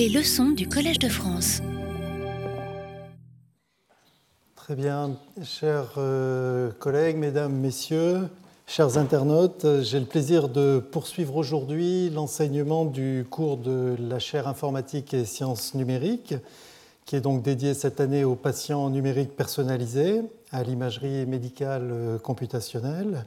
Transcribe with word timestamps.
Les 0.00 0.08
leçons 0.08 0.52
du 0.52 0.66
Collège 0.66 0.98
de 0.98 1.10
France. 1.10 1.60
Très 4.56 4.74
bien, 4.74 5.18
chers 5.42 5.92
euh, 5.98 6.70
collègues, 6.78 7.18
mesdames, 7.18 7.52
messieurs, 7.52 8.30
chers 8.66 8.96
internautes, 8.96 9.66
j'ai 9.82 10.00
le 10.00 10.06
plaisir 10.06 10.48
de 10.48 10.78
poursuivre 10.78 11.36
aujourd'hui 11.36 12.08
l'enseignement 12.08 12.86
du 12.86 13.26
cours 13.28 13.58
de 13.58 13.94
la 14.00 14.18
chaire 14.18 14.48
informatique 14.48 15.12
et 15.12 15.26
sciences 15.26 15.74
numériques, 15.74 16.34
qui 17.04 17.16
est 17.16 17.20
donc 17.20 17.42
dédié 17.42 17.74
cette 17.74 18.00
année 18.00 18.24
aux 18.24 18.36
patients 18.36 18.88
numériques 18.88 19.36
personnalisés, 19.36 20.22
à 20.50 20.62
l'imagerie 20.62 21.26
médicale 21.26 21.90
euh, 21.92 22.18
computationnelle. 22.18 23.26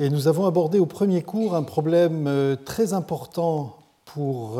Et 0.00 0.10
nous 0.10 0.26
avons 0.26 0.44
abordé 0.44 0.80
au 0.80 0.86
premier 0.86 1.22
cours 1.22 1.54
un 1.54 1.62
problème 1.62 2.26
euh, 2.26 2.56
très 2.56 2.94
important 2.94 3.76
pour 4.06 4.58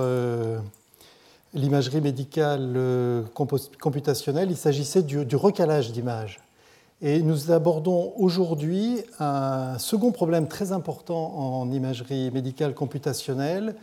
l'imagerie 1.59 2.01
médicale 2.01 3.25
computationnelle, 3.35 4.51
il 4.51 4.57
s'agissait 4.57 5.03
du, 5.03 5.37
recalage 5.37 5.93
d'images. 5.93 6.41
Et 7.01 7.23
nous 7.23 7.53
abordons 7.53 8.13
aujourd'hui 8.17 9.03
un 9.21 9.79
second 9.79 10.11
problème 10.11 10.49
très 10.49 10.73
important 10.73 11.35
en 11.37 11.71
imagerie 11.71 12.31
médicale 12.31 12.75
computationnelle, 12.75 13.75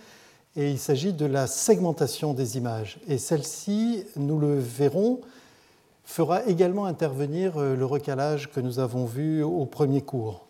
et 0.58 0.72
il 0.72 0.80
s'agit 0.80 1.14
de 1.14 1.26
la 1.26 1.48
segmentation 1.48 2.34
des 2.34 2.58
images. 2.58 3.00
Et 3.08 3.18
celle-ci, 3.18 4.06
nous 4.16 4.40
le 4.40 4.58
verrons, 4.58 5.20
fera 6.06 6.46
également 6.46 6.86
intervenir 6.86 7.58
euh, 7.58 7.76
le 7.76 7.86
recalage 7.86 8.52
que 8.52 8.60
nous 8.60 8.80
avons 8.80 9.06
vu 9.06 9.44
au 9.44 9.66
premier 9.66 10.02
cours. 10.02 10.45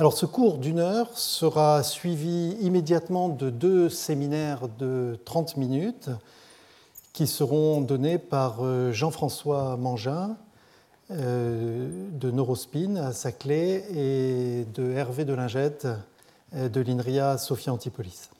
Alors 0.00 0.14
ce 0.14 0.24
cours 0.24 0.56
d'une 0.56 0.78
heure 0.78 1.10
sera 1.18 1.82
suivi 1.82 2.56
immédiatement 2.62 3.28
de 3.28 3.50
deux 3.50 3.90
séminaires 3.90 4.66
de 4.78 5.18
30 5.26 5.58
minutes 5.58 6.08
qui 7.12 7.26
seront 7.26 7.82
donnés 7.82 8.16
par 8.16 8.64
euh, 8.64 8.92
Jean-François 8.92 9.76
Mangin 9.76 10.38
euh, 11.10 12.08
de 12.12 12.30
Neurospin 12.30 12.96
à 12.96 13.12
Saclay 13.12 13.84
et 13.94 14.64
de 14.72 14.90
Hervé 14.92 15.26
Delingette 15.26 15.86
euh, 16.54 16.70
de 16.70 16.80
l'INRIA 16.80 17.36
Sophia 17.36 17.70
Antipolis. 17.70 18.30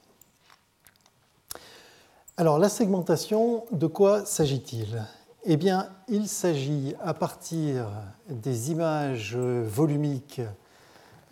Alors 2.38 2.58
la 2.58 2.70
segmentation, 2.70 3.66
de 3.70 3.86
quoi 3.86 4.24
s'agit-il? 4.24 5.04
Eh 5.44 5.58
bien, 5.58 5.90
il 6.08 6.26
s'agit 6.26 6.94
à 7.04 7.12
partir 7.12 7.86
des 8.30 8.70
images 8.70 9.36
volumiques 9.36 10.40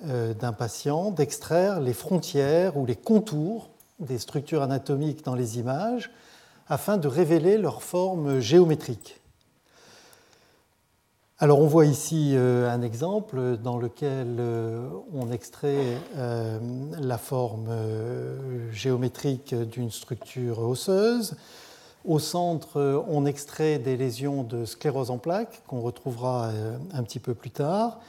d'un 0.01 0.53
patient 0.53 1.11
d'extraire 1.11 1.81
les 1.81 1.93
frontières 1.93 2.77
ou 2.77 2.87
les 2.87 2.95
contours 2.95 3.69
des 3.99 4.19
structures 4.19 4.63
anatomiques 4.63 5.25
dans 5.25 5.35
les 5.35 5.59
images 5.59 6.11
afin 6.69 6.99
de 6.99 7.09
révéler 7.09 7.59
leur 7.59 7.83
forme 7.83 8.39
géométrique. 8.39 9.21
Alors 11.41 11.61
on 11.61 11.67
voit 11.67 11.87
ici 11.87 12.33
euh, 12.35 12.69
un 12.69 12.83
exemple 12.83 13.57
dans 13.63 13.79
lequel 13.79 14.37
euh, 14.41 14.89
on 15.15 15.31
extrait 15.31 15.97
la 16.17 17.19
forme 17.19 17.69
géométrique 18.73 19.55
d'une 19.55 19.91
structure 19.91 20.61
osseuse. 20.61 21.37
Au 22.05 22.19
centre, 22.19 23.05
on 23.09 23.27
extrait 23.27 23.79
des 23.79 23.97
lésions 23.97 24.43
de 24.43 24.65
sclérose 24.65 25.11
en 25.11 25.19
plaques 25.19 25.63
qu'on 25.67 25.81
retrouvera 25.81 26.51
un 26.93 27.03
petit 27.03 27.19
peu 27.19 27.35
plus 27.35 27.51
tard. 27.51 28.01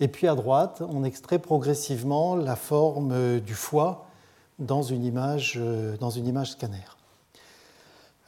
Et 0.00 0.08
puis 0.08 0.28
à 0.28 0.34
droite, 0.34 0.82
on 0.88 1.04
extrait 1.04 1.38
progressivement 1.38 2.36
la 2.36 2.56
forme 2.56 3.40
du 3.40 3.54
foie 3.54 4.06
dans 4.58 4.82
une 4.82 5.04
image, 5.04 5.60
dans 6.00 6.10
une 6.10 6.26
image 6.26 6.52
scanner. 6.52 6.84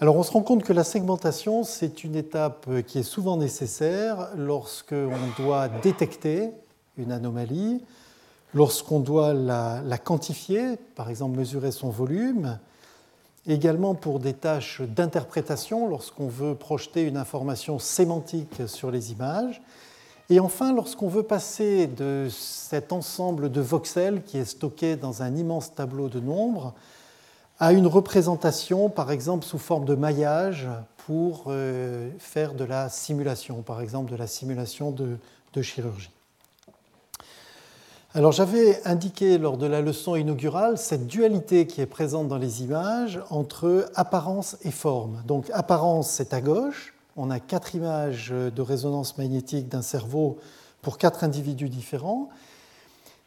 Alors 0.01 0.17
on 0.17 0.23
se 0.23 0.33
rend 0.33 0.41
compte 0.43 0.65
que 0.65 0.73
la 0.73 0.83
segmentation, 0.83 1.62
c'est 1.62 2.05
une 2.05 2.17
étape 2.17 2.67
qui 2.87 2.99
est 2.99 3.05
souvent 3.05 3.37
nécessaire 3.37 4.31
lorsqu'on 4.35 5.11
doit 5.43 5.69
détecter 5.69 6.50
une 6.97 7.12
anomalie, 7.12 7.83
lorsqu'on 8.55 9.00
doit 9.00 9.34
la, 9.34 9.99
quantifier, 9.99 10.77
par 10.94 11.11
exemple 11.11 11.39
mesurer 11.39 11.71
son 11.71 11.91
volume, 11.91 12.59
également 13.47 13.94
pour 13.94 14.21
des 14.21 14.34
tâches 14.34 14.81
d'interprétation, 14.81 15.89
lorsqu'on 15.89 16.28
veut 16.28 16.55
projeter 16.55 17.03
une 17.03 17.17
information 17.17 17.78
sémantique 17.78 18.62
sur 18.67 18.91
les 18.91 19.12
images, 19.12 19.61
et 20.31 20.39
enfin, 20.39 20.73
lorsqu'on 20.73 21.09
veut 21.09 21.25
passer 21.25 21.89
de 21.89 22.29
cet 22.31 22.93
ensemble 22.93 23.51
de 23.51 23.61
voxels 23.61 24.23
qui 24.23 24.39
est 24.39 24.45
stocké 24.45 24.95
dans 24.95 25.23
un 25.23 25.35
immense 25.35 25.75
tableau 25.75 26.09
de 26.09 26.21
nombres 26.21 26.73
à 27.59 27.73
une 27.73 27.89
représentation, 27.89 28.89
par 28.89 29.11
exemple 29.11 29.45
sous 29.45 29.59
forme 29.59 29.85
de 29.85 29.97
maillage, 29.97 30.69
pour 30.99 31.47
euh, 31.49 32.09
faire 32.19 32.55
de 32.55 32.63
la 32.63 32.89
simulation, 32.89 33.63
par 33.63 33.81
exemple 33.81 34.11
de 34.11 34.17
la 34.17 34.29
simulation 34.29 34.93
de, 34.93 35.17
de 35.53 35.63
chirurgie. 35.63 36.11
Alors 38.15 38.31
j'avais 38.31 38.81
indiqué 38.87 39.37
lors 39.37 39.57
de 39.57 39.67
la 39.67 39.81
leçon 39.81 40.15
inaugurale 40.15 40.79
cette 40.79 41.09
dualité 41.09 41.67
qui 41.67 41.81
est 41.81 41.87
présente 41.87 42.29
dans 42.29 42.39
les 42.39 42.62
images 42.62 43.21
entre 43.31 43.91
apparence 43.97 44.57
et 44.62 44.71
forme. 44.71 45.23
Donc 45.27 45.51
apparence, 45.53 46.09
c'est 46.11 46.33
à 46.35 46.41
gauche, 46.41 46.95
on 47.16 47.31
a 47.31 47.41
quatre 47.41 47.75
images 47.75 48.31
de 48.31 48.62
résonance 48.62 49.19
magnétique 49.19 49.69
d'un 49.69 49.82
cerveau 49.82 50.38
pour 50.82 50.98
quatre 50.98 51.25
individus 51.25 51.69
différents. 51.69 52.28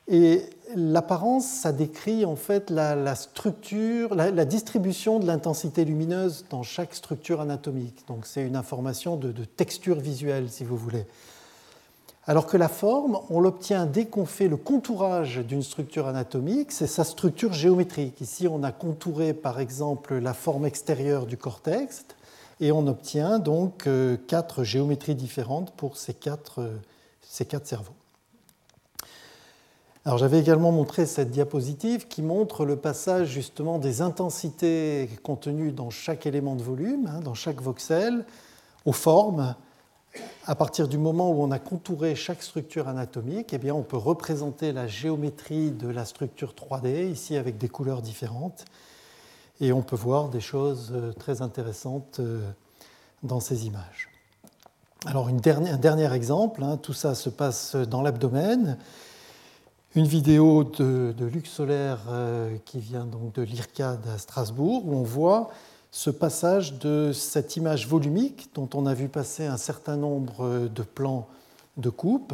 Et 0.08 0.42
l'apparence, 0.76 1.46
ça 1.46 1.72
décrit 1.72 2.26
en 2.26 2.36
fait 2.36 2.70
la, 2.70 3.16
structure, 3.16 4.16
la, 4.16 4.46
distribution 4.46 5.20
de 5.20 5.26
l'intensité 5.26 5.86
lumineuse 5.86 6.46
dans 6.50 6.64
chaque 6.64 6.94
structure 6.94 7.40
anatomique. 7.40 8.04
Donc 8.08 8.26
c'est 8.26 8.46
une 8.46 8.58
information 8.58 9.16
de, 9.16 9.32
de, 9.32 9.46
texture 9.46 10.00
visuelle, 10.00 10.50
si 10.50 10.66
vous 10.66 10.76
voulez. 10.76 11.06
Alors 12.26 12.48
que 12.48 12.58
la 12.58 12.70
forme, 12.70 13.20
on 13.30 13.40
l'obtient 13.40 13.86
dès 13.86 14.06
qu'on 14.06 14.26
fait 14.26 14.48
le 14.48 14.58
contourage 14.58 15.40
d'une 15.40 15.64
structure 15.64 16.08
anatomique, 16.08 16.72
c'est 16.72 16.88
sa 16.88 17.04
structure 17.04 17.54
géométrique. 17.54 18.20
Ici, 18.20 18.48
on 18.48 18.64
a 18.64 18.72
contouré 18.72 19.34
par 19.34 19.60
exemple 19.60 20.16
la 20.16 20.34
forme 20.34 20.66
extérieure 20.66 21.26
du 21.26 21.38
cortex 21.38 22.06
et 22.60 22.72
on 22.72 22.88
obtient 22.88 23.40
donc 23.40 23.88
euh, 23.88 24.18
quatre 24.28 24.64
géométries 24.64 25.16
différentes 25.16 25.72
pour 25.72 25.98
ces 25.98 26.14
quatre, 26.14 26.62
euh, 26.62 26.78
ces 27.22 27.46
quatre 27.46 27.68
cerveaux. 27.68 27.94
Alors 30.06 30.18
j'avais 30.18 30.40
également 30.40 30.74
montré 30.74 31.06
cette 31.06 31.32
diapositive 31.32 32.08
qui 32.08 32.22
montre 32.22 32.66
le 32.66 32.76
passage 32.76 33.30
justement 33.30 33.80
des 33.80 34.02
intensités 34.02 35.10
contenues 35.24 35.72
dans 35.72 35.90
chaque 35.90 36.26
élément 36.26 36.56
de 36.56 36.64
volume, 36.64 37.08
hein, 37.08 37.22
dans 37.22 37.34
chaque 37.34 37.62
voxel, 37.62 38.26
aux 38.86 38.92
formes. 38.92 39.56
À 40.46 40.56
partir 40.56 40.90
du 40.90 40.98
moment 40.98 41.32
où 41.32 41.42
on 41.42 41.52
a 41.52 41.60
contouré 41.60 42.16
chaque 42.16 42.44
structure 42.44 42.90
anatomique, 42.90 43.54
eh 43.54 43.58
bien, 43.58 43.74
on 43.74 43.82
peut 43.82 43.98
représenter 43.98 44.74
la 44.74 44.88
géométrie 44.88 45.72
de 45.72 45.88
la 45.88 46.04
structure 46.04 46.54
3D, 46.54 47.10
ici 47.10 47.38
avec 47.38 47.58
des 47.58 47.70
couleurs 47.70 48.02
différentes 48.02 48.66
et 49.64 49.72
on 49.72 49.82
peut 49.82 49.96
voir 49.96 50.28
des 50.28 50.42
choses 50.42 50.92
euh, 50.94 51.14
très 51.14 51.42
intéressantes 51.42 52.20
euh, 52.20 52.42
dans 53.24 53.40
ces 53.40 53.66
images. 53.66 54.10
Alors 55.06 55.30
un 55.30 55.34
dernier 55.34 56.14
exemple, 56.14 56.64
hein, 56.64 56.78
tout 56.78 56.94
ça 56.94 57.16
se 57.16 57.30
passe 57.30 57.76
dans 57.76 58.02
l'abdomen. 58.02 58.78
Une 59.96 60.06
vidéo 60.06 60.64
de, 60.64 61.14
Luc 61.20 61.48
Solaire 61.48 62.00
euh, 62.10 62.58
qui 62.66 62.80
vient 62.80 63.06
donc 63.06 63.34
de 63.36 63.42
l'IRCAD 63.42 64.00
à 64.14 64.18
Strasbourg 64.18 64.86
où 64.86 64.96
on 64.96 65.04
voit 65.04 65.50
ce 65.92 66.10
passage 66.10 66.80
de 66.80 67.12
cette 67.14 67.56
image 67.56 67.88
volumique 67.88 68.50
dont 68.56 68.70
on 68.74 68.86
a 68.86 68.94
vu 68.94 69.08
passer 69.08 69.46
un 69.46 69.58
certain 69.58 69.96
nombre 69.96 70.68
de 70.68 70.84
plans 70.84 71.28
de 71.78 71.90
coupe 71.90 72.34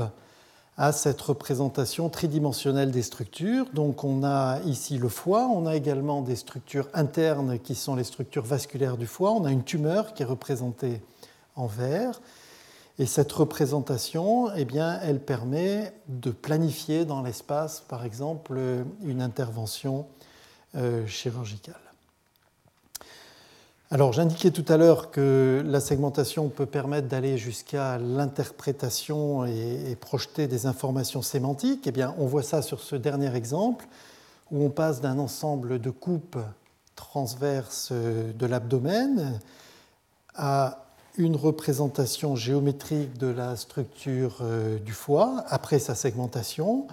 à 0.80 0.94
cette 0.94 1.20
représentation 1.20 2.08
tridimensionnelle 2.08 2.92
des 2.92 3.02
structures. 3.02 3.66
Donc 3.74 4.06
on 4.06 4.24
a 4.24 4.62
ici 4.62 4.98
le 4.98 5.10
foie, 5.10 5.46
on 5.54 5.66
a 5.66 5.76
également 5.76 6.22
des 6.22 6.38
structures 6.38 6.88
internes 6.94 7.60
qui 7.60 7.76
sont 7.76 7.96
les 7.96 8.06
structures 8.06 8.46
vasculaires 8.46 8.96
du 8.96 9.06
foie, 9.06 9.32
on 9.32 9.44
a 9.44 9.52
une 9.52 9.66
tumeur 9.66 10.14
qui 10.14 10.24
est 10.24 10.26
représentée 10.26 11.02
en 11.58 11.68
vert. 11.68 12.22
Et 12.98 13.06
cette 13.06 13.32
représentation, 13.32 14.54
eh 14.56 14.66
elle 15.04 15.20
permet 15.20 15.94
de 16.08 16.32
planifier 16.32 17.04
dans 17.04 17.22
l'espace, 17.22 17.82
par 17.82 18.06
exemple, 18.06 18.58
une 19.04 19.22
intervention 19.22 20.08
euh, 20.76 21.06
chirurgicale. 21.08 21.89
J'indiquais 23.92 24.52
tout 24.52 24.66
à 24.68 24.78
l'heure 24.78 25.10
que 25.10 25.64
la 25.66 25.80
segmentation 25.80 26.50
peut 26.50 26.68
permettre 26.68 27.08
d'aller 27.08 27.40
jusqu'à 27.40 27.98
l'interprétation 27.98 29.46
et, 29.46 29.98
projeter 30.00 30.46
des 30.46 30.68
informations 30.68 31.24
sémantiques. 31.24 31.88
Eh 31.88 32.04
on 32.20 32.28
voit 32.28 32.44
ça 32.44 32.62
sur 32.62 32.82
ce 32.82 32.96
dernier 32.96 33.36
exemple 33.36 33.88
où 34.52 34.64
on 34.64 34.70
passe 34.70 35.02
d'un 35.02 35.18
ensemble 35.18 35.80
de 35.80 35.90
coupes 35.90 36.38
transverses 36.96 37.92
de 37.92 38.46
l'abdomen 38.46 39.40
à 40.36 40.86
une 41.18 41.36
représentation 41.36 42.36
géométrique 42.36 43.18
de 43.18 43.28
la 43.28 43.56
structure 43.56 44.38
euh, 44.42 44.78
du 44.78 44.94
foie 44.94 45.44
après 45.48 45.80
sa 45.80 45.96
segmentation. 45.96 46.86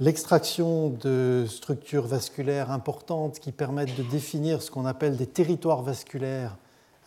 L'extraction 0.00 0.90
de 0.90 1.46
structures 1.48 2.06
vasculaires 2.06 2.70
importantes 2.70 3.38
qui 3.38 3.52
permettent 3.52 3.96
de 3.96 4.02
définir 4.02 4.62
ce 4.62 4.70
qu'on 4.70 4.86
appelle 4.86 5.16
des 5.16 5.26
territoires 5.26 5.82
vasculaires 5.82 6.56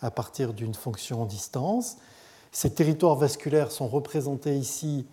à 0.00 0.10
partir 0.10 0.54
d'une 0.54 0.74
fonction 0.74 1.24
distance. 1.24 1.96
Ces 2.52 2.72
territoires 2.72 3.16
vasculaires 3.16 3.70
sont 3.70 3.88
représentés 3.88 4.56
ici 4.56 5.06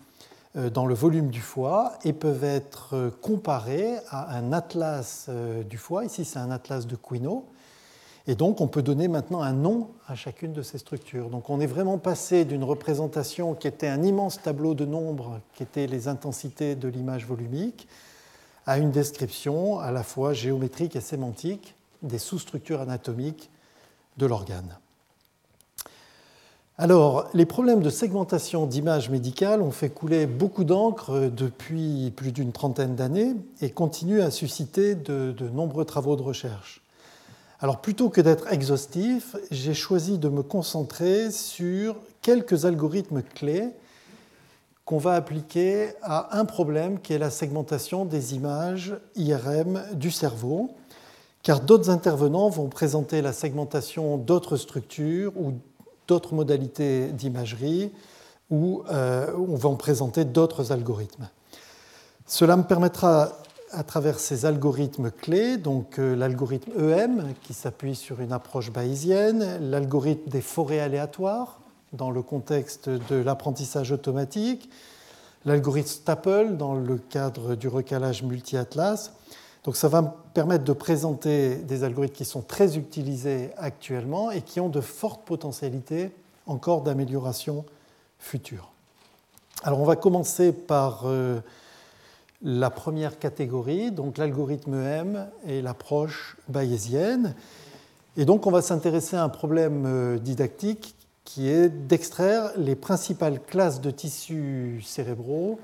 euh, 0.56 0.70
dans 0.70 0.86
le 0.86 0.96
volume 0.96 1.30
du 1.30 1.42
foie 1.42 1.94
et 2.06 2.14
peuvent 2.14 2.44
être 2.44 2.96
euh, 2.96 3.10
comparés 3.22 3.96
à 4.10 4.38
un 4.38 4.54
atlas 4.54 5.26
euh, 5.28 5.64
du 5.64 5.78
foie. 5.78 6.06
Ici, 6.06 6.24
c'est 6.24 6.40
un 6.40 6.52
atlas 6.52 6.88
de 6.88 6.96
Quinault. 6.96 7.46
Et 8.28 8.36
donc, 8.36 8.60
on 8.60 8.68
peut 8.68 8.82
donner 8.82 9.08
maintenant 9.08 9.42
un 9.42 9.54
nom 9.54 9.90
à 10.08 10.16
chacune 10.16 10.52
de 10.52 10.64
ces 10.64 10.80
structures. 10.80 11.30
Donc, 11.30 11.50
on 11.50 11.60
est 11.60 11.68
vraiment 11.68 12.00
passé 12.00 12.44
d'une 12.44 12.64
représentation 12.64 13.54
qui 13.54 13.68
était 13.68 13.88
un 13.88 14.02
immense 14.02 14.42
tableau 14.42 14.74
de 14.74 14.86
nombres, 14.86 15.40
qui 15.54 15.64
étaient 15.64 15.86
les 15.86 16.08
intensités 16.08 16.76
de 16.76 16.88
l'image 16.88 17.28
volumique, 17.28 17.88
à 18.66 18.80
une 18.80 18.92
description 18.92 19.80
à 19.80 19.92
la 19.92 20.04
fois 20.04 20.34
géométrique 20.34 20.96
et 20.96 21.02
sémantique 21.02 21.76
des 22.02 22.18
sous-structures 22.18 22.82
anatomiques 22.82 23.50
de 24.18 24.26
l'organe. 24.26 24.78
Alors, 26.78 27.30
les 27.34 27.46
problèmes 27.46 27.82
de 27.82 27.90
segmentation 27.90 28.66
d'images 28.66 29.10
médicales 29.10 29.62
ont 29.62 29.72
fait 29.72 29.90
couler 29.90 30.26
beaucoup 30.26 30.66
d'encre 30.66 31.32
depuis 31.34 32.12
plus 32.12 32.34
d'une 32.34 32.52
trentaine 32.52 32.96
d'années 32.96 33.34
et 33.62 33.70
continuent 33.70 34.22
à 34.22 34.30
susciter 34.30 34.94
de, 34.94 35.34
nombreux 35.54 35.86
travaux 35.86 36.18
de 36.18 36.22
recherche. 36.22 36.82
Alors, 37.60 37.82
plutôt 37.82 38.10
que 38.10 38.22
d'être 38.22 38.52
exhaustif, 38.52 39.36
j'ai 39.52 39.74
choisi 39.74 40.18
de 40.18 40.30
me 40.30 40.44
concentrer 40.44 41.32
sur 41.32 41.96
quelques 42.22 42.66
algorithmes 42.66 43.24
clés 43.24 43.70
qu'on 44.84 44.98
va 44.98 45.16
appliquer 45.16 45.94
à 46.04 46.38
un 46.38 46.46
problème 46.46 47.00
qui 47.00 47.14
est 47.14 47.18
la 47.18 47.32
segmentation 47.32 48.06
des 48.06 48.36
images 48.36 48.96
IRM 49.16 49.82
du 49.94 50.12
cerveau, 50.12 50.76
car 51.42 51.62
d'autres 51.62 51.90
intervenants 51.90 52.50
vont 52.50 52.68
présenter 52.68 53.22
la 53.22 53.34
segmentation 53.34 54.18
d'autres 54.18 54.58
structures 54.58 55.32
ou 55.38 55.54
d'autres 56.08 56.36
modalités 56.36 57.08
d'imagerie 57.08 57.92
euh, 58.52 59.32
on 59.36 59.56
va 59.56 59.70
en 59.70 59.76
présenter 59.76 60.24
d'autres 60.24 60.72
algorithmes. 60.72 61.30
Cela 62.28 62.56
me 62.58 62.64
permettra, 62.64 63.32
à 63.76 63.84
travers 63.84 64.20
ces 64.20 64.46
algorithmes 64.46 65.12
clés, 65.12 65.58
donc 65.58 66.00
euh, 66.00 66.16
l'algorithme 66.16 66.72
EM 66.80 67.34
qui 67.44 67.54
s'appuie 67.54 67.96
sur 67.96 68.22
une 68.22 68.32
approche 68.32 68.72
bayésienne, 68.72 69.60
l'algorithme 69.70 70.30
des 70.30 70.42
forêts 70.42 70.80
aléatoires 70.80 71.60
dans 71.92 72.10
le 72.10 72.22
contexte 72.22 72.90
de 72.90 73.16
l'apprentissage 73.16 73.92
automatique, 73.92 74.70
l'algorithme 75.46 75.90
Staple 75.90 76.56
dans 76.58 76.74
le 76.74 76.98
cadre 76.98 77.56
du 77.56 77.68
recalage 77.68 78.24
multi-atlas, 78.24 79.12
donc 79.66 79.76
ça 79.76 79.88
va 79.88 80.02
me 80.04 80.10
permettre 80.34 80.64
de 80.64 80.74
présenter 80.74 81.56
des 81.56 81.84
algorithmes 81.84 82.16
qui 82.16 82.26
sont 82.26 82.42
très 82.42 82.78
utilisés 82.78 83.50
actuellement 83.58 84.32
et 84.32 84.42
qui 84.42 84.60
ont 84.60 84.70
de 84.70 84.82
fortes 84.82 85.26
potentialités 85.26 86.12
encore 86.48 86.82
d'amélioration 86.82 87.66
future. 88.20 88.72
Alors 89.64 89.80
on 89.80 89.86
va 89.86 89.96
commencer 89.96 90.54
par 90.54 91.04
euh, 91.06 91.40
la 92.46 92.70
première 92.70 93.18
catégorie, 93.18 93.92
donc 93.92 94.20
l'algorithme 94.20 94.76
M 94.76 95.28
et 95.48 95.64
l'approche 95.64 96.38
bayésienne. 96.48 97.34
Et 98.18 98.24
donc 98.24 98.46
on 98.46 98.52
va 98.52 98.62
s'intéresser 98.62 99.16
à 99.16 99.24
un 99.24 99.30
problème 99.30 99.86
euh, 99.88 100.20
didactique 100.20 100.96
qui 101.24 101.50
est 101.50 101.70
d'extraire 101.70 102.52
les 102.56 102.76
principales 102.76 103.42
classes 103.42 103.82
de 103.82 103.90
tissus 103.90 104.84
cérébraux 104.86 105.60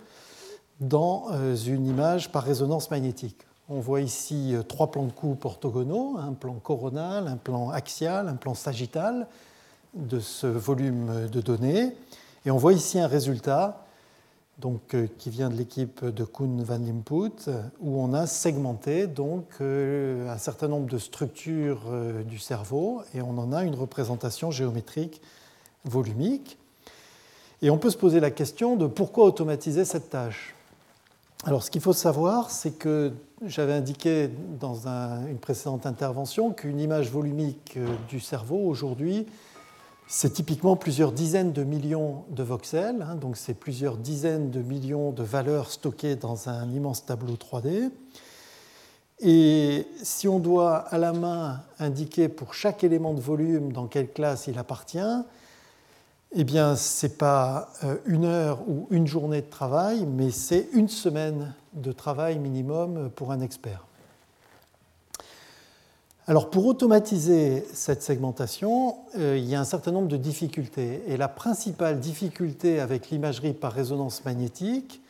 dans 0.79 1.27
euh, 1.31 1.55
une 1.55 1.85
image 1.85 2.31
par 2.31 2.43
résonance 2.43 2.89
magnétique. 2.89 3.37
On 3.69 3.79
voit 3.79 4.01
ici 4.01 4.55
euh, 4.55 4.63
trois 4.63 4.89
plans 4.89 5.05
de 5.05 5.11
coupe 5.11 5.45
orthogonaux, 5.45 6.17
un 6.17 6.33
plan 6.33 6.55
coronal, 6.55 7.27
un 7.27 7.37
plan 7.37 7.69
axial, 7.69 8.27
un 8.27 8.35
plan 8.35 8.55
sagittal 8.55 9.27
de 9.93 10.19
ce 10.19 10.47
volume 10.47 11.29
de 11.31 11.41
données. 11.41 11.95
Et 12.47 12.49
on 12.49 12.57
voit 12.57 12.73
ici 12.73 12.99
un 12.99 13.07
résultat 13.07 13.85
donc, 14.61 14.93
euh, 14.93 15.07
qui 15.17 15.29
vient 15.29 15.49
de 15.49 15.55
l'équipe 15.55 16.05
de 16.05 16.23
Kuhn 16.23 16.63
van 16.63 16.77
Limput, 16.77 17.49
où 17.81 17.99
on 17.99 18.13
a 18.13 18.27
segmenté 18.27 19.07
donc, 19.07 19.45
euh, 19.59 20.31
un 20.31 20.37
certain 20.37 20.67
nombre 20.67 20.87
de 20.87 20.97
structures 20.97 21.81
du 22.25 22.39
cerveau 22.39 23.01
et 23.13 23.21
on 23.21 23.37
en 23.37 23.51
a 23.51 23.63
une 23.63 23.75
représentation 23.75 24.51
géométrique 24.51 25.21
volumique. 25.83 26.57
Et 27.61 27.69
on 27.69 27.77
peut 27.77 27.89
se 27.89 27.97
poser 27.97 28.19
la 28.19 28.31
question 28.31 28.75
de 28.75 28.87
pourquoi 28.87 29.25
automatiser 29.25 29.85
cette 29.85 30.09
tâche. 30.09 30.55
Alors, 31.43 31.63
ce 31.63 31.71
qu'il 31.71 31.81
faut 31.81 31.93
savoir, 31.93 32.51
c'est 32.51 32.77
que 32.77 33.11
j'avais 33.45 33.73
indiqué 33.73 34.29
dans 34.59 34.87
une 34.87 35.39
précédente 35.39 35.87
intervention 35.87 36.51
qu'une 36.51 36.79
image 36.79 37.09
volumique 37.09 37.73
euh, 37.77 37.87
du 38.09 38.19
cerveau 38.19 38.57
aujourd'hui, 38.57 39.25
c'est 40.13 40.33
typiquement 40.33 40.75
plusieurs 40.75 41.13
dizaines 41.13 41.53
de 41.53 41.63
millions 41.63 42.25
de 42.31 42.43
voxels, 42.43 43.01
hein, 43.01 43.15
donc 43.15 43.37
c'est 43.37 43.53
plusieurs 43.53 43.95
dizaines 43.95 44.51
de 44.51 44.61
millions 44.61 45.11
de 45.11 45.23
valeurs 45.23 45.71
stockées 45.71 46.17
dans 46.17 46.49
un 46.49 46.69
immense 46.69 47.05
tableau 47.05 47.35
3D. 47.35 47.91
Et 49.21 49.87
si 50.03 50.27
on 50.27 50.39
doit 50.39 50.79
à 50.79 50.97
la 50.97 51.13
main 51.13 51.61
indiquer 51.79 52.27
pour 52.27 52.53
chaque 52.53 52.83
élément 52.83 53.13
de 53.13 53.21
volume 53.21 53.71
dans 53.71 53.87
quelle 53.87 54.11
classe 54.11 54.47
il 54.47 54.59
appartient, 54.59 54.99
eh 56.33 56.43
bien, 56.43 56.75
ce 56.75 57.05
n'est 57.05 57.13
pas 57.13 57.69
euh, 57.85 57.95
une 58.05 58.25
heure 58.25 58.67
ou 58.67 58.87
une 58.91 59.07
journée 59.07 59.41
de 59.41 59.49
travail, 59.49 60.05
mais 60.05 60.29
c'est 60.31 60.67
une 60.73 60.89
semaine 60.89 61.53
de 61.71 61.93
travail 61.93 62.37
minimum 62.37 63.09
pour 63.15 63.31
un 63.31 63.39
expert. 63.39 63.85
Alors, 66.27 66.49
pour 66.49 66.65
automatiser 66.67 67.65
cette 67.73 68.03
segmentation, 68.03 68.95
euh, 69.17 69.37
il 69.37 69.49
y 69.49 69.55
a 69.55 69.59
un 69.59 69.65
certain 69.65 69.91
nombre 69.91 70.07
de 70.07 70.17
difficultés. 70.17 71.03
Et 71.07 71.17
la 71.17 71.27
principale 71.27 71.99
difficulté 71.99 72.79
avec 72.79 73.09
l'imagerie 73.09 73.53
par 73.53 73.73
résonance 73.73 74.23
magnétique, 74.23 75.01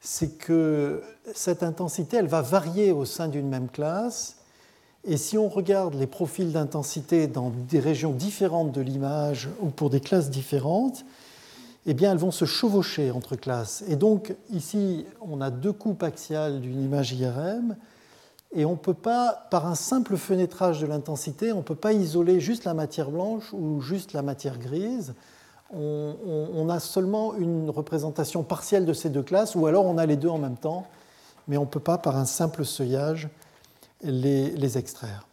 c'est 0.00 0.38
que 0.38 1.02
cette 1.34 1.62
intensité, 1.62 2.18
elle 2.18 2.28
va 2.28 2.42
varier 2.42 2.92
au 2.92 3.04
sein 3.04 3.28
d'une 3.28 3.48
même 3.48 3.68
classe 3.68 4.36
et 5.06 5.18
si 5.18 5.36
on 5.36 5.48
regarde 5.48 5.94
les 5.94 6.06
profils 6.06 6.50
d'intensité 6.50 7.26
dans 7.26 7.50
des 7.50 7.78
régions 7.78 8.12
différentes 8.12 8.72
de 8.72 8.80
l'image 8.80 9.50
ou 9.60 9.68
pour 9.68 9.90
des 9.90 10.00
classes 10.00 10.30
différentes, 10.30 11.04
eh 11.86 11.92
bien, 11.92 12.12
elles 12.12 12.18
vont 12.18 12.30
se 12.30 12.46
chevaucher 12.46 13.10
entre 13.10 13.36
classes. 13.36 13.84
Et 13.88 13.96
donc, 13.96 14.34
ici, 14.50 15.04
on 15.20 15.42
a 15.42 15.50
deux 15.50 15.72
coupes 15.72 16.02
axiales 16.02 16.62
d'une 16.62 16.82
image 16.82 17.12
IRM, 17.12 17.76
et 18.54 18.64
on 18.64 18.72
ne 18.72 18.76
peut 18.76 18.94
pas, 18.94 19.46
par 19.50 19.66
un 19.66 19.74
simple 19.74 20.16
fenêtrage 20.16 20.80
de 20.80 20.86
l'intensité, 20.86 21.52
on 21.52 21.58
ne 21.58 21.62
peut 21.62 21.74
pas 21.74 21.92
isoler 21.92 22.40
juste 22.40 22.64
la 22.64 22.74
matière 22.74 23.10
blanche 23.10 23.52
ou 23.52 23.80
juste 23.80 24.12
la 24.12 24.22
matière 24.22 24.58
grise. 24.58 25.14
On, 25.72 26.14
on, 26.54 26.68
a 26.68 26.78
seulement 26.78 27.34
une 27.34 27.68
représentation 27.68 28.44
partielle 28.44 28.86
de 28.86 28.92
ces 28.92 29.10
deux 29.10 29.22
classes, 29.22 29.56
ou 29.56 29.66
alors 29.66 29.86
on 29.86 29.98
a 29.98 30.06
les 30.06 30.16
deux 30.16 30.28
en 30.28 30.38
même 30.38 30.56
temps, 30.56 30.86
mais 31.48 31.56
on 31.56 31.62
ne 31.62 31.66
peut 31.66 31.80
pas, 31.80 31.98
par 31.98 32.16
un 32.16 32.26
simple 32.26 32.64
seuillage, 32.64 33.28
les, 34.02 34.78
extraire. 34.78 35.26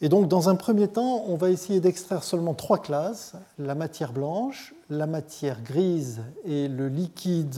Et 0.00 0.08
donc, 0.08 0.28
dans 0.28 0.48
un 0.48 0.54
premier 0.54 0.88
temps, 0.88 1.24
on 1.26 1.34
va 1.34 1.50
essayer 1.50 1.80
d'extraire 1.80 2.22
seulement 2.22 2.54
trois 2.54 2.78
classes, 2.78 3.34
la 3.58 3.74
matière 3.74 4.12
blanche, 4.12 4.74
la 4.88 5.06
matière 5.06 5.60
grise 5.62 6.22
et 6.44 6.68
le 6.68 6.88
liquide 6.88 7.56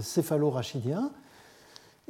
céphalorachidien. 0.00 1.10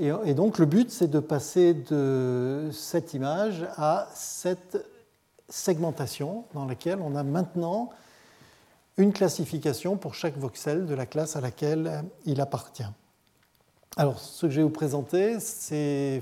Et, 0.03 0.35
donc, 0.35 0.59
le 0.59 0.67
but, 0.67 0.91
c'est 0.91 1.07
de 1.07 1.21
passer 1.21 1.75
de 1.75 2.71
cette 2.73 3.15
image 3.15 3.65
à 3.77 4.09
cette 4.17 4.85
segmentation 5.49 6.45
dans 6.55 6.65
laquelle 6.65 6.99
on 7.01 7.15
a 7.15 7.23
maintenant 7.23 7.91
une 8.97 9.13
classification 9.13 9.97
pour 9.97 10.17
chaque 10.17 10.37
voxel 10.37 10.87
de 10.87 10.95
la 10.95 11.07
classe 11.07 11.37
à 11.37 11.41
laquelle 11.41 12.03
il 12.27 12.41
appartient. 12.41 12.83
Alors, 13.97 14.19
ce 14.19 14.47
que 14.47 14.51
je 14.51 14.57
vais 14.57 14.65
vous 14.65 14.71
présenter, 14.71 15.39
c'est 15.39 16.21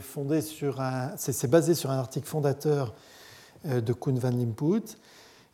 basé 1.49 1.75
sur 1.75 1.91
un 1.91 1.99
article 1.99 2.27
fondateur 2.27 2.93
euh, 3.65 3.81
de 3.81 3.95
Kuhn 3.95 4.19
van 4.19 4.29
Limput, 4.29 4.99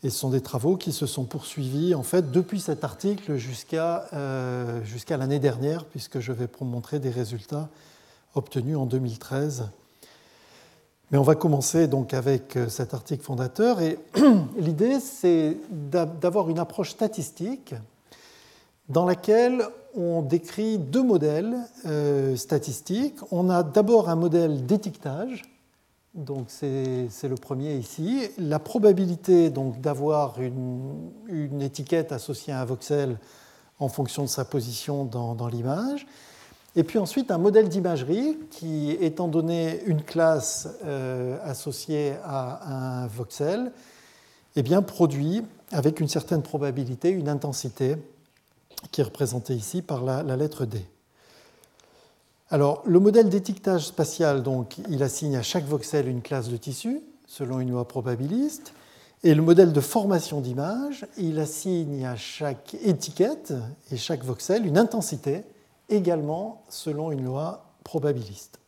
et 0.03 0.11
ce 0.11 0.19
sont 0.19 0.31
des 0.31 0.41
travaux 0.41 0.77
qui 0.77 0.91
se 0.91 1.07
sont 1.07 1.27
poursuivis 1.27 1.95
en 1.95 2.03
fait 2.03 2.33
depuis 2.33 2.61
cet 2.61 2.83
article 2.83 3.39
euh, 3.73 4.85
jusqu'à 4.85 5.17
l'année 5.17 5.39
dernière, 5.39 5.85
puisque 5.85 6.19
je 6.19 6.33
vais 6.33 6.49
montrer 6.61 6.99
des 6.99 7.11
résultats 7.11 7.69
obtenus 8.37 8.77
en 8.77 8.87
2013. 8.87 9.69
Mais 11.11 11.19
on 11.19 11.23
va 11.23 11.35
commencer 11.35 11.89
donc 11.89 12.15
avec 12.15 12.57
euh, 12.57 12.69
cet 12.69 12.95
article 12.95 13.23
fondateur, 13.23 13.81
et 13.81 13.99
l'idée 14.59 15.01
c'est 15.01 15.57
d'avoir 15.71 16.49
une 16.49 16.59
approche 16.59 16.91
statistique 16.91 17.75
dans 18.89 19.05
laquelle 19.05 19.65
on 19.97 20.23
décrit 20.23 20.79
deux 20.79 21.03
modèles 21.03 21.57
euh, 21.87 22.37
statistiques. 22.37 23.19
On 23.31 23.51
a 23.51 23.63
d'abord 23.63 24.09
un 24.09 24.17
modèle 24.17 24.67
d'étiquetage, 24.67 25.43
donc 26.15 26.47
c'est 26.49 27.09
le 27.25 27.35
premier 27.35 27.77
ici. 27.77 28.29
La 28.39 28.59
probabilité 28.59 29.51
d'avoir 29.51 30.41
une, 30.41 31.61
étiquette 31.61 32.11
associée 32.11 32.53
à 32.53 32.63
un 32.63 32.65
voxel 32.65 33.19
en 33.79 33.89
fonction 33.89 34.23
de 34.23 34.29
sa 34.29 34.45
position 34.45 35.05
dans, 35.05 35.49
l'image. 35.49 36.07
Et 36.77 36.85
puis 36.85 36.99
ensuite 36.99 37.31
un 37.31 37.39
modèle 37.39 37.71
d'imagerie 37.71 38.39
qui, 38.51 38.91
étant 39.01 39.29
donné 39.29 39.83
une 39.87 40.03
classe 40.03 40.69
euh, 40.85 41.39
associée 41.43 42.15
à 42.23 43.03
un 43.03 43.07
voxel, 43.07 43.73
eh 44.57 44.63
bien, 44.63 44.83
produit 44.83 45.43
avec 45.73 46.01
une 46.01 46.09
certaine 46.09 46.43
probabilité 46.43 47.09
une 47.09 47.31
intensité 47.31 47.97
qui 48.91 49.01
est 49.01 49.05
représentée 49.05 49.55
ici 49.55 49.81
par 49.81 50.05
la, 50.05 50.23
la 50.23 50.37
lettre 50.37 50.67
D. 50.67 50.87
Alors, 52.51 52.83
le 52.87 53.01
modèle 53.01 53.31
d'étiquetage 53.31 53.87
spatial, 53.87 54.43
donc, 54.43 54.77
il 54.89 55.03
assigne 55.03 55.37
à 55.37 55.43
chaque 55.43 55.65
voxel 55.65 56.07
une 56.07 56.23
classe 56.23 56.49
de 56.49 56.57
tissu 56.57 57.01
selon 57.27 57.59
une 57.59 57.71
loi 57.71 57.89
probabiliste. 57.89 58.73
Et 59.25 59.35
le 59.35 59.43
modèle 59.43 59.73
de 59.73 59.81
formation 59.81 60.41
d'image, 60.41 61.07
il 61.17 61.39
assigne 61.41 62.05
à 62.05 62.17
chaque 62.17 62.77
étiquette 62.85 63.55
et 63.91 63.97
chaque 63.97 64.23
voxel 64.23 64.67
une 64.67 64.79
intensité 64.79 65.43
également 65.89 66.63
selon 66.69 67.11
une 67.11 67.25
loi 67.25 67.65
probabiliste. 67.85 68.59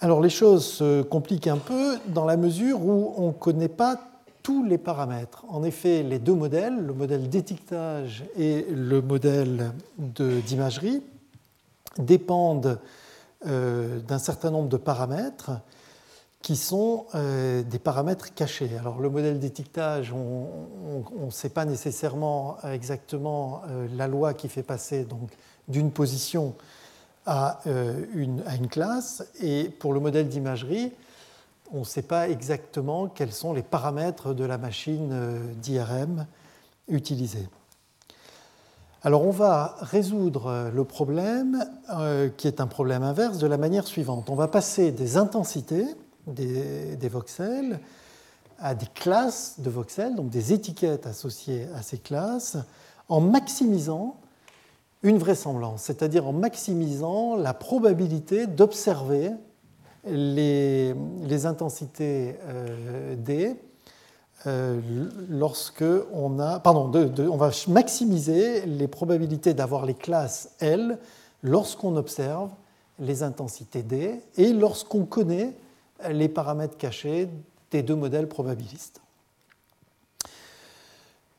Alors 0.00 0.20
les 0.20 0.30
choses 0.30 0.66
se 0.66 1.02
compliquent 1.02 1.46
un 1.46 1.56
peu 1.56 1.96
dans 2.08 2.24
la 2.24 2.36
mesure 2.36 2.84
où 2.84 3.14
on 3.16 3.28
ne 3.28 3.32
connaît 3.32 3.68
pas 3.68 3.98
tous 4.42 4.62
les 4.64 4.78
paramètres. 4.78 5.44
En 5.48 5.64
effet, 5.64 6.02
les 6.02 6.18
deux 6.18 6.34
modèles, 6.34 6.76
le 6.78 6.92
modèle 6.92 7.28
d'étiquetage 7.28 8.24
et 8.36 8.66
le 8.70 9.00
modèle 9.00 9.72
d'imagerie, 9.98 11.02
dépendent 11.98 12.78
euh, 13.46 13.98
d'un 14.00 14.18
certain 14.18 14.50
nombre 14.50 14.68
de 14.68 14.76
paramètres 14.76 15.50
qui 16.46 16.54
sont 16.54 17.06
euh, 17.16 17.64
des 17.64 17.80
paramètres 17.80 18.32
cachés. 18.32 18.70
Alors 18.78 19.00
le 19.00 19.10
modèle 19.10 19.40
d'étiquetage, 19.40 20.12
on 20.12 21.02
ne 21.26 21.30
sait 21.32 21.48
pas 21.48 21.64
nécessairement 21.64 22.58
exactement 22.62 23.62
euh, 23.68 23.88
la 23.96 24.06
loi 24.06 24.32
qui 24.32 24.48
fait 24.48 24.62
passer 24.62 25.02
donc 25.02 25.28
d'une 25.66 25.90
position 25.90 26.54
à, 27.26 27.58
euh, 27.66 28.04
une, 28.14 28.44
à, 28.46 28.54
une, 28.54 28.68
classe, 28.68 29.24
et 29.40 29.64
pour 29.64 29.92
le 29.92 29.98
modèle 29.98 30.28
d'imagerie, 30.28 30.92
on 31.72 31.80
ne 31.80 31.84
sait 31.84 32.02
pas 32.02 32.28
exactement 32.28 33.08
quels 33.08 33.32
sont 33.32 33.52
les 33.52 33.64
paramètres 33.64 34.32
de 34.32 34.44
la 34.44 34.56
machine 34.56 35.40
d'IRM 35.60 36.26
utilisée. 36.86 37.48
Alors 39.02 39.26
on 39.26 39.32
va 39.32 39.74
résoudre 39.80 40.70
le 40.72 40.84
problème, 40.84 41.68
qui 42.36 42.46
est 42.46 42.60
un 42.60 42.68
problème 42.68 43.02
inverse, 43.02 43.38
de 43.38 43.48
la 43.48 43.58
manière 43.58 43.88
suivante. 43.88 44.30
On 44.30 44.36
va 44.36 44.46
passer 44.46 44.92
des 44.92 45.16
intensités, 45.16 45.86
des, 46.26 47.08
voxels 47.08 47.80
à 48.58 48.74
des 48.74 48.86
classes 48.86 49.56
de 49.58 49.70
voxels, 49.70 50.14
donc 50.14 50.30
des 50.30 50.52
étiquettes 50.52 51.06
associées 51.06 51.66
à 51.74 51.82
ces 51.82 51.98
classes, 51.98 52.56
en 53.08 53.20
maximisant 53.20 54.16
une 55.02 55.18
vraisemblance, 55.18 55.82
c'est-à-dire 55.82 56.26
en 56.26 56.32
maximisant 56.32 57.36
la 57.36 57.54
probabilité 57.54 58.46
d'observer 58.46 59.30
les, 60.04 60.94
intensités 61.44 62.36
euh, 62.44 63.14
D 63.16 63.56
euh, 64.46 64.80
lorsque 65.28 65.84
on 66.12 66.38
a. 66.38 66.60
Pardon, 66.60 66.90
on 67.30 67.36
va 67.36 67.50
maximiser 67.68 68.64
les 68.66 68.88
probabilités 68.88 69.54
d'avoir 69.54 69.86
les 69.86 69.94
classes 69.94 70.50
L 70.60 70.98
lorsqu'on 71.42 71.96
observe 71.96 72.50
les 72.98 73.22
intensités 73.22 73.82
D 73.82 74.20
et 74.36 74.52
lorsqu'on 74.52 75.04
connaît 75.04 75.54
les 76.10 76.28
paramètres 76.28 76.76
cachés 76.76 77.28
des 77.70 77.82
deux 77.82 77.96
modèles 77.96 78.28
probabilistes. 78.28 79.00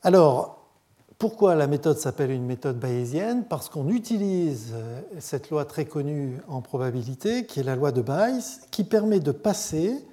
Alors, 0.04 0.58
pourquoi 1.18 1.56
la 1.56 1.68
méthode 1.68 1.98
s'appelle 1.98 2.32
une 2.32 2.46
méthode 2.46 2.80
bayésienne? 2.80 3.46
Parce 3.46 3.70
qu'on 3.70 3.90
utilise 3.90 4.74
cette 5.20 5.50
loi 5.50 5.66
très 5.66 5.86
connue 5.86 6.38
en 6.48 6.62
probabilité, 6.62 7.46
qui 7.46 7.60
est 7.60 7.64
la 7.64 7.76
loi 7.76 7.92
de 7.92 8.02
Bayes, 8.02 8.44
qui 8.70 8.84
permet 8.84 9.20
de 9.20 9.32
passer 9.32 10.06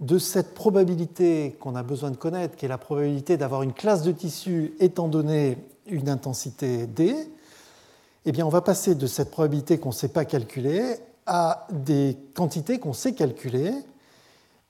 de 0.00 0.18
cette 0.18 0.54
probabilité 0.54 1.56
qu'on 1.60 1.74
a 1.74 1.82
besoin 1.82 2.10
de 2.10 2.16
connaître, 2.16 2.56
qui 2.56 2.66
est 2.66 2.68
la 2.68 2.78
probabilité 2.78 3.36
d'avoir 3.36 3.62
une 3.62 3.72
classe 3.72 4.02
de 4.02 4.12
tissu 4.12 4.74
étant 4.78 5.08
donné 5.08 5.58
une 5.86 6.08
intensité 6.08 6.86
D, 6.86 7.14
eh 8.24 8.32
bien 8.32 8.46
on 8.46 8.50
va 8.50 8.60
passer 8.60 8.94
de 8.94 9.06
cette 9.06 9.30
probabilité 9.30 9.78
qu'on 9.78 9.90
ne 9.90 9.94
sait 9.94 10.08
pas 10.08 10.24
calculer 10.24 10.96
à 11.26 11.66
des 11.70 12.18
quantités 12.34 12.78
qu'on 12.78 12.92
sait 12.92 13.14
calculer 13.14 13.72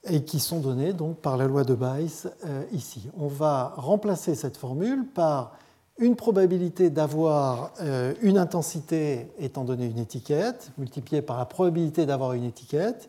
et 0.05 0.23
qui 0.23 0.39
sont 0.39 0.61
données 0.61 0.93
donc 0.93 1.19
par 1.19 1.37
la 1.37 1.47
loi 1.47 1.65
de 1.65 1.75
Bayes 1.75 2.29
euh, 2.45 2.65
ici. 2.73 3.09
On 3.19 3.29
va 3.29 3.73
remplacer 3.77 4.35
cette 4.35 4.57
formule 4.57 5.07
par 5.07 5.57
une 5.99 6.17
probabilité 6.17 6.91
d'avoir 6.91 7.73
euh, 7.81 8.15
une 8.21 8.37
intensité 8.37 9.29
étant 9.39 9.65
donné 9.65 9.87
une 9.87 9.99
étiquette, 9.99 10.73
multipliée 10.77 11.23
par 11.23 11.39
la 11.39 11.47
probabilité 11.47 12.05
d'avoir 12.05 12.33
une 12.33 12.45
étiquette. 12.45 13.09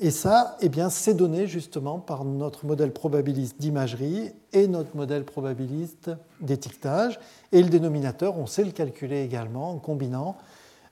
Et 0.00 0.10
ça, 0.10 0.56
eh 0.60 0.68
c'est 0.90 1.14
donné 1.14 1.46
justement 1.46 2.00
par 2.00 2.24
notre 2.24 2.66
modèle 2.66 2.92
probabiliste 2.92 3.60
d'imagerie 3.60 4.32
et 4.52 4.66
notre 4.66 4.96
modèle 4.96 5.24
probabiliste 5.24 6.10
d'étiquetage. 6.40 7.20
Et 7.52 7.62
le 7.62 7.68
dénominateur, 7.68 8.36
on 8.36 8.46
sait 8.46 8.64
le 8.64 8.72
calculer 8.72 9.22
également 9.22 9.70
en 9.70 9.78
combinant 9.78 10.36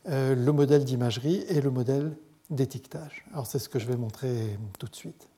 euh, 0.08 0.34
le 0.34 0.52
modèle 0.52 0.84
d'imagerie 0.84 1.44
et 1.48 1.60
le 1.60 1.70
modèle 1.70 2.12
d'étiquetage. 2.50 3.24
Alors 3.32 3.46
c'est 3.46 3.58
ce 3.58 3.68
que 3.68 3.78
je 3.78 3.86
vais 3.86 3.96
montrer 3.96 4.58
tout 4.78 4.86
de 4.86 4.96
suite. 4.96 5.28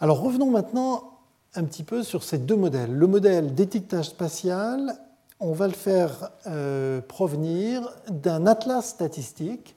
Alors 0.00 0.20
revenons 0.20 0.50
maintenant 0.50 1.18
un 1.56 1.64
petit 1.64 1.82
peu 1.82 2.02
sur 2.02 2.22
ces 2.22 2.38
deux 2.38 2.56
modèles. 2.56 2.92
Le 2.92 3.06
modèle 3.06 3.54
d'étiquetage 3.54 4.10
spatial, 4.10 4.96
on 5.40 5.52
va 5.52 5.66
le 5.66 5.72
faire 5.72 6.30
euh, 6.46 7.00
provenir 7.00 7.92
d'un 8.08 8.46
atlas 8.46 8.86
statistique 8.86 9.74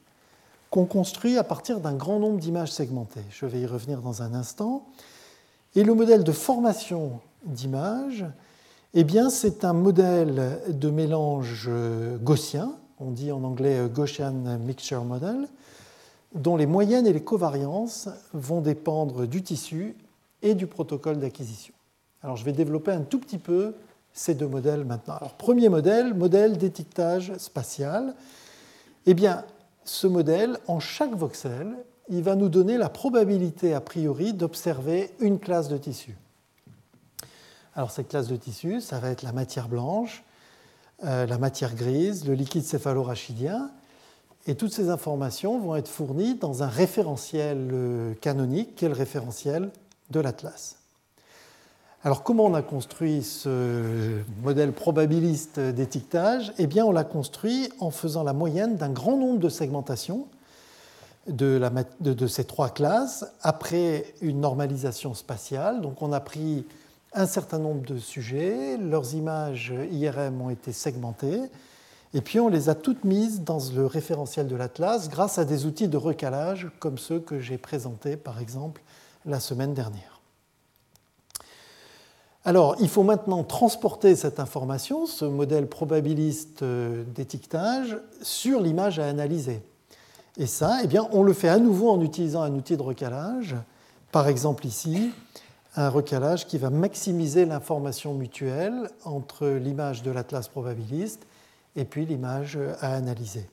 qu'on 0.70 0.84
construit 0.84 1.36
à 1.36 1.44
partir 1.44 1.80
d'un 1.80 1.94
grand 1.94 2.20
nombre 2.20 2.38
d'images 2.38 2.70
segmentées. 2.70 3.24
Je 3.30 3.46
vais 3.46 3.60
y 3.60 3.66
revenir 3.66 4.00
dans 4.02 4.22
un 4.22 4.34
instant. 4.34 4.86
Et 5.74 5.82
le 5.82 5.94
modèle 5.94 6.24
de 6.24 6.32
formation 6.32 7.20
d'images, 7.44 8.24
eh 8.94 9.04
c'est 9.30 9.64
un 9.64 9.72
modèle 9.72 10.60
de 10.68 10.90
mélange 10.90 11.70
gaussien, 12.22 12.72
on 13.00 13.10
dit 13.10 13.32
en 13.32 13.44
anglais 13.44 13.88
Gaussian 13.92 14.58
Mixture 14.58 15.04
Model, 15.04 15.48
dont 16.34 16.56
les 16.56 16.66
moyennes 16.66 17.06
et 17.06 17.12
les 17.12 17.22
covariances 17.22 18.08
vont 18.32 18.60
dépendre 18.60 19.26
du 19.26 19.42
tissu 19.42 19.96
et 20.42 20.54
du 20.54 20.66
protocole 20.66 21.18
d'acquisition. 21.18 21.74
Alors 22.22 22.36
je 22.36 22.44
vais 22.44 22.52
développer 22.52 22.92
un 22.92 23.02
tout 23.02 23.18
petit 23.18 23.38
peu 23.38 23.74
ces 24.12 24.34
deux 24.34 24.48
modèles 24.48 24.84
maintenant. 24.84 25.14
Alors 25.14 25.34
premier 25.34 25.68
modèle, 25.68 26.14
modèle 26.14 26.58
d'étiquetage 26.58 27.36
spatial. 27.38 28.14
Eh 29.06 29.14
bien, 29.14 29.44
ce 29.84 30.06
modèle, 30.06 30.58
en 30.66 30.80
chaque 30.80 31.14
voxel, 31.14 31.76
il 32.08 32.22
va 32.22 32.34
nous 32.34 32.48
donner 32.48 32.76
la 32.76 32.88
probabilité 32.88 33.74
a 33.74 33.80
priori 33.80 34.32
d'observer 34.32 35.10
une 35.20 35.38
classe 35.38 35.68
de 35.68 35.78
tissu. 35.78 36.16
Alors 37.74 37.90
cette 37.90 38.08
classe 38.08 38.28
de 38.28 38.36
tissu, 38.36 38.80
ça 38.80 38.98
va 38.98 39.10
être 39.10 39.22
la 39.22 39.32
matière 39.32 39.68
blanche, 39.68 40.24
euh, 41.04 41.26
la 41.26 41.38
matière 41.38 41.74
grise, 41.74 42.26
le 42.26 42.34
liquide 42.34 42.64
céphalorachidien. 42.64 43.70
Et 44.46 44.54
toutes 44.54 44.72
ces 44.72 44.88
informations 44.88 45.58
vont 45.58 45.76
être 45.76 45.88
fournies 45.88 46.34
dans 46.34 46.62
un 46.62 46.68
référentiel 46.68 47.68
euh, 47.72 48.14
canonique, 48.20 48.74
qui 48.74 48.84
est 48.84 48.88
le 48.88 48.94
référentiel 48.94 49.70
de 50.10 50.20
l'Atlas. 50.20 50.76
Alors 52.04 52.22
comment 52.22 52.46
on 52.46 52.54
a 52.54 52.62
construit 52.62 53.22
ce 53.22 54.20
modèle 54.42 54.72
probabiliste 54.72 55.58
d'étiquetage? 55.58 56.52
Eh 56.58 56.66
bien 56.68 56.84
on 56.84 56.92
l'a 56.92 57.04
construit 57.04 57.68
en 57.80 57.90
faisant 57.90 58.22
la 58.22 58.32
moyenne 58.32 58.76
d'un 58.76 58.90
grand 58.90 59.16
nombre 59.16 59.40
de 59.40 59.48
segmentations 59.48 60.26
de, 61.28 61.60
de, 62.00 62.26
ces 62.26 62.44
trois 62.44 62.70
classes 62.70 63.26
après 63.42 64.14
une 64.22 64.40
normalisation 64.40 65.14
spatiale. 65.14 65.80
Donc 65.80 66.00
on 66.00 66.12
a 66.12 66.20
pris 66.20 66.64
un 67.12 67.26
certain 67.26 67.58
nombre 67.58 67.82
de 67.86 67.98
sujets, 67.98 68.76
leurs 68.76 69.14
images 69.14 69.72
IRM 69.90 70.40
ont 70.40 70.50
été 70.50 70.72
segmentées, 70.72 71.42
et 72.14 72.20
puis 72.20 72.40
on 72.40 72.48
les 72.48 72.68
a 72.68 72.74
toutes 72.74 73.04
mises 73.04 73.42
dans 73.42 73.58
le 73.74 73.86
référentiel 73.86 74.46
de 74.46 74.56
l'Atlas 74.56 75.08
grâce 75.08 75.38
à 75.38 75.44
des 75.44 75.66
outils 75.66 75.88
de 75.88 75.96
recalage 75.96 76.68
comme 76.78 76.98
ceux 76.98 77.20
que 77.20 77.38
j'ai 77.40 77.58
présentés 77.58 78.16
par 78.16 78.40
exemple 78.40 78.82
la 79.26 79.40
semaine 79.40 79.74
dernière. 79.74 80.20
Alors, 82.44 82.76
il 82.80 82.88
faut 82.88 83.02
maintenant 83.02 83.44
transporter 83.44 84.16
cette 84.16 84.40
information, 84.40 85.04
ce 85.04 85.26
modèle 85.26 85.66
probabiliste 85.66 86.64
d'étiquetage, 86.64 87.98
sur 88.22 88.62
l'image 88.62 88.98
à 88.98 89.06
analyser. 89.06 89.60
Et 90.38 90.46
ça, 90.46 90.78
eh 90.82 90.86
bien, 90.86 91.06
on 91.12 91.22
le 91.24 91.34
fait 91.34 91.48
à 91.48 91.58
nouveau 91.58 91.90
en 91.90 92.00
utilisant 92.00 92.40
un 92.40 92.54
outil 92.54 92.76
de 92.78 92.82
recalage. 92.82 93.54
Par 94.12 94.28
exemple 94.28 94.66
ici, 94.66 95.10
un 95.76 95.88
recalage 95.88 96.46
qui 96.46 96.58
va 96.58 96.70
maximiser 96.70 97.44
l'information 97.44 98.14
mutuelle 98.14 98.90
entre 99.04 99.48
l'image 99.48 100.02
de 100.02 100.10
l'atlas 100.10 100.48
probabiliste 100.48 101.26
et 101.76 101.84
puis 101.84 102.06
l'image 102.06 102.58
à 102.80 102.94
analyser. 102.94 103.48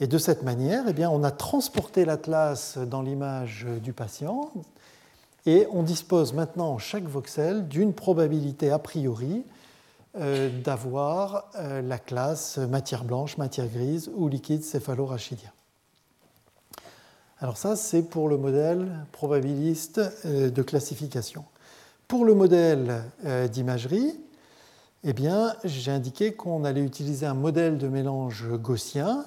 Et 0.00 0.06
de 0.06 0.18
cette 0.18 0.42
manière, 0.42 0.84
eh 0.88 0.92
bien, 0.92 1.10
on 1.10 1.22
a 1.22 1.30
transporté 1.30 2.04
l'atlas 2.04 2.78
dans 2.78 3.02
l'image 3.02 3.66
du 3.82 3.92
patient 3.92 4.50
et 5.46 5.66
on 5.72 5.82
dispose 5.82 6.32
maintenant 6.32 6.78
chaque 6.78 7.04
voxel 7.04 7.68
d'une 7.68 7.92
probabilité 7.92 8.70
a 8.70 8.78
priori 8.78 9.44
d'avoir 10.14 11.50
la 11.54 11.98
classe 11.98 12.58
matière 12.58 13.04
blanche, 13.04 13.38
matière 13.38 13.66
grise 13.66 14.10
ou 14.14 14.28
liquide 14.28 14.62
céphalorachidien. 14.62 15.50
Alors 17.42 17.56
ça, 17.56 17.74
c'est 17.74 18.02
pour 18.02 18.28
le 18.28 18.36
modèle 18.36 18.88
probabiliste 19.10 20.00
de 20.24 20.62
classification. 20.62 21.44
Pour 22.06 22.24
le 22.24 22.34
modèle 22.34 23.02
d'imagerie, 23.50 24.14
eh 25.02 25.12
bien, 25.12 25.56
j'ai 25.64 25.90
indiqué 25.90 26.34
qu'on 26.34 26.64
allait 26.64 26.84
utiliser 26.84 27.26
un 27.26 27.34
modèle 27.34 27.78
de 27.78 27.88
mélange 27.88 28.46
gaussien. 28.52 29.24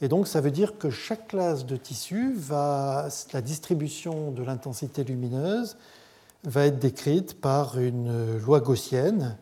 Et 0.00 0.08
donc, 0.08 0.26
ça 0.26 0.40
veut 0.40 0.50
dire 0.50 0.78
que 0.78 0.88
chaque 0.88 1.28
classe 1.28 1.66
de 1.66 1.76
tissu 1.76 2.32
va, 2.34 3.08
la 3.34 3.42
distribution 3.42 4.30
de 4.30 4.42
l'intensité 4.42 5.04
lumineuse 5.04 5.76
va 6.44 6.64
être 6.64 6.78
décrite 6.78 7.42
par 7.42 7.78
une 7.78 8.38
loi 8.38 8.60
gaussienne 8.60 9.36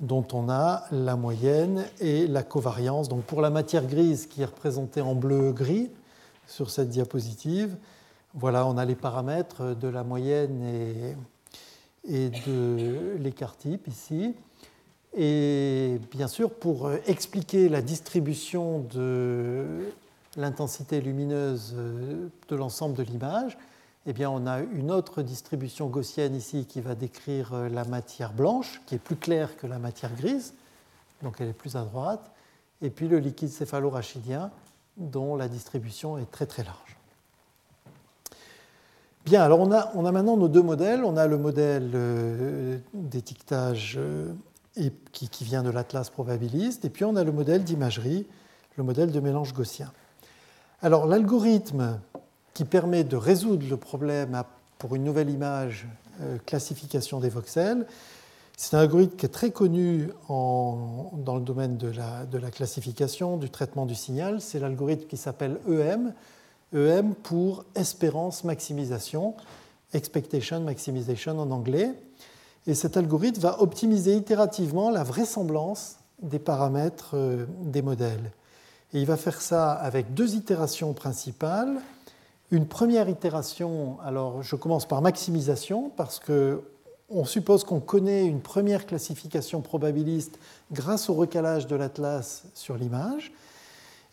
dont 0.00 0.26
on 0.32 0.50
a 0.50 0.86
la 0.90 1.14
moyenne 1.14 1.84
et 2.00 2.26
la 2.26 2.42
covariance. 2.42 3.08
Donc, 3.08 3.22
pour 3.22 3.40
la 3.40 3.50
matière 3.50 3.86
grise 3.86 4.26
qui 4.26 4.42
est 4.42 4.46
représentée 4.46 5.02
en 5.02 5.14
bleu-gris 5.14 5.92
sur 6.46 6.70
cette 6.70 6.88
diapositive, 6.88 7.76
voilà, 8.34 8.66
on 8.66 8.76
a 8.76 8.84
les 8.84 8.96
paramètres 8.96 9.74
de 9.74 9.88
la 9.88 10.02
moyenne 10.02 11.14
et, 12.04 12.28
de 12.28 13.16
l'écart 13.18 13.56
type 13.56 13.86
ici. 13.86 14.34
Et 15.16 16.00
bien 16.10 16.26
sûr, 16.26 16.50
pour 16.50 16.90
expliquer 17.06 17.68
la 17.68 17.80
distribution 17.80 18.80
de 18.92 19.92
l'intensité 20.36 21.00
lumineuse 21.00 21.74
de 21.74 22.56
l'ensemble 22.56 22.96
de 22.96 23.04
l'image, 23.04 23.56
eh 24.06 24.12
bien, 24.12 24.28
on 24.28 24.46
a 24.46 24.60
une 24.60 24.90
autre 24.90 25.22
distribution 25.22 25.86
gaussienne 25.86 26.34
ici 26.34 26.66
qui 26.66 26.80
va 26.80 26.94
décrire 26.94 27.54
la 27.70 27.84
matière 27.84 28.32
blanche, 28.32 28.82
qui 28.86 28.96
est 28.96 28.98
plus 28.98 29.16
claire 29.16 29.56
que 29.56 29.66
la 29.66 29.78
matière 29.78 30.14
grise, 30.14 30.54
donc 31.22 31.36
elle 31.40 31.48
est 31.48 31.54
plus 31.54 31.76
à 31.76 31.84
droite, 31.84 32.32
et 32.82 32.90
puis 32.90 33.08
le 33.08 33.18
liquide 33.18 33.48
céphalorachidien, 33.48 34.50
dont 34.96 35.36
la 35.36 35.48
distribution 35.48 36.18
est 36.18 36.30
très 36.30 36.46
très 36.46 36.64
large. 36.64 36.98
Bien, 39.24 39.42
alors 39.42 39.60
on 39.60 39.72
a, 39.72 40.12
maintenant 40.12 40.36
nos 40.36 40.48
deux 40.48 40.62
modèles. 40.62 41.02
On 41.02 41.16
a 41.16 41.26
le 41.26 41.38
modèle 41.38 42.82
d'étiquetage 42.92 43.98
et 44.76 44.92
qui, 45.12 45.44
vient 45.44 45.62
de 45.62 45.70
l'atlas 45.70 46.10
probabiliste. 46.10 46.84
Et 46.84 46.90
puis 46.90 47.04
on 47.04 47.16
a 47.16 47.24
le 47.24 47.32
modèle 47.32 47.64
d'imagerie, 47.64 48.26
le 48.76 48.84
modèle 48.84 49.10
de 49.12 49.20
mélange 49.20 49.54
gaussien. 49.54 49.92
Alors 50.82 51.06
l'algorithme 51.06 52.00
qui 52.52 52.64
permet 52.64 53.04
de 53.04 53.16
résoudre 53.16 53.66
le 53.68 53.76
problème 53.76 54.42
pour 54.78 54.94
une 54.94 55.04
nouvelle 55.04 55.30
image, 55.30 55.88
euh, 56.20 56.38
classification 56.44 57.18
des 57.20 57.28
voxels, 57.28 57.86
c'est 58.56 58.76
un 58.76 58.80
algorithme 58.80 59.16
qui 59.16 59.26
est 59.26 59.30
très 59.30 59.50
connu 59.50 60.10
dans 60.28 61.34
le 61.34 61.40
domaine 61.40 61.76
de 61.76 61.88
la, 61.88 62.50
classification, 62.50 63.36
du 63.36 63.50
traitement 63.50 63.84
du 63.84 63.94
signal. 63.94 64.40
C'est 64.40 64.60
l'algorithme 64.60 65.06
qui 65.06 65.16
s'appelle 65.16 65.58
EM, 65.68 66.14
EM 66.74 67.14
pour 67.14 67.64
espérance 67.74 68.44
maximisation, 68.44 69.34
expectation 69.92 70.60
maximization 70.60 71.38
en 71.38 71.50
anglais. 71.50 71.92
Et 72.66 72.74
cet 72.74 72.96
algorithme 72.96 73.40
va 73.40 73.60
optimiser 73.60 74.14
itérativement 74.16 74.90
la 74.90 75.02
vraisemblance 75.02 75.96
des 76.22 76.38
paramètres 76.38 77.10
euh, 77.14 77.44
des 77.60 77.82
modèles. 77.82 78.30
Et 78.94 79.00
il 79.00 79.06
va 79.06 79.16
faire 79.16 79.42
ça 79.42 79.72
avec 79.72 80.14
deux 80.14 80.34
itérations 80.34 80.94
principales. 80.94 81.80
Une 82.50 82.66
première 82.66 83.08
itération, 83.08 83.98
alors 84.02 84.42
je 84.42 84.56
commence 84.56 84.86
par 84.86 85.02
maximisation, 85.02 85.90
parce 85.94 86.18
que 86.20 86.62
on 87.10 87.24
suppose 87.24 87.64
qu'on 87.64 87.80
connaît 87.80 88.26
une 88.26 88.40
première 88.40 88.86
classification 88.86 89.60
probabiliste 89.60 90.38
grâce 90.72 91.10
au 91.10 91.14
recalage 91.14 91.66
de 91.66 91.76
l'atlas 91.76 92.44
sur 92.54 92.76
l'image. 92.76 93.32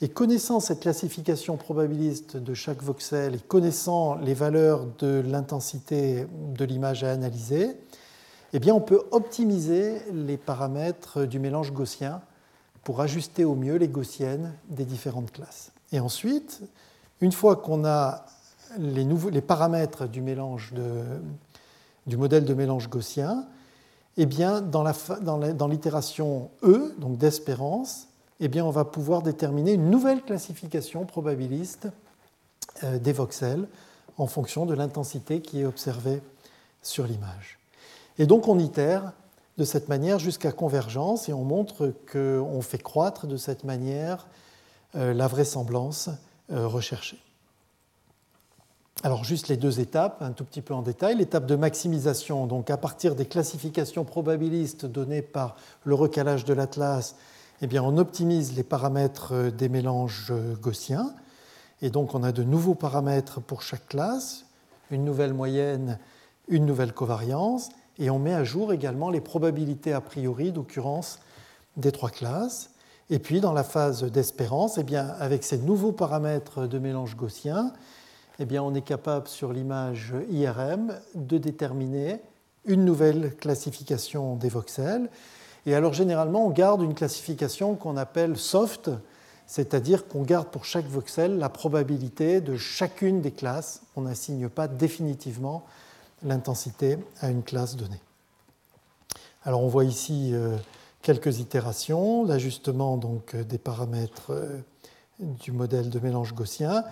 Et 0.01 0.09
connaissant 0.09 0.59
cette 0.59 0.79
classification 0.79 1.57
probabiliste 1.57 2.35
de 2.35 2.53
chaque 2.55 2.81
voxel 2.81 3.35
et 3.35 3.39
connaissant 3.39 4.15
les 4.15 4.33
valeurs 4.33 4.87
de 4.97 5.23
l'intensité 5.25 6.25
de 6.55 6.65
l'image 6.65 7.03
à 7.03 7.11
analyser, 7.11 7.77
eh 8.53 8.59
bien, 8.59 8.73
on 8.73 8.81
peut 8.81 9.03
optimiser 9.11 10.01
les 10.11 10.37
paramètres 10.37 11.25
du 11.25 11.39
mélange 11.39 11.71
gaussien 11.71 12.21
pour 12.83 12.99
ajuster 12.99 13.45
au 13.45 13.55
mieux 13.55 13.75
les 13.75 13.87
gaussiennes 13.87 14.53
des 14.69 14.85
différentes 14.85 15.31
classes. 15.31 15.71
Et 15.91 15.99
ensuite, 15.99 16.61
une 17.21 17.31
fois 17.31 17.55
qu'on 17.55 17.85
a 17.85 18.25
les, 18.79 19.05
les, 19.31 19.41
paramètres 19.41 20.07
du, 20.07 20.21
mélange 20.21 20.73
du 22.11 22.17
modèle 22.17 22.43
de 22.43 22.53
mélange 22.53 22.89
gaussien, 22.89 23.45
eh 24.17 24.25
bien, 24.25 24.59
dans 24.59 25.67
l'itération 25.67 26.49
E, 26.61 26.93
donc 26.97 27.17
d'espérance, 27.17 28.09
eh 28.41 28.49
bien, 28.49 28.65
on 28.65 28.69
va 28.69 28.83
pouvoir 28.83 29.21
déterminer 29.21 29.71
une 29.71 29.89
nouvelle 29.89 30.21
classification 30.21 31.05
probabiliste 31.05 31.87
euh, 32.83 32.99
des 32.99 33.13
voxels 33.13 33.65
en 34.17 34.27
fonction 34.27 34.65
de 34.65 34.73
l'intensité 34.73 35.41
qui 35.41 35.61
est 35.61 35.65
observée 35.65 36.21
sur 36.81 37.07
l'image. 37.07 37.59
Et 38.19 38.25
donc 38.25 38.49
on 38.49 38.59
itère 38.59 39.13
de 39.57 39.63
cette 39.63 39.87
manière 39.87 40.19
jusqu'à 40.19 40.51
convergence 40.51 41.29
et 41.29 41.33
on 41.33 41.45
montre 41.45 41.93
qu'on 42.11 42.61
fait 42.61 42.81
croître 42.81 43.25
de 43.25 43.37
cette 43.37 43.63
manière 43.63 44.27
euh, 44.95 45.13
la 45.13 45.27
vraisemblance 45.27 46.09
euh, 46.51 46.67
recherchée. 46.67 47.19
Alors 49.03 49.23
juste 49.23 49.47
les 49.47 49.57
deux 49.57 49.79
étapes, 49.79 50.21
un 50.21 50.31
tout 50.31 50.45
petit 50.45 50.61
peu 50.61 50.75
en 50.75 50.83
détail. 50.83 51.15
L'étape 51.15 51.47
de 51.47 51.55
maximisation, 51.55 52.45
donc 52.45 52.69
à 52.69 52.77
partir 52.77 53.15
des 53.15 53.25
classifications 53.25 54.05
probabilistes 54.05 54.85
données 54.85 55.23
par 55.23 55.55
le 55.85 55.95
recalage 55.95 56.45
de 56.45 56.53
l'atlas, 56.53 57.15
eh 57.63 57.67
bien 57.67 57.81
on 57.81 57.97
optimise 57.97 58.55
les 58.55 58.61
paramètres 58.61 59.33
euh, 59.33 59.49
des 59.49 59.69
mélanges 59.69 60.31
gaussiens. 60.61 61.15
Et 61.81 61.89
donc 61.89 62.13
on 62.13 62.21
a 62.21 62.31
de 62.31 62.43
nouveaux 62.43 62.75
paramètres 62.75 63.41
pour 63.41 63.63
chaque 63.63 63.87
classe, 63.87 64.45
une 64.91 65.03
nouvelle 65.03 65.33
moyenne, 65.33 65.97
une 66.47 66.67
nouvelle 66.67 66.93
covariance 66.93 67.69
et 67.97 68.11
on 68.11 68.19
met 68.19 68.35
à 68.35 68.43
jour 68.43 68.71
également 68.71 69.09
les 69.09 69.21
probabilités 69.21 69.93
a 69.93 70.01
priori 70.01 70.51
d'occurrence 70.51 71.17
des 71.75 71.91
trois 71.91 72.11
classes. 72.11 72.69
Et 73.09 73.17
puis 73.17 73.41
dans 73.41 73.53
la 73.53 73.63
phase 73.63 74.03
d'espérance, 74.03 74.77
eh 74.77 74.83
bien, 74.83 75.07
avec 75.19 75.43
ces 75.43 75.57
nouveaux 75.57 75.91
paramètres 75.91 76.67
de 76.67 76.77
mélange 76.77 77.15
gaussien, 77.15 77.73
eh 78.41 78.45
bien, 78.45 78.63
on 78.63 78.73
est 78.73 78.81
capable 78.81 79.27
sur 79.27 79.53
l'image 79.53 80.15
IRM 80.31 80.99
de 81.13 81.37
déterminer 81.37 82.19
une 82.65 82.85
nouvelle 82.85 83.35
classification 83.35 84.35
des 84.35 84.49
voxels. 84.49 85.09
Et 85.67 85.75
alors 85.75 85.93
généralement, 85.93 86.47
on 86.47 86.49
garde 86.49 86.81
une 86.81 86.95
classification 86.95 87.75
qu'on 87.75 87.97
appelle 87.97 88.37
soft, 88.37 88.89
c'est-à-dire 89.45 90.07
qu'on 90.07 90.23
garde 90.23 90.47
pour 90.47 90.65
chaque 90.65 90.87
voxel 90.87 91.37
la 91.37 91.49
probabilité 91.49 92.41
de 92.41 92.57
chacune 92.57 93.21
des 93.21 93.29
classes. 93.29 93.83
On 93.95 94.01
n'assigne 94.01 94.49
pas 94.49 94.67
définitivement 94.67 95.63
l'intensité 96.23 96.97
à 97.19 97.29
une 97.29 97.43
classe 97.43 97.75
donnée. 97.75 98.01
Alors 99.43 99.63
on 99.63 99.67
voit 99.67 99.85
ici 99.85 100.31
euh, 100.33 100.57
quelques 101.03 101.39
itérations, 101.39 102.25
l'ajustement 102.25 102.97
donc 102.97 103.35
euh, 103.35 103.43
des 103.43 103.59
paramètres 103.59 104.31
euh, 104.31 104.57
du 105.19 105.51
modèle 105.51 105.91
de 105.91 105.99
mélange 105.99 106.33
gaussien, 106.33 106.83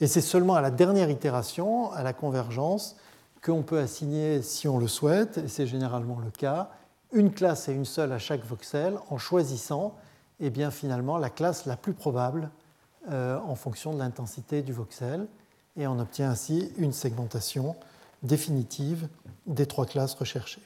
et 0.00 0.06
c'est 0.06 0.20
seulement 0.20 0.54
à 0.54 0.60
la 0.60 0.70
dernière 0.70 1.10
itération, 1.10 1.90
à 1.92 2.02
la 2.02 2.12
convergence, 2.12 2.96
qu'on 3.42 3.62
peut 3.62 3.78
assigner, 3.78 4.42
si 4.42 4.68
on 4.68 4.78
le 4.78 4.88
souhaite, 4.88 5.38
et 5.38 5.48
c'est 5.48 5.66
généralement 5.66 6.18
le 6.18 6.30
cas, 6.30 6.70
une 7.12 7.32
classe 7.32 7.68
et 7.68 7.72
une 7.72 7.84
seule 7.84 8.12
à 8.12 8.18
chaque 8.18 8.44
voxel 8.44 8.98
en 9.10 9.18
choisissant 9.18 9.94
eh 10.40 10.50
bien, 10.50 10.70
finalement 10.70 11.16
la 11.18 11.30
classe 11.30 11.64
la 11.66 11.76
plus 11.76 11.94
probable 11.94 12.50
en 13.08 13.54
fonction 13.54 13.94
de 13.94 13.98
l'intensité 13.98 14.62
du 14.62 14.72
voxel, 14.72 15.28
et 15.76 15.86
on 15.86 15.98
obtient 16.00 16.30
ainsi 16.30 16.72
une 16.76 16.92
segmentation 16.92 17.76
définitive 18.22 19.08
des 19.46 19.66
trois 19.66 19.86
classes 19.86 20.14
recherchées. 20.14 20.62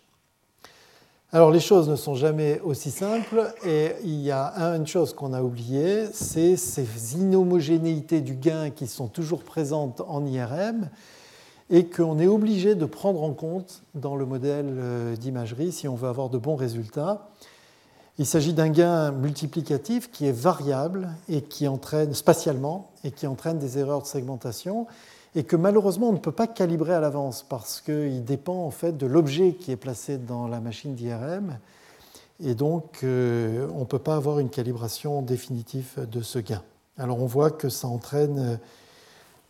Alors 1.32 1.52
les 1.52 1.60
choses 1.60 1.88
ne 1.88 1.94
sont 1.94 2.16
jamais 2.16 2.58
aussi 2.64 2.90
simples 2.90 3.54
et 3.64 3.92
il 4.02 4.20
y 4.20 4.32
a 4.32 4.52
une 4.74 4.88
chose 4.88 5.14
qu'on 5.14 5.32
a 5.32 5.42
oubliée, 5.42 6.06
c'est 6.12 6.56
ces 6.56 7.14
inhomogénéités 7.14 8.20
du 8.20 8.34
gain 8.34 8.70
qui 8.70 8.88
sont 8.88 9.06
toujours 9.06 9.44
présentes 9.44 10.02
en 10.08 10.26
IRM 10.26 10.90
et 11.70 11.86
qu'on 11.86 12.18
est 12.18 12.26
obligé 12.26 12.74
de 12.74 12.84
prendre 12.84 13.22
en 13.22 13.32
compte 13.32 13.84
dans 13.94 14.16
le 14.16 14.26
modèle 14.26 14.74
euh, 14.76 15.14
d'imagerie 15.14 15.70
si 15.70 15.86
on 15.86 15.94
veut 15.94 16.08
avoir 16.08 16.30
de 16.30 16.38
bons 16.38 16.56
résultats. 16.56 17.28
Il 18.18 18.26
s'agit 18.26 18.52
d'un 18.52 18.68
gain 18.68 19.12
multiplicatif 19.12 20.10
qui 20.10 20.26
est 20.26 20.32
variable 20.32 21.10
et 21.28 21.42
qui 21.42 21.68
entraîne 21.68 22.12
spatialement 22.12 22.90
et 23.04 23.12
qui 23.12 23.28
entraîne 23.28 23.58
des 23.58 23.78
erreurs 23.78 24.02
de 24.02 24.06
segmentation 24.08 24.88
et 25.34 25.44
que 25.44 25.56
malheureusement 25.56 26.08
on 26.08 26.12
ne 26.12 26.18
peut 26.18 26.32
pas 26.32 26.46
calibrer 26.46 26.94
à 26.94 27.00
l'avance 27.00 27.44
parce 27.48 27.80
qu'il 27.80 28.24
dépend 28.24 28.64
en 28.64 28.70
fait 28.70 28.96
de 28.96 29.06
l'objet 29.06 29.54
qui 29.54 29.70
est 29.70 29.76
placé 29.76 30.18
dans 30.18 30.48
la 30.48 30.60
machine 30.60 30.94
d'IRM 30.94 31.58
et 32.42 32.54
donc 32.54 33.00
euh, 33.02 33.68
on 33.74 33.80
ne 33.80 33.84
peut 33.84 33.98
pas 33.98 34.16
avoir 34.16 34.38
une 34.38 34.48
calibration 34.48 35.22
définitive 35.22 36.06
de 36.10 36.22
ce 36.22 36.38
gain. 36.38 36.62
Alors 36.98 37.20
on 37.20 37.26
voit 37.26 37.50
que 37.50 37.68
ça 37.68 37.86
entraîne 37.86 38.38
euh, 38.38 38.56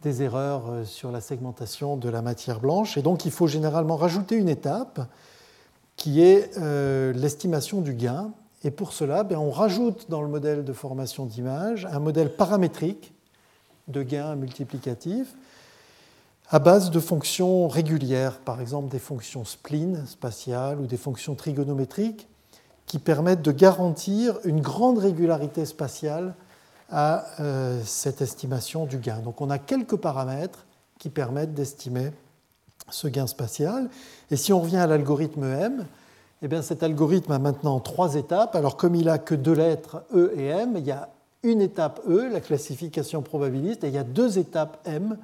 des 0.03 0.23
erreurs 0.23 0.71
euh, 0.71 0.85
sur 0.85 1.13
la 1.13 1.21
segmentation 1.21 1.97
de 1.97 2.09
la 2.09 2.21
matière 2.21 2.61
blanche. 2.61 2.99
Et 2.99 3.03
donc 3.03 3.25
il 3.25 3.31
faut 3.31 3.47
généralement 3.47 3.97
rajouter 3.97 4.37
une 4.37 4.49
étape 4.49 5.01
qui 5.97 6.23
est 6.23 6.57
l'estimation 7.15 7.83
du 7.83 7.93
gain. 7.93 8.31
Et 8.65 8.71
pour 8.71 8.95
cela, 8.95 9.23
ben, 9.23 9.37
on 9.37 9.51
rajoute 9.51 10.07
dans 10.09 10.23
le 10.23 10.29
modèle 10.29 10.65
de 10.65 10.73
formation 10.73 11.27
d'image 11.27 11.87
un 11.93 11.99
modèle 11.99 12.35
paramétrique 12.35 13.13
de 13.89 14.03
gains 14.03 14.35
multiplicatifs 14.35 15.35
à 16.51 16.59
base 16.59 16.91
de 16.91 16.99
fonctions 16.99 17.69
régulières, 17.69 18.39
par 18.39 18.61
exemple 18.61 18.89
des 18.89 18.99
fonctions 18.99 19.45
spline 19.45 20.05
spatiales 20.07 20.81
ou 20.81 20.87
des 20.87 20.97
fonctions 20.97 21.37
trigonométriques 21.37 22.29
qui 22.87 22.99
permettent 22.99 23.43
de 23.43 23.53
garantir 23.53 24.39
une 24.45 24.61
grande 24.61 24.99
régularité 24.99 25.65
spatiale 25.65 26.35
à 26.91 27.25
euh, 27.39 27.81
cette 27.85 28.21
estimation 28.21 28.85
du 28.85 28.99
gain. 28.99 29.21
Donc 29.21 29.41
on 29.41 29.49
a 29.49 29.59
quelques 29.59 29.97
paramètres 29.97 30.67
qui 30.99 31.09
permettent 31.09 31.55
d'estimer 31.55 32.11
ce 32.91 33.07
gain 33.07 33.29
spatial. 33.29 33.89
Et 34.33 34.37
si 34.37 34.53
on 34.53 34.61
revient 34.61 34.79
à 34.79 34.89
l'algorithme 34.89 35.45
M, 35.45 35.87
eh 36.43 36.49
bien 36.49 36.63
cet 36.63 36.83
algorithme 36.83 37.31
a 37.31 37.39
maintenant 37.39 37.79
trois 37.79 38.17
étapes. 38.17 38.57
Alors 38.57 38.77
comme 38.77 38.97
il 38.97 39.09
a 39.09 39.19
que 39.19 39.37
deux 39.37 39.55
lettres 39.55 40.03
E 40.13 40.33
et 40.37 40.47
M, 40.47 40.75
il 40.77 40.85
y 40.85 40.91
a 40.91 41.11
une 41.45 41.61
étape 41.61 42.01
E, 42.09 42.29
la 42.29 42.41
classification 42.41 43.23
probabiliste, 43.23 43.85
et 43.85 43.89
il 43.89 43.95
y 43.95 43.99
a 43.99 44.05
deux 44.05 44.39
étapes 44.39 44.79
M, 44.85 45.17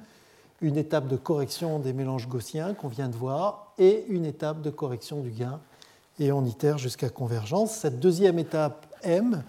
une 0.61 0.77
étape 0.77 1.07
de 1.07 1.15
correction 1.15 1.79
des 1.79 1.93
mélanges 1.93 2.27
gaussiens 2.27 2.73
qu'on 2.73 2.87
vient 2.87 3.09
de 3.09 3.15
voir 3.15 3.73
et 3.77 4.05
une 4.09 4.25
étape 4.25 4.61
de 4.61 4.69
correction 4.69 5.21
du 5.21 5.29
gain. 5.29 5.59
Et 6.19 6.31
on 6.31 6.43
itère 6.45 6.77
jusqu'à 6.77 7.09
convergence. 7.09 7.73
Cette 7.73 7.99
deuxième 7.99 8.39
étape 8.39 8.87
M, 9.03 9.43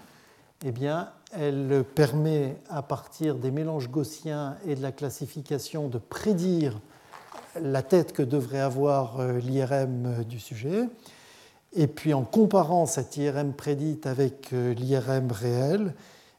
eh 0.63 0.71
bien, 0.71 1.09
elle 1.31 1.83
permet 1.95 2.57
à 2.69 2.81
partir 2.81 3.35
des 3.35 3.51
mélanges 3.51 3.89
gaussiens 3.89 4.55
et 4.67 4.75
de 4.75 4.81
la 4.81 4.91
classification 4.91 5.87
de 5.87 5.97
prédire 5.97 6.79
la 7.59 7.81
tête 7.81 8.13
que 8.13 8.21
devrait 8.21 8.59
avoir 8.59 9.19
euh, 9.19 9.39
l'IRM 9.39 10.23
du 10.23 10.39
sujet. 10.39 10.87
Et 11.73 11.87
puis 11.87 12.13
en 12.13 12.23
comparant 12.23 12.85
cette 12.85 13.17
IRM 13.17 13.53
prédite 13.53 14.05
avec 14.05 14.53
euh, 14.53 14.73
l'IRM 14.73 15.31
réel, 15.31 15.93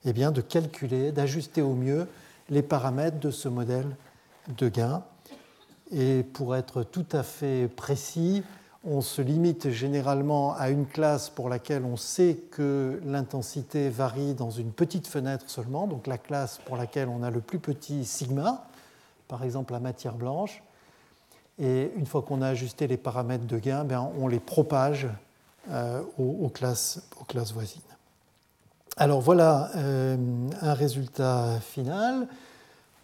eh 0.05 0.13
bien, 0.13 0.31
de 0.31 0.41
calculer, 0.41 1.13
d'ajuster 1.13 1.63
au 1.63 1.75
mieux 1.75 2.07
les 2.49 2.63
paramètres 2.63 3.19
de 3.19 3.31
ce 3.31 3.49
modèle 3.49 3.97
de 4.49 4.69
gain. 4.69 5.03
Et 5.93 6.23
pour 6.23 6.55
être 6.57 6.83
tout 6.83 7.07
à 7.13 7.23
fait 7.23 7.69
précis, 7.69 8.43
on 8.85 9.01
se 9.01 9.21
limite 9.21 9.71
généralement 9.71 10.55
à 10.55 10.71
une 10.71 10.87
classe 10.87 11.29
pour 11.29 11.49
laquelle 11.49 11.85
on 11.85 11.97
sait 11.97 12.37
que 12.51 13.01
l'intensité 13.05 13.91
varie 13.91 14.35
dans 14.35 14.51
une 14.51 14.73
petite 14.73 15.07
fenêtre 15.07 15.45
seulement, 15.49 15.87
donc 15.87 16.07
la 16.07 16.17
classe 16.17 16.59
pour 16.65 16.77
laquelle 16.77 17.09
on 17.09 17.23
a 17.23 17.31
le 17.31 17.41
plus 17.41 17.59
petit 17.59 18.05
sigma, 18.05 18.65
par 19.29 19.45
exemple 19.45 19.73
la 19.73 19.81
matière 19.81 20.15
blanche. 20.15 20.63
Et 21.59 21.93
une 21.97 22.07
fois 22.07 22.23
qu'on 22.23 22.41
a 22.41 22.49
ajusté 22.49 22.87
les 22.87 22.97
paramètres 22.97 23.47
de 23.47 23.59
gain, 23.59 23.85
ben, 23.85 24.11
on 24.19 24.29
les 24.29 24.41
propage 24.41 25.09
euh, 25.71 26.03
aux, 26.19 26.49
classes, 26.49 27.03
aux, 27.21 27.25
classes, 27.25 27.53
voisines. 27.53 27.83
Alors 28.97 29.21
voilà 29.21 29.71
euh, 29.77 30.17
un 30.63 30.73
résultat 30.73 31.61
final. 31.61 32.29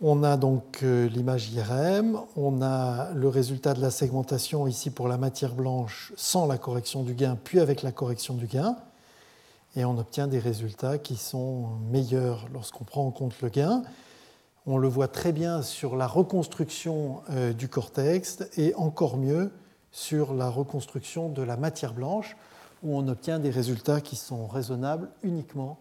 On 0.03 0.23
a 0.25 0.37
donc 0.37 0.81
euh, 0.83 1.09
l'image 1.09 1.51
IRM, 1.53 2.21
on 2.37 2.61
a 2.61 3.13
le 3.15 3.31
résultat 3.31 3.73
de 3.73 3.81
la 3.81 3.91
segmentation 3.91 4.67
ici 4.67 4.91
pour 4.91 5.09
la 5.09 5.17
matière 5.17 5.55
blanche 5.55 6.13
sans 6.17 6.47
la 6.47 6.59
correction 6.59 7.03
du 7.03 7.15
gain, 7.15 7.39
puis 7.43 7.61
avec 7.61 7.83
la 7.83 7.93
correction 7.93 8.35
du 8.35 8.47
gain. 8.47 8.77
Et 9.75 9.87
on 9.87 9.97
obtient 9.97 10.27
des 10.27 10.39
résultats 10.39 10.99
qui 10.99 11.17
sont 11.17 11.69
meilleurs 11.91 12.47
lorsqu'on 12.53 12.85
prend 12.85 13.07
en 13.07 13.11
compte 13.11 13.41
le 13.41 13.49
gain. 13.49 13.85
On 14.67 14.77
le 14.77 14.87
voit 14.87 15.09
très 15.09 15.33
bien 15.33 15.63
sur 15.63 15.97
la 15.97 16.07
reconstruction 16.07 17.23
euh, 17.31 17.55
du 17.55 17.69
cortex 17.69 18.45
et 18.59 18.75
encore 18.75 19.17
mieux 19.17 19.51
sur 19.93 20.35
la 20.35 20.51
reconstruction 20.51 21.31
de 21.31 21.41
la 21.41 21.57
matière 21.57 21.95
blanche, 21.95 22.37
où 22.83 22.99
on 22.99 23.09
obtient 23.09 23.39
des 23.39 23.49
résultats 23.49 24.03
qui 24.03 24.17
sont 24.17 24.47
raisonnables 24.47 25.09
uniquement 25.23 25.79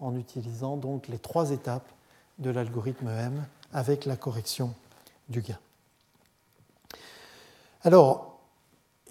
en 0.00 0.16
utilisant 0.16 0.76
donc 0.76 1.08
les 1.08 1.18
trois 1.18 1.50
étapes 1.50 1.88
de 2.38 2.50
l'algorithme 2.50 3.08
M 3.08 3.44
avec 3.72 4.04
la 4.04 4.16
correction 4.16 4.74
du 5.28 5.40
gain. 5.40 5.58
Alors, 7.82 8.34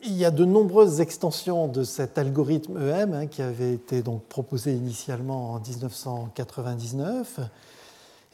il 0.06 0.14
y 0.14 0.26
a 0.26 0.32
de 0.32 0.46
nombreuses 0.46 1.00
extensions 1.00 1.68
de 1.68 1.84
cet 1.84 2.18
algorithme 2.18 2.78
EM 2.78 3.14
hein, 3.14 3.28
qui 3.28 3.42
avait 3.42 3.74
été 3.74 4.02
donc 4.02 4.24
proposé 4.24 4.74
initialement 4.74 5.54
en 5.54 5.60
1999, 5.60 7.40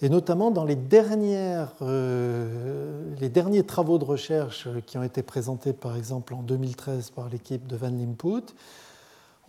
et 0.02 0.10
notamment 0.10 0.49
dans 0.49 0.63
les, 0.63 0.75
dernières, 0.75 1.73
euh, 1.82 3.04
les 3.19 3.30
derniers 3.30 3.63
travaux 3.63 3.97
de 3.97 4.06
recherche 4.06 4.67
qui 4.86 4.97
ont 4.97 5.04
été 5.04 5.21
présentés 5.21 5.73
par 5.73 5.97
exemple 5.97 6.34
en 6.34 6.41
2013 6.41 7.12
par 7.12 7.30
l'équipe 7.30 7.67
de 7.67 7.75
Van 7.75 7.89
Limput, 7.89 8.54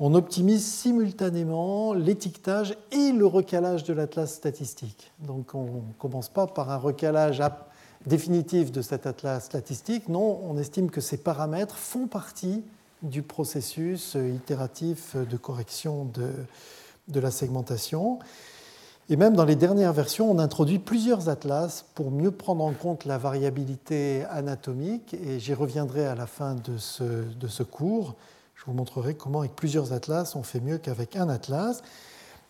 on 0.03 0.15
optimise 0.15 0.65
simultanément 0.65 1.93
l'étiquetage 1.93 2.75
et 2.91 3.13
le 3.13 3.27
recalage 3.27 3.85
de 3.85 3.93
l'atlas 3.93 4.33
statistique. 4.33 5.13
Donc 5.19 5.55
on 5.55 5.65
ne 5.65 5.93
commence 5.99 6.31
pas 6.31 6.47
par 6.47 6.71
un 6.71 6.79
recalage 6.79 7.43
définitif 8.07 8.73
de 8.73 8.81
cet 8.81 9.07
atlas 9.07 9.45
statistique, 9.45 10.09
non, 10.09 10.41
on 10.43 10.57
estime 10.57 10.91
que 10.91 11.03
ces 11.03 11.19
paramètres 11.19 11.77
font 11.77 12.07
partie 12.07 12.65
du 13.03 13.23
processus 13.23 14.15
itératif 14.15 15.17
de 15.17 15.37
correction 15.37 16.07
de, 16.07 17.21
la 17.21 17.31
segmentation. 17.31 18.21
Et 19.11 19.17
même 19.17 19.35
dans 19.35 19.45
les 19.45 19.57
dernières 19.57 19.93
versions, 19.93 20.31
on 20.31 20.39
introduit 20.39 20.79
plusieurs 20.79 21.29
atlas 21.29 21.85
pour 21.95 22.11
mieux 22.11 22.31
prendre 22.31 22.65
en 22.65 22.73
compte 22.73 23.05
la 23.05 23.19
variabilité 23.19 24.25
anatomique, 24.31 25.15
et 25.15 25.41
j'y 25.41 25.53
reviendrai 25.53 26.07
à 26.07 26.15
la 26.15 26.27
fin 26.27 26.55
de 26.55 26.79
ce 26.79 27.63
cours. 27.63 28.15
Je 28.61 28.67
vous 28.67 28.75
montrerai 28.75 29.15
comment 29.15 29.41
avec 29.41 29.57
plusieurs 29.57 29.95
atlas 29.95 30.37
on 30.37 30.43
fait 30.43 30.61
mieux 30.61 30.77
qu'avec 30.77 31.17
un 31.17 31.31
atlas. 31.31 31.83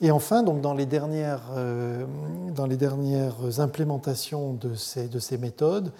Et 0.00 0.10
enfin, 0.10 0.42
donc 0.42 0.60
dans, 0.60 0.74
les 0.74 0.86
dernières, 0.86 1.42
euh, 1.52 2.04
dans 2.52 2.66
les 2.66 2.76
dernières 2.76 3.60
implémentations 3.60 4.54
de 4.54 4.74
ces, 4.74 5.06
de 5.06 5.20
ces 5.20 5.38
méthodes, 5.38 5.92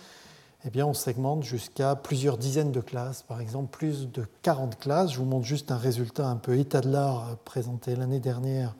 eh 0.64 0.70
bien, 0.70 0.84
on 0.84 0.94
segmente 0.94 1.44
jusqu'à 1.44 1.94
plusieurs 1.94 2.38
dizaines 2.38 2.72
de 2.72 2.80
classes, 2.80 3.22
par 3.22 3.40
exemple 3.40 3.70
plus 3.70 4.10
de 4.10 4.26
40 4.42 4.80
classes. 4.80 5.12
Je 5.12 5.18
vous 5.18 5.26
montre 5.26 5.46
juste 5.46 5.70
un 5.70 5.76
résultat 5.76 6.26
un 6.26 6.36
peu 6.36 6.58
état 6.58 6.80
de 6.80 6.90
l'art 6.90 7.36
présenté 7.44 7.94
l'année 7.94 8.20
dernière 8.20 8.74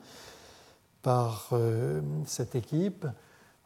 par 1.01 1.49
euh, 1.53 2.01
cette 2.25 2.55
équipe 2.55 3.07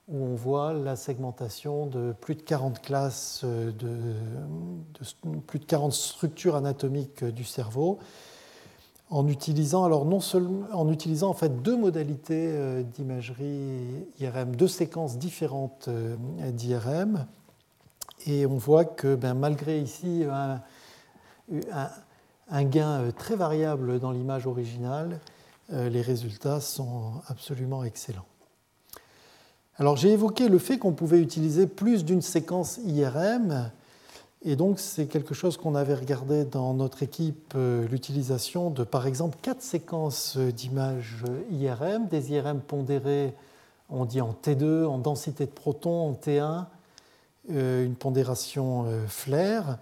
où 0.08 0.24
on 0.24 0.36
voit 0.36 0.74
la 0.74 0.96
segmentation 0.96 1.88
de 1.88 2.14
plus 2.22 2.36
de 2.36 2.42
40 2.42 2.82
classes, 2.82 3.42
euh, 3.44 3.72
de, 3.72 3.98
plus 5.48 5.60
de 5.60 5.66
40 5.66 5.94
structures 5.94 6.56
anatomiques 6.56 7.24
du 7.24 7.44
cerveau, 7.44 7.98
en 9.10 9.28
utilisant, 9.28 9.86
en 9.86 11.34
fait 11.34 11.62
deux 11.62 11.78
modalités 11.78 12.50
euh, 12.52 12.84
d'imagerie 12.84 14.06
IRM, 14.20 14.56
deux 14.56 14.68
séquences 14.68 15.18
différentes 15.18 15.88
euh, 15.88 16.16
d'IRM, 16.52 17.26
et 18.28 18.46
on 18.46 18.58
voit 18.58 18.86
que 18.86 19.16
ben, 19.16 19.34
malgré 19.34 19.80
ici 19.80 20.24
un, 22.52 22.64
gain 22.64 23.12
très 23.12 23.36
variable 23.36 24.00
dans 24.00 24.12
l'image 24.12 24.48
originale, 24.48 25.20
les 25.70 26.02
résultats 26.02 26.60
sont 26.60 27.22
absolument 27.28 27.84
excellents. 27.84 28.26
Alors 29.78 29.98
j'ai 29.98 30.12
évoqué 30.12 30.48
le 30.48 30.58
fait 30.58 30.78
qu'on 30.78 30.94
pouvait 30.94 31.20
utiliser 31.20 31.68
plus 31.68 32.06
d'une 32.06 32.22
séquence 32.22 32.80
IRM, 32.86 33.72
et 34.46 34.56
donc 34.56 34.80
c'est 34.80 35.06
quelque 35.08 35.34
chose 35.34 35.58
qu'on 35.58 35.76
avait 35.76 35.96
regardé 35.96 36.46
dans 36.46 36.74
notre 36.74 37.04
équipe, 37.04 37.52
euh, 37.56 37.86
l'utilisation 37.90 38.70
de 38.70 38.86
par 38.86 39.06
exemple 39.06 39.38
quatre 39.42 39.62
séquences 39.62 40.38
d'images 40.38 41.26
IRM, 41.52 42.08
des 42.08 42.32
IRM 42.32 42.62
pondérées, 42.62 43.34
on 43.90 44.06
dit 44.06 44.22
en 44.22 44.34
T2, 44.34 44.86
en 44.86 44.98
densité 44.98 45.46
de 45.46 45.52
protons, 45.52 46.08
en 46.08 46.14
T1, 46.14 46.68
euh, 47.52 47.86
une 47.86 47.96
pondération 47.96 48.86
euh, 48.88 49.06
flair. 49.08 49.78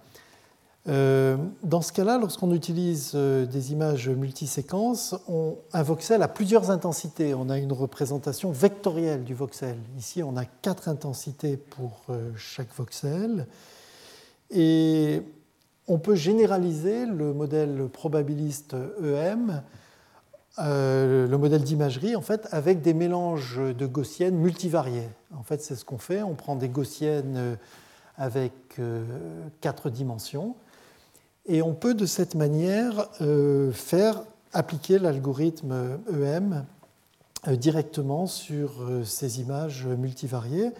Euh, 0.86 1.38
dans 1.62 1.80
ce 1.80 1.92
cas-là, 1.92 2.18
lorsqu'on 2.18 2.52
utilise 2.52 3.12
euh, 3.14 3.46
des 3.46 3.72
images 3.72 4.08
multiséquences, 4.10 5.14
on, 5.28 5.56
un 5.72 5.82
voxel 5.82 6.22
a 6.22 6.28
plusieurs 6.28 6.70
intensités. 6.70 7.32
On 7.34 7.48
a 7.48 7.58
une 7.58 7.72
représentation 7.72 8.52
vectorielle 8.52 9.24
du 9.24 9.34
voxel. 9.34 9.76
Ici, 9.96 10.22
on 10.22 10.36
a 10.36 10.44
quatre 10.44 10.88
intensités 10.88 11.56
pour 11.56 12.02
euh, 12.10 12.30
chaque 12.36 12.72
voxel. 12.76 13.46
Et 14.50 15.22
on 15.88 15.98
peut 15.98 16.14
généraliser 16.14 17.06
le 17.06 17.32
modèle 17.32 17.88
probabiliste 17.90 18.76
EM, 19.02 19.62
le 20.58 21.36
modèle 21.36 21.62
d'imagerie, 21.62 22.14
en 22.14 22.20
fait, 22.20 22.46
avec 22.52 22.80
des 22.80 22.94
mélanges 22.94 23.58
de 23.58 23.86
gaussiennes 23.86 24.36
multivariées. 24.36 25.08
En 25.36 25.42
fait, 25.42 25.62
c'est 25.62 25.74
ce 25.74 25.84
qu'on 25.84 25.98
fait. 25.98 26.22
On 26.22 26.34
prend 26.34 26.56
des 26.56 26.68
gaussiennes 26.68 27.58
avec 28.16 28.80
quatre 29.60 29.90
dimensions 29.90 30.54
et 31.46 31.62
on 31.62 31.74
peut 31.74 31.94
de 31.94 32.06
cette 32.06 32.34
manière 32.34 33.08
euh, 33.20 33.70
faire 33.72 34.22
appliquer 34.52 34.98
l'algorithme 34.98 35.98
EM 36.10 36.64
euh, 37.46 37.56
directement 37.56 38.26
sur 38.26 38.82
euh, 38.82 39.04
ces 39.04 39.40
images 39.40 39.86
multivariées. 39.86 40.70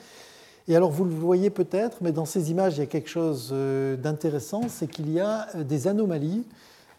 Et 0.67 0.77
alors 0.77 0.91
vous 0.91 1.05
le 1.05 1.11
voyez 1.11 1.51
peut-être, 1.51 1.99
mais 2.01 2.13
dans 2.13 2.25
ces 2.25 2.51
images, 2.51 2.77
il 2.77 2.81
y 2.81 2.83
a 2.83 2.87
quelque 2.87 3.11
chose 3.11 3.53
d'intéressant, 4.03 4.63
c'est 4.71 4.87
qu'il 4.87 5.13
y 5.13 5.21
a 5.21 5.47
des 5.57 5.89
anomalies 5.89 6.47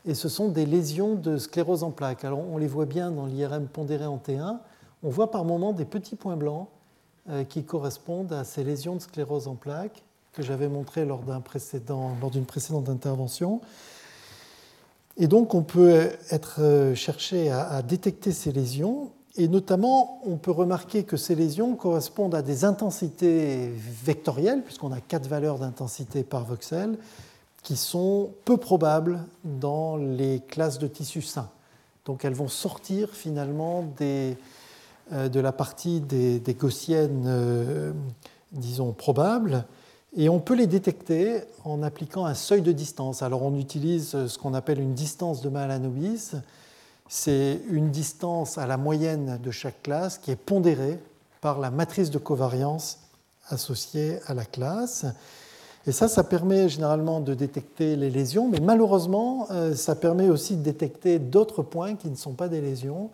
et 0.06 0.13
ce 0.13 0.30
sont 0.30 0.49
des 0.49 0.67
lésions 0.67 1.15
de 1.15 1.39
sclérose 1.39 1.82
en 1.82 1.89
plaques. 1.89 2.23
Alors 2.23 2.41
on 2.47 2.60
les 2.60 2.67
voit 2.67 2.86
bien 2.86 3.10
dans 3.10 3.25
l'IRM 3.25 3.65
pondéré 3.65 4.06
en 4.06 4.17
T1. 4.17 4.60
On 5.01 5.10
voit 5.10 5.32
par 5.32 5.45
moments 5.45 5.73
des 5.73 5.86
petits 5.86 6.15
points 6.15 6.36
blancs 6.36 6.67
qui 7.49 7.63
correspondent 7.63 8.34
à 8.34 8.43
ces 8.43 8.63
lésions 8.63 8.97
de 8.97 9.01
sclérose 9.01 9.47
en 9.47 9.56
plaques 9.56 10.05
que 10.36 10.43
j'avais 10.43 10.67
montrées 10.67 11.06
lors 11.06 11.19
d'une 11.19 11.41
précédent, 11.41 12.12
précédente 12.48 12.89
intervention. 12.89 13.62
Et 15.17 15.28
donc 15.28 15.54
on 15.54 15.63
peut 15.63 16.10
être 16.30 16.58
euh, 16.60 16.93
chercher 16.93 17.50
à, 17.50 17.82
détecter 17.82 18.32
ces 18.32 18.52
lésions 18.52 19.12
et 19.38 19.50
notamment, 19.50 20.21
on 20.26 20.38
peut 20.38 20.52
remarquer 20.52 21.04
que 21.04 21.17
ces 21.17 21.36
lésions 21.36 21.76
correspondent 21.76 22.36
à 22.36 22.41
des 22.41 22.63
intensités 22.63 23.69
vectorielles, 24.06 24.63
puisqu'on 24.63 24.93
a 24.93 25.02
quatre 25.02 25.28
valeurs 25.28 25.60
d'intensité 25.60 26.24
par 26.24 26.45
voxel, 26.45 26.98
qui 27.62 27.76
sont 27.76 28.30
peu 28.45 28.56
probables 28.56 29.19
dans 29.43 29.98
les 29.98 30.39
classes 30.48 30.80
de 30.80 30.88
tissus 30.88 31.21
sains. 31.21 31.50
Donc 32.06 32.24
elles 32.24 32.34
vont 32.34 32.48
sortir 32.48 33.10
finalement 33.10 33.84
des, 33.98 34.38
euh, 35.12 35.28
de 35.28 35.39
la 35.41 35.52
partie 35.52 36.00
des, 36.00 36.41
gaussiennes, 36.58 37.26
euh, 37.28 37.91
disons, 38.54 38.93
probables, 38.93 39.65
et 40.15 40.30
on 40.30 40.39
peut 40.39 40.56
les 40.56 40.67
détecter 40.67 41.41
en 41.65 41.84
appliquant 41.84 42.25
un 42.25 42.34
seuil 42.34 42.62
de 42.62 42.71
distance. 42.71 43.21
Alors 43.21 43.43
on 43.43 43.58
utilise 43.58 44.28
ce 44.28 44.38
qu'on 44.38 44.54
appelle 44.54 44.80
une 44.80 44.93
distance 44.93 45.41
de 45.41 45.49
Mahalanobis. 45.49 46.32
C'est 47.10 47.62
une 47.69 47.91
distance 47.91 48.58
à 48.58 48.65
la 48.65 48.78
moyenne 48.78 49.39
de 49.43 49.51
chaque 49.51 49.84
classe 49.84 50.17
qui 50.17 50.32
est 50.32 50.38
pondérée 50.38 50.99
par 51.41 51.60
la 51.60 51.69
matrice 51.69 52.10
de 52.10 52.17
covariance 52.17 52.99
associée 53.49 54.19
à 54.25 54.34
la 54.34 54.45
classe. 54.45 55.06
Et 55.86 55.91
ça, 55.91 56.08
ça 56.08 56.23
permet 56.23 56.69
généralement 56.69 57.19
de 57.19 57.36
détecter 57.36 57.95
les 57.95 58.10
lésions, 58.10 58.49
mais 58.49 58.60
malheureusement, 58.60 59.47
euh, 59.51 59.75
ça 59.75 59.95
permet 59.95 60.30
aussi 60.30 60.56
de 60.56 60.63
détecter 60.63 61.19
d'autres 61.19 61.62
points 61.62 61.95
qui 61.95 62.10
ne 62.10 62.15
sont 62.15 62.34
pas 62.34 62.47
des 62.47 62.62
lésions 62.62 63.12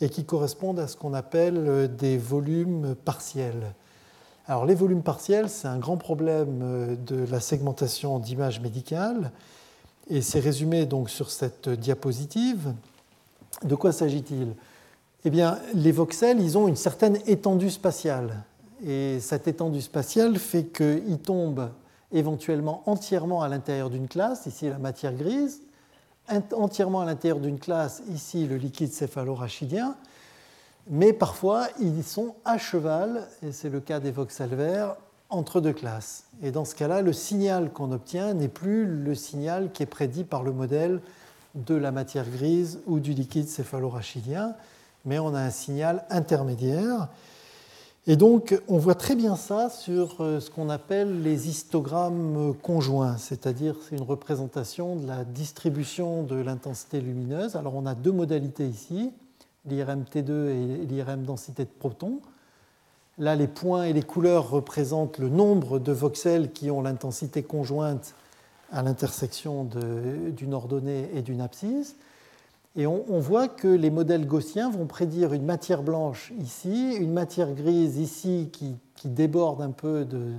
et 0.00 0.08
qui 0.08 0.24
correspondent 0.24 0.78
à 0.78 0.86
ce 0.86 0.96
qu'on 0.96 1.14
appelle 1.14 1.56
euh, 1.56 1.88
des 1.88 2.16
volumes 2.16 2.94
partiels. 3.04 3.74
Alors 4.48 4.64
les 4.64 4.76
volumes 4.76 5.02
partiels, 5.02 5.48
c'est 5.48 5.66
un 5.66 5.78
grand 5.78 5.96
problème 5.96 6.60
euh, 6.62 6.96
de 6.96 7.24
la 7.30 7.40
segmentation 7.40 8.20
d'images 8.20 8.60
médicales 8.60 9.32
et 10.08 10.22
c'est 10.22 10.38
résumé 10.38 10.86
donc 10.86 11.10
sur 11.10 11.30
cette 11.30 11.68
diapositive. 11.68 12.72
De 13.64 13.74
quoi 13.74 13.90
s'agit-il? 13.90 14.54
Eh 15.24 15.30
bien, 15.30 15.58
les 15.74 15.90
voxels, 15.90 16.40
ils 16.40 16.56
ont 16.56 16.68
une 16.68 16.76
certaine 16.76 17.18
étendue 17.26 17.70
spatiale. 17.70 18.44
Et 18.86 19.18
cette 19.18 19.48
étendue 19.48 19.82
spatiale 19.82 20.38
fait 20.38 20.66
qu'ils 20.66 21.18
tombent 21.18 21.70
éventuellement 22.12 22.84
entièrement 22.86 23.42
à 23.42 23.48
l'intérieur 23.48 23.90
d'une 23.90 24.06
classe, 24.06 24.46
ici 24.46 24.68
la 24.68 24.78
matière 24.78 25.14
grise, 25.14 25.62
entièrement 26.52 27.00
à 27.00 27.04
l'intérieur 27.04 27.40
d'une 27.40 27.58
classe, 27.58 28.02
ici 28.14 28.46
le 28.46 28.56
liquide 28.56 28.92
céphalorachidien, 28.92 29.96
mais 30.88 31.12
parfois 31.12 31.68
ils 31.80 32.04
sont 32.04 32.34
à 32.44 32.58
cheval, 32.58 33.26
et 33.42 33.52
c'est 33.52 33.70
le 33.70 33.80
cas 33.80 34.00
des 34.00 34.10
voxels 34.10 34.54
verts, 34.54 34.96
entre 35.28 35.60
deux 35.60 35.72
classes. 35.72 36.24
Et 36.42 36.50
dans 36.50 36.64
ce 36.64 36.74
cas-là, 36.74 37.02
le 37.02 37.12
signal 37.12 37.72
qu'on 37.72 37.92
obtient 37.92 38.34
n'est 38.34 38.48
plus 38.48 38.86
le 38.86 39.14
signal 39.14 39.72
qui 39.72 39.82
est 39.82 39.86
prédit 39.86 40.24
par 40.24 40.42
le 40.42 40.52
modèle 40.52 41.00
de 41.54 41.74
la 41.74 41.90
matière 41.90 42.28
grise 42.28 42.80
ou 42.86 43.00
du 43.00 43.12
liquide 43.12 43.48
céphalorachidien, 43.48 44.54
mais 45.04 45.18
on 45.18 45.34
a 45.34 45.40
un 45.40 45.50
signal 45.50 46.04
intermédiaire. 46.10 47.08
Et 48.08 48.14
donc, 48.14 48.60
on 48.68 48.78
voit 48.78 48.94
très 48.94 49.16
bien 49.16 49.34
ça 49.34 49.68
sur 49.68 50.20
euh, 50.20 50.38
ce 50.38 50.48
qu'on 50.48 50.68
appelle 50.68 51.22
les 51.22 51.48
histogrammes 51.48 52.54
conjoints, 52.62 53.16
c'est-à-dire 53.16 53.74
c'est 53.82 53.96
une 53.96 54.04
représentation 54.04 54.94
de 54.94 55.08
la 55.08 55.24
distribution 55.24 56.22
de 56.22 56.36
l'intensité 56.36 57.00
lumineuse. 57.00 57.56
Alors, 57.56 57.74
on 57.74 57.84
a 57.84 57.96
deux 57.96 58.12
modalités 58.12 58.66
ici, 58.68 59.10
l'IRM 59.66 60.02
T2 60.02 60.30
et 60.30 60.86
l'IRM 60.86 61.22
densité 61.22 61.64
de 61.64 61.70
protons. 61.70 62.20
Là, 63.18 63.34
les 63.34 63.48
points 63.48 63.84
et 63.84 63.92
les 63.92 64.02
couleurs 64.02 64.50
représentent 64.50 65.18
le 65.18 65.28
nombre 65.28 65.78
de 65.78 65.92
voxels 65.92 66.52
qui 66.52 66.70
ont 66.70 66.82
l'intensité 66.82 67.42
conjointe 67.42 68.14
à 68.72 68.82
l'intersection 68.82 69.64
d'une 69.64 70.54
ordonnée 70.54 71.08
et 71.14 71.22
d'une 71.22 71.40
abscisse. 71.40 71.96
Et 72.78 72.86
on, 72.86 73.18
voit 73.20 73.48
que 73.48 73.68
les 73.68 73.88
modèles 73.88 74.26
gaussiens 74.26 74.70
vont 74.70 74.84
prédire 74.84 75.32
une 75.32 75.46
matière 75.46 75.82
blanche 75.82 76.30
ici, 76.38 76.94
une 76.96 77.12
matière 77.12 77.54
grise 77.54 77.96
ici 77.96 78.50
qui, 78.52 78.76
déborde 79.06 79.62
un 79.62 79.70
peu 79.70 80.04
de, 80.04 80.32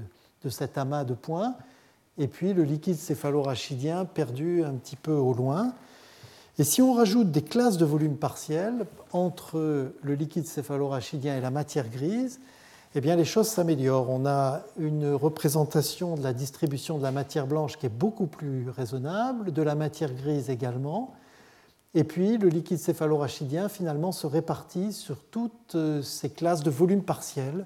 cet 0.49 0.77
amas 0.77 1.03
de 1.03 1.15
points, 1.15 1.55
et 2.19 2.27
puis 2.27 2.53
le 2.53 2.63
liquide 2.63 2.97
céphalorachidien 2.97 4.05
perdu 4.05 4.63
un 4.63 4.73
petit 4.73 4.97
peu 4.97 5.13
au 5.13 5.33
loin. 5.33 5.73
Et 6.59 6.63
si 6.63 6.81
on 6.81 6.93
rajoute 6.93 7.31
des 7.31 7.43
classes 7.43 7.77
de 7.77 7.85
volume 7.85 8.17
partiel 8.17 8.87
entre 9.13 9.91
le 10.01 10.15
liquide 10.15 10.47
céphalorachidien 10.47 11.37
et 11.37 11.41
la 11.41 11.51
matière 11.51 11.87
grise, 11.87 12.39
eh 12.95 13.01
bien 13.01 13.15
les 13.15 13.25
choses 13.25 13.47
s'améliorent. 13.47 14.09
On 14.09 14.25
a 14.25 14.63
une 14.79 15.13
représentation 15.13 16.15
de 16.15 16.23
la 16.23 16.33
distribution 16.33 16.97
de 16.97 17.03
la 17.03 17.11
matière 17.11 17.45
blanche 17.45 17.77
qui 17.77 17.85
est 17.85 17.89
beaucoup 17.89 18.25
plus 18.25 18.69
raisonnable, 18.71 19.53
de 19.53 19.61
la 19.61 19.75
matière 19.75 20.11
grise 20.13 20.49
également, 20.49 21.13
et 21.93 22.03
puis 22.03 22.37
le 22.37 22.49
liquide 22.49 22.79
céphalorachidien 22.79 23.69
finalement 23.69 24.11
se 24.11 24.25
répartit 24.27 24.93
sur 24.93 25.17
toutes 25.31 25.75
euh, 25.75 26.01
ces 26.01 26.29
classes 26.29 26.61
de 26.61 26.69
volume 26.69 27.03
partiel 27.03 27.65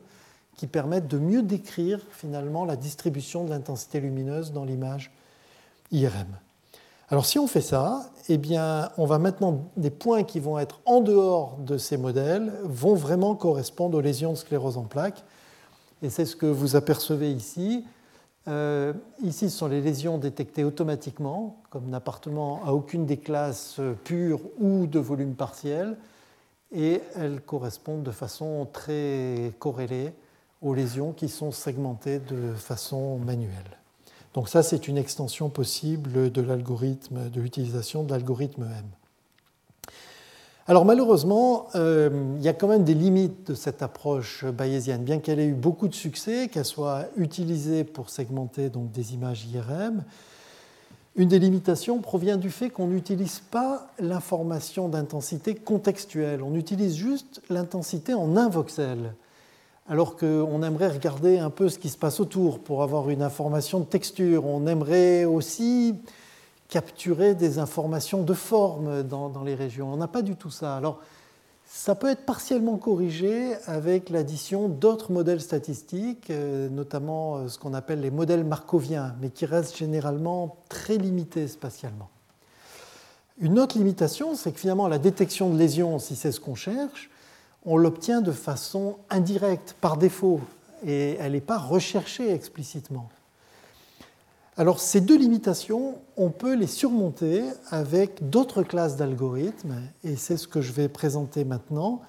qui 0.57 0.67
permettent 0.67 1.07
de 1.07 1.17
mieux 1.17 1.41
décrire 1.43 1.99
finalement 2.11 2.65
la 2.65 2.75
distribution 2.75 3.45
de 3.45 3.49
l'intensité 3.49 3.99
lumineuse 3.99 4.51
dans 4.51 4.63
l'image 4.63 5.11
IRM. 5.91 6.27
Alors 7.11 7.25
si 7.25 7.37
on 7.37 7.45
fait 7.45 7.59
ça, 7.59 8.09
eh 8.29 8.37
bien, 8.37 8.89
on 8.97 9.05
va 9.05 9.19
maintenant 9.19 9.69
des 9.75 9.89
points 9.89 10.23
qui 10.23 10.39
vont 10.39 10.57
être 10.57 10.79
en 10.85 11.01
dehors 11.01 11.57
de 11.57 11.77
ces 11.77 11.97
modèles 11.97 12.53
vont 12.63 12.95
vraiment 12.95 13.35
correspondre 13.35 13.97
aux 13.97 14.01
lésions 14.01 14.31
de 14.31 14.37
sclérose 14.37 14.77
en 14.77 14.83
plaques. 14.83 15.25
Et 16.01 16.09
c'est 16.09 16.23
ce 16.23 16.37
que 16.37 16.45
vous 16.45 16.77
apercevez 16.77 17.29
ici. 17.29 17.83
Euh, 18.47 18.93
ici, 19.21 19.49
ce 19.49 19.57
sont 19.57 19.67
les 19.67 19.81
lésions 19.81 20.19
détectées 20.19 20.63
automatiquement, 20.63 21.57
comme 21.69 21.89
n'appartenant 21.89 22.61
à 22.65 22.71
aucune 22.71 23.05
des 23.05 23.17
classes 23.17 23.81
pures 24.05 24.39
ou 24.57 24.87
de 24.87 24.99
volume 24.99 25.35
partiel, 25.35 25.97
et 26.71 27.01
elles 27.17 27.41
correspondent 27.41 28.03
de 28.03 28.11
façon 28.11 28.65
très 28.71 29.51
corrélée 29.59 30.13
aux 30.61 30.73
lésions 30.73 31.11
qui 31.11 31.27
sont 31.27 31.51
segmentées 31.51 32.19
de 32.19 32.53
façon 32.53 33.17
manuelle. 33.17 33.80
Donc 34.33 34.47
ça, 34.47 34.63
c'est 34.63 34.87
une 34.87 34.97
extension 34.97 35.49
possible 35.49 36.31
de 36.31 36.41
l'algorithme, 36.41 37.29
de 37.29 37.41
l'utilisation 37.41 38.03
de 38.03 38.11
l'algorithme 38.11 38.63
M. 38.63 38.85
Alors 40.67 40.85
malheureusement, 40.85 41.67
euh, 41.75 42.09
il 42.37 42.43
y 42.43 42.47
a 42.47 42.53
quand 42.53 42.67
même 42.67 42.83
des 42.83 42.93
limites 42.93 43.47
de 43.47 43.55
cette 43.55 43.81
approche 43.81 44.45
bayésienne, 44.45 45.03
bien 45.03 45.19
qu'elle 45.19 45.39
ait 45.39 45.47
eu 45.47 45.53
beaucoup 45.53 45.87
de 45.87 45.95
succès, 45.95 46.47
qu'elle 46.49 46.65
soit 46.65 47.07
utilisée 47.17 47.83
pour 47.83 48.09
segmenter 48.09 48.69
donc, 48.69 48.91
des 48.91 49.13
images 49.13 49.45
IRM. 49.51 50.03
Une 51.17 51.27
des 51.27 51.39
limitations 51.39 51.99
provient 51.99 52.37
du 52.37 52.49
fait 52.49 52.69
qu'on 52.69 52.87
n'utilise 52.87 53.39
pas 53.51 53.87
l'information 53.99 54.87
d'intensité 54.87 55.55
contextuelle, 55.55 56.41
on 56.41 56.55
utilise 56.55 56.95
juste 56.95 57.41
l'intensité 57.49 58.13
en 58.13 58.37
un 58.37 58.47
voxel, 58.47 59.13
alors 59.87 60.15
qu'on 60.15 60.63
aimerait 60.63 60.89
regarder 60.89 61.39
un 61.39 61.49
peu 61.49 61.69
ce 61.69 61.79
qui 61.79 61.89
se 61.89 61.97
passe 61.97 62.19
autour 62.19 62.59
pour 62.59 62.83
avoir 62.83 63.09
une 63.09 63.21
information 63.21 63.79
de 63.79 63.85
texture. 63.85 64.45
On 64.45 64.67
aimerait 64.67 65.25
aussi 65.25 65.95
capturer 66.69 67.35
des 67.35 67.59
informations 67.59 68.23
de 68.23 68.33
forme 68.33 69.03
dans, 69.03 69.43
les 69.43 69.55
régions. 69.55 69.93
On 69.93 69.97
n'a 69.97 70.07
pas 70.07 70.21
du 70.21 70.35
tout 70.35 70.49
ça. 70.49 70.77
Alors, 70.77 70.99
ça 71.65 71.95
peut 71.95 72.09
être 72.09 72.25
partiellement 72.25 72.77
corrigé 72.77 73.55
avec 73.65 74.09
l'addition 74.09 74.69
d'autres 74.69 75.11
modèles 75.11 75.41
statistiques, 75.41 76.29
euh, 76.29 76.69
notamment 76.69 77.37
euh, 77.37 77.47
ce 77.47 77.57
qu'on 77.57 77.73
appelle 77.73 78.01
les 78.01 78.11
modèles 78.11 78.43
markoviens, 78.43 79.15
mais 79.21 79.29
qui 79.29 79.45
restent 79.45 79.77
généralement 79.77 80.57
très 80.69 80.97
limités 80.97 81.47
spatialement. 81.47 82.09
Une 83.39 83.57
autre 83.57 83.77
limitation, 83.77 84.35
c'est 84.35 84.51
que 84.51 84.59
finalement 84.59 84.87
la 84.87 84.97
détection 84.97 85.49
de 85.49 85.57
lésions, 85.57 85.97
si 85.97 86.15
c'est 86.15 86.31
ce 86.31 86.39
qu'on 86.39 86.55
cherche, 86.55 87.10
on 87.65 87.77
l'obtient 87.77 88.21
de 88.21 88.31
façon 88.31 88.97
indirecte, 89.09 89.75
par 89.79 89.97
défaut, 89.97 90.41
et 90.85 91.15
elle 91.19 91.33
n'est 91.33 91.41
pas 91.41 91.57
recherchée 91.57 92.33
explicitement. 92.33 93.09
Alors 94.57 94.79
ces 94.79 95.01
deux 95.01 95.17
limitations, 95.17 95.95
on 96.17 96.29
peut 96.29 96.55
les 96.55 96.67
surmonter 96.67 97.43
avec 97.69 98.29
d'autres 98.29 98.63
classes 98.63 98.95
d'algorithmes, 98.95 99.75
et 100.03 100.15
c'est 100.15 100.37
ce 100.37 100.47
que 100.47 100.61
je 100.61 100.71
vais 100.71 100.89
présenter 100.89 101.45
maintenant. 101.45 102.01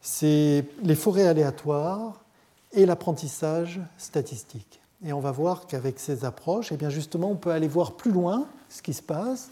C'est 0.00 0.64
les 0.82 0.96
forêts 0.96 1.28
aléatoires 1.28 2.24
et 2.72 2.86
l'apprentissage 2.86 3.80
statistique. 3.96 4.80
Et 5.04 5.12
on 5.12 5.20
va 5.20 5.30
voir 5.32 5.66
qu'avec 5.66 6.00
ces 6.00 6.24
approches, 6.24 6.72
eh 6.72 6.76
bien 6.76 6.90
justement, 6.90 7.30
on 7.30 7.36
peut 7.36 7.52
aller 7.52 7.68
voir 7.68 7.92
plus 7.92 8.10
loin 8.10 8.48
ce 8.68 8.82
qui 8.82 8.94
se 8.94 9.02
passe, 9.02 9.50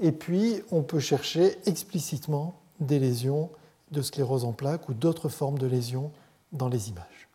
et 0.00 0.12
puis 0.12 0.62
on 0.70 0.82
peut 0.82 1.00
chercher 1.00 1.58
explicitement 1.66 2.54
des 2.80 2.98
lésions 2.98 3.50
de 3.94 4.02
sclérose 4.02 4.44
en 4.44 4.52
plaques 4.52 4.88
ou 4.88 4.94
d'autres 4.94 5.28
formes 5.28 5.58
de 5.58 5.66
lésions 5.66 6.10
dans 6.52 6.68
les 6.68 6.90
images. 6.90 7.28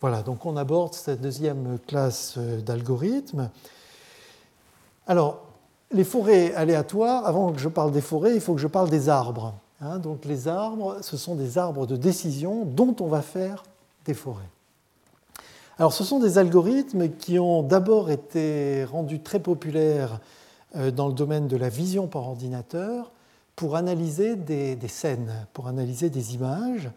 Voilà, 0.00 0.22
donc 0.22 0.46
on 0.46 0.56
aborde 0.56 0.94
cette 0.94 1.20
deuxième 1.20 1.78
classe 1.86 2.34
euh, 2.36 2.60
d'algorithmes. 2.60 3.50
Alors, 5.06 5.42
les 5.92 6.04
forêts 6.04 6.54
aléatoires, 6.54 7.26
avant 7.26 7.52
que 7.52 7.60
je 7.60 7.68
parle 7.68 7.92
des 7.92 8.00
forêts, 8.00 8.34
il 8.34 8.40
faut 8.40 8.54
que 8.54 8.60
je 8.60 8.66
parle 8.66 8.90
des 8.90 9.08
arbres. 9.08 9.54
Hein. 9.80 9.98
donc 9.98 10.24
les 10.24 10.48
arbres, 10.48 10.98
ce 11.02 11.16
sont 11.16 11.34
des 11.34 11.58
arbres 11.58 11.86
de 11.86 11.96
décision 11.96 12.64
dont 12.64 12.94
on 13.00 13.06
va 13.06 13.20
faire 13.20 13.64
des 14.04 14.14
forêts. 14.14 14.48
Alors 15.78 15.92
ce 15.92 16.04
sont 16.04 16.20
des 16.20 16.38
algorithmes 16.38 17.08
qui 17.08 17.38
ont 17.38 17.62
d'abord 17.62 18.10
été 18.10 18.84
rendus 18.84 19.20
très 19.20 19.40
populaires 19.40 20.20
euh, 20.76 20.90
dans 20.90 21.08
le 21.08 21.14
domaine 21.14 21.48
de 21.48 21.56
la 21.56 21.68
vision 21.68 22.06
par 22.06 22.28
ordinateur 22.28 23.10
pour 23.56 23.76
analyser 23.76 24.36
des, 24.36 24.76
scènes, 24.88 25.46
pour 25.52 25.68
analyser 25.68 26.10
des 26.10 26.34
images. 26.34 26.90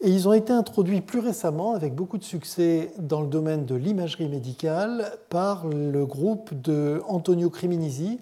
Et 0.00 0.10
ils 0.10 0.28
ont 0.28 0.32
été 0.32 0.52
introduits 0.52 1.00
plus 1.00 1.18
récemment, 1.18 1.74
avec 1.74 1.94
beaucoup 1.94 2.18
de 2.18 2.24
succès, 2.24 2.92
dans 2.98 3.20
le 3.20 3.26
domaine 3.26 3.66
de 3.66 3.74
l'imagerie 3.74 4.28
médicale 4.28 5.12
par 5.28 5.66
le 5.66 6.06
groupe 6.06 6.54
de 6.60 7.02
Antonio 7.08 7.50
Criminisi 7.50 8.20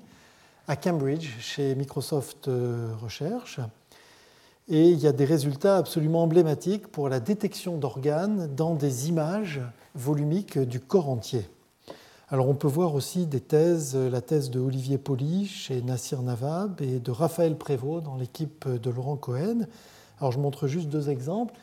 à 0.68 0.76
Cambridge, 0.76 1.28
chez 1.38 1.74
Microsoft 1.74 2.48
euh, 2.48 2.88
Research. 3.00 3.60
Et 4.68 4.88
il 4.88 4.98
y 4.98 5.06
a 5.06 5.12
des 5.12 5.24
résultats 5.24 5.76
absolument 5.76 6.24
emblématiques 6.24 6.88
pour 6.88 7.08
la 7.08 7.20
détection 7.20 7.76
d'organes 7.76 8.52
dans 8.56 8.74
des 8.74 9.08
images 9.08 9.60
volumiques 9.94 10.58
du 10.58 10.80
corps 10.80 11.08
entier. 11.08 11.46
Alors 12.28 12.48
on 12.48 12.54
peut 12.54 12.66
voir 12.66 12.96
aussi 12.96 13.26
des 13.26 13.38
thèses, 13.40 13.94
la 13.94 14.20
thèse 14.20 14.50
de 14.50 14.58
Olivier 14.58 14.98
Poli 14.98 15.46
chez 15.46 15.80
Nassir 15.80 16.22
Nawab 16.22 16.82
et 16.82 16.98
de 16.98 17.10
Raphaël 17.12 17.56
Prévost 17.56 18.04
dans 18.04 18.16
l'équipe 18.16 18.68
de 18.68 18.90
Laurent 18.90 19.16
Cohen. 19.16 19.68
Alors 20.18 20.32
je 20.32 20.40
montre 20.40 20.66
juste 20.66 20.88
deux 20.88 21.08
exemples. 21.08 21.54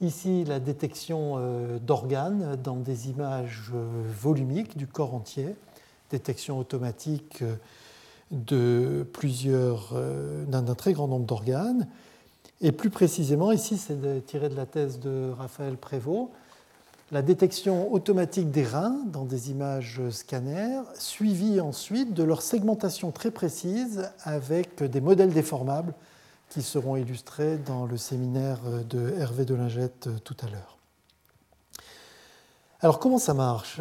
Ici, 0.00 0.44
la 0.44 0.58
détection 0.58 1.34
euh, 1.36 1.78
d'organes 1.78 2.56
dans 2.56 2.74
des 2.74 3.08
images 3.08 3.70
euh, 3.72 3.86
volumiques 4.20 4.76
du 4.76 4.88
corps 4.88 5.14
entier, 5.14 5.54
détection 6.10 6.58
automatique 6.58 7.42
euh, 7.42 7.54
de 8.32 9.06
plusieurs, 9.12 9.94
d'un 10.46 10.62
très 10.74 10.92
grand 10.92 11.08
nombre 11.08 11.26
d'organes. 11.26 11.88
Et 12.60 12.72
plus 12.72 12.90
précisément, 12.90 13.50
ici, 13.50 13.76
c'est 13.76 14.24
tiré 14.24 14.48
de 14.48 14.54
la 14.54 14.66
thèse 14.66 15.00
de 15.00 15.30
Raphaël 15.36 15.76
Prévost, 15.76 16.30
la 17.12 17.22
détection 17.22 17.92
automatique 17.92 18.50
des 18.50 18.64
reins 18.64 18.96
dans 19.06 19.24
des 19.24 19.50
images 19.50 20.00
scanners, 20.10 20.82
suivie 20.94 21.60
ensuite 21.60 22.14
de 22.14 22.22
leur 22.22 22.40
segmentation 22.40 23.10
très 23.10 23.32
précise 23.32 24.10
avec 24.22 24.82
des 24.82 25.00
modèles 25.00 25.32
déformables 25.32 25.94
qui 26.48 26.62
seront 26.62 26.96
illustrés 26.96 27.58
dans 27.58 27.86
le 27.86 27.96
séminaire 27.96 28.60
de 28.88 29.14
Hervé 29.18 29.44
Delingette 29.44 30.08
tout 30.24 30.36
à 30.42 30.50
l'heure. 30.50 30.78
Alors 32.80 32.98
comment 32.98 33.18
ça 33.18 33.34
marche? 33.34 33.80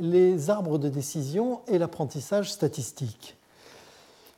Les 0.00 0.48
arbres 0.48 0.78
de 0.78 0.88
décision 0.88 1.60
et 1.68 1.78
l'apprentissage 1.78 2.50
statistique. 2.50 3.36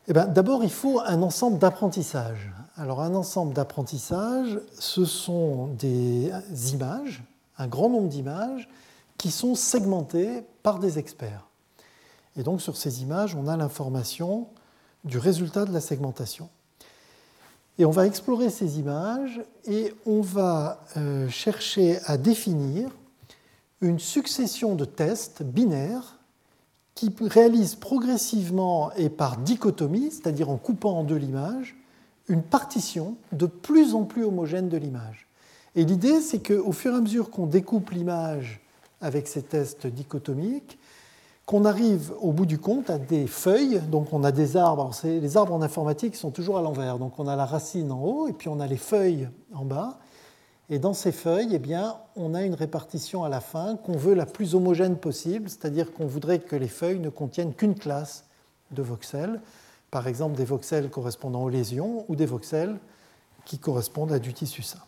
Eh 0.09 0.13
ben, 0.13 0.27
D'abord, 0.27 0.65
il 0.65 0.71
faut 0.71 1.01
un 1.01 1.23
ensemble 1.23 1.59
d'apprentissages. 1.59 2.51
Alors 2.77 3.01
un 3.01 3.15
ensemble 3.15 3.55
d'apprentissages, 3.55 4.59
ce 4.79 5.05
sont 5.05 5.69
des 5.79 6.33
images, 6.73 7.23
un 7.59 7.67
grand 7.67 7.89
nombre 7.89 8.09
d'images, 8.09 8.69
qui 9.19 9.31
sont 9.31 9.55
segmentées 9.55 10.43
par 10.63 10.79
des 10.79 10.99
experts. 10.99 11.47
Et 12.37 12.43
donc 12.43 12.61
sur 12.61 12.77
ces 12.77 13.03
images, 13.03 13.35
on 13.35 13.47
a 13.47 13.57
l'information 13.57 14.49
du 15.05 15.19
résultat 15.19 15.65
de 15.65 15.73
la 15.73 15.81
segmentation. 15.81 16.49
Et 17.79 17.85
on 17.85 17.91
va 17.91 18.07
explorer 18.07 18.51
ces 18.51 18.79
images 18.79 19.41
et 19.65 19.95
on 20.07 20.21
va 20.21 20.85
euh, 20.97 21.29
chercher 21.29 21.99
à 22.07 22.17
définir 22.17 22.91
une 23.81 23.99
succession 23.99 24.75
de 24.75 24.85
tests 24.85 25.43
binaires 25.43 26.19
qui 26.95 27.13
réalisent 27.21 27.75
progressivement 27.75 28.93
et 28.93 29.09
par 29.09 29.39
dichotomie, 29.39 30.11
c'est-à-dire 30.11 30.51
en 30.51 30.57
coupant 30.57 30.99
en 30.99 31.05
deux 31.05 31.17
l'image, 31.17 31.77
une 32.29 32.43
partition 32.43 33.17
de 33.33 33.47
plus 33.47 33.95
en 33.95 34.05
plus 34.05 34.25
homogène 34.25 34.69
de 34.69 34.77
l'image. 34.77 35.27
Et 35.75 35.85
l'idée, 35.85 36.21
c'est 36.21 36.47
qu'au 36.47 36.73
fur 36.73 36.93
et 36.93 36.97
à 36.97 37.01
mesure 37.01 37.31
qu'on 37.31 37.47
découpe 37.47 37.91
l'image 37.91 38.61
avec 39.01 39.27
ces 39.27 39.43
tests 39.43 39.87
dichotomiques, 39.87 40.79
qu'on 41.47 41.65
arrive 41.65 42.13
au 42.21 42.33
bout 42.33 42.47
du 42.47 42.59
compte 42.59 42.89
à 42.91 42.99
des 42.99 43.27
feuilles, 43.27 43.81
donc 43.91 44.13
on 44.13 44.23
a 44.23 44.33
des 44.33 44.57
arbres, 44.57 44.93
les 45.05 45.37
arbres 45.37 45.55
en 45.55 45.63
informatique 45.63 46.15
sont 46.15 46.31
toujours 46.31 46.59
à 46.59 46.63
l'envers, 46.63 46.99
donc 46.99 47.19
on 47.19 47.27
a 47.27 47.37
la 47.37 47.47
racine 47.47 47.91
en 47.91 48.01
haut 48.03 48.29
et 48.29 48.33
puis 48.33 48.49
on 48.49 48.61
a 48.61 48.67
les 48.67 48.77
feuilles 48.77 49.29
en 49.53 49.65
bas, 49.65 49.99
et 50.71 50.79
dans 50.79 50.95
ces 50.95 51.13
feuilles, 51.13 51.51
eh 51.53 51.59
bien, 51.59 51.97
on 52.17 52.35
a 52.35 52.43
une 52.43 52.55
répartition 52.55 53.25
à 53.25 53.29
la 53.29 53.41
fin 53.41 53.77
qu'on 53.77 53.97
veut 53.97 54.15
la 54.15 54.25
plus 54.25 54.55
homogène 54.55 54.97
possible, 54.97 55.51
c'est-à-dire 55.51 55.93
qu'on 55.93 56.07
voudrait 56.07 56.39
que 56.39 56.57
les 56.57 56.69
feuilles 56.69 57.01
ne 57.01 57.11
contiennent 57.11 57.53
qu'une 57.53 57.75
classe 57.75 58.25
de 58.71 58.83
voxels, 58.83 59.41
par 59.91 60.07
exemple 60.07 60.37
des 60.37 60.45
voxels 60.45 60.89
correspondant 60.89 61.43
aux 61.43 61.51
lésions 61.51 62.07
ou 62.09 62.17
des 62.17 62.25
voxels 62.25 62.79
qui 63.45 63.59
correspondent 63.59 64.13
à 64.13 64.19
du 64.19 64.33
tissu 64.33 64.63
sain. 64.63 64.81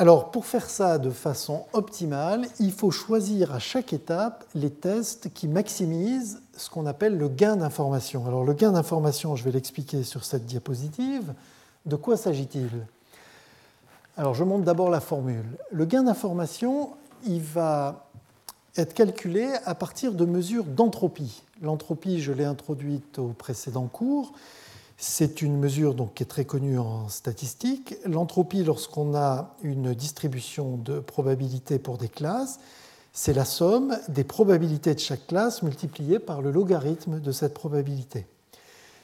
Alors, 0.00 0.30
pour 0.30 0.46
faire 0.46 0.70
ça 0.70 0.96
de 0.96 1.10
façon 1.10 1.64
optimale, 1.72 2.46
il 2.60 2.70
faut 2.70 2.92
choisir 2.92 3.52
à 3.52 3.58
chaque 3.58 3.92
étape 3.92 4.44
les 4.54 4.70
tests 4.70 5.34
qui 5.34 5.48
maximisent 5.48 6.40
ce 6.56 6.70
qu'on 6.70 6.86
appelle 6.86 7.18
le 7.18 7.28
gain 7.28 7.56
d'information. 7.56 8.24
Alors, 8.24 8.44
le 8.44 8.52
gain 8.52 8.70
d'information, 8.70 9.34
je 9.34 9.42
vais 9.42 9.50
l'expliquer 9.50 10.04
sur 10.04 10.24
cette 10.24 10.46
diapositive. 10.46 11.34
De 11.84 11.96
quoi 11.96 12.16
s'agit-il? 12.16 12.70
Alors, 14.16 14.34
je 14.34 14.44
montre 14.44 14.64
d'abord 14.64 14.88
la 14.88 15.00
formule. 15.00 15.46
Le 15.72 15.84
gain 15.84 16.04
d'information, 16.04 16.90
il 17.26 17.42
va 17.42 18.06
être 18.76 18.94
calculé 18.94 19.48
à 19.64 19.74
partir 19.74 20.12
de 20.12 20.24
mesures 20.24 20.62
d'entropie. 20.62 21.42
L'entropie, 21.60 22.20
je 22.20 22.30
l'ai 22.30 22.44
introduite 22.44 23.18
au 23.18 23.30
précédent 23.36 23.88
cours. 23.88 24.32
C'est 25.00 25.42
une 25.42 25.56
mesure 25.56 25.94
donc, 25.94 26.14
qui 26.14 26.24
est 26.24 26.26
très 26.26 26.44
connue 26.44 26.76
en 26.76 27.08
statistique. 27.08 27.94
L'entropie, 28.04 28.64
lorsqu'on 28.64 29.14
a 29.14 29.54
une 29.62 29.94
distribution 29.94 30.76
de 30.76 30.98
probabilités 30.98 31.78
pour 31.78 31.98
des 31.98 32.08
classes, 32.08 32.58
c'est 33.12 33.32
la 33.32 33.44
somme 33.44 33.96
des 34.08 34.24
probabilités 34.24 34.96
de 34.96 34.98
chaque 34.98 35.28
classe 35.28 35.62
multipliée 35.62 36.18
par 36.18 36.42
le 36.42 36.50
logarithme 36.50 37.20
de 37.20 37.30
cette 37.30 37.54
probabilité. 37.54 38.26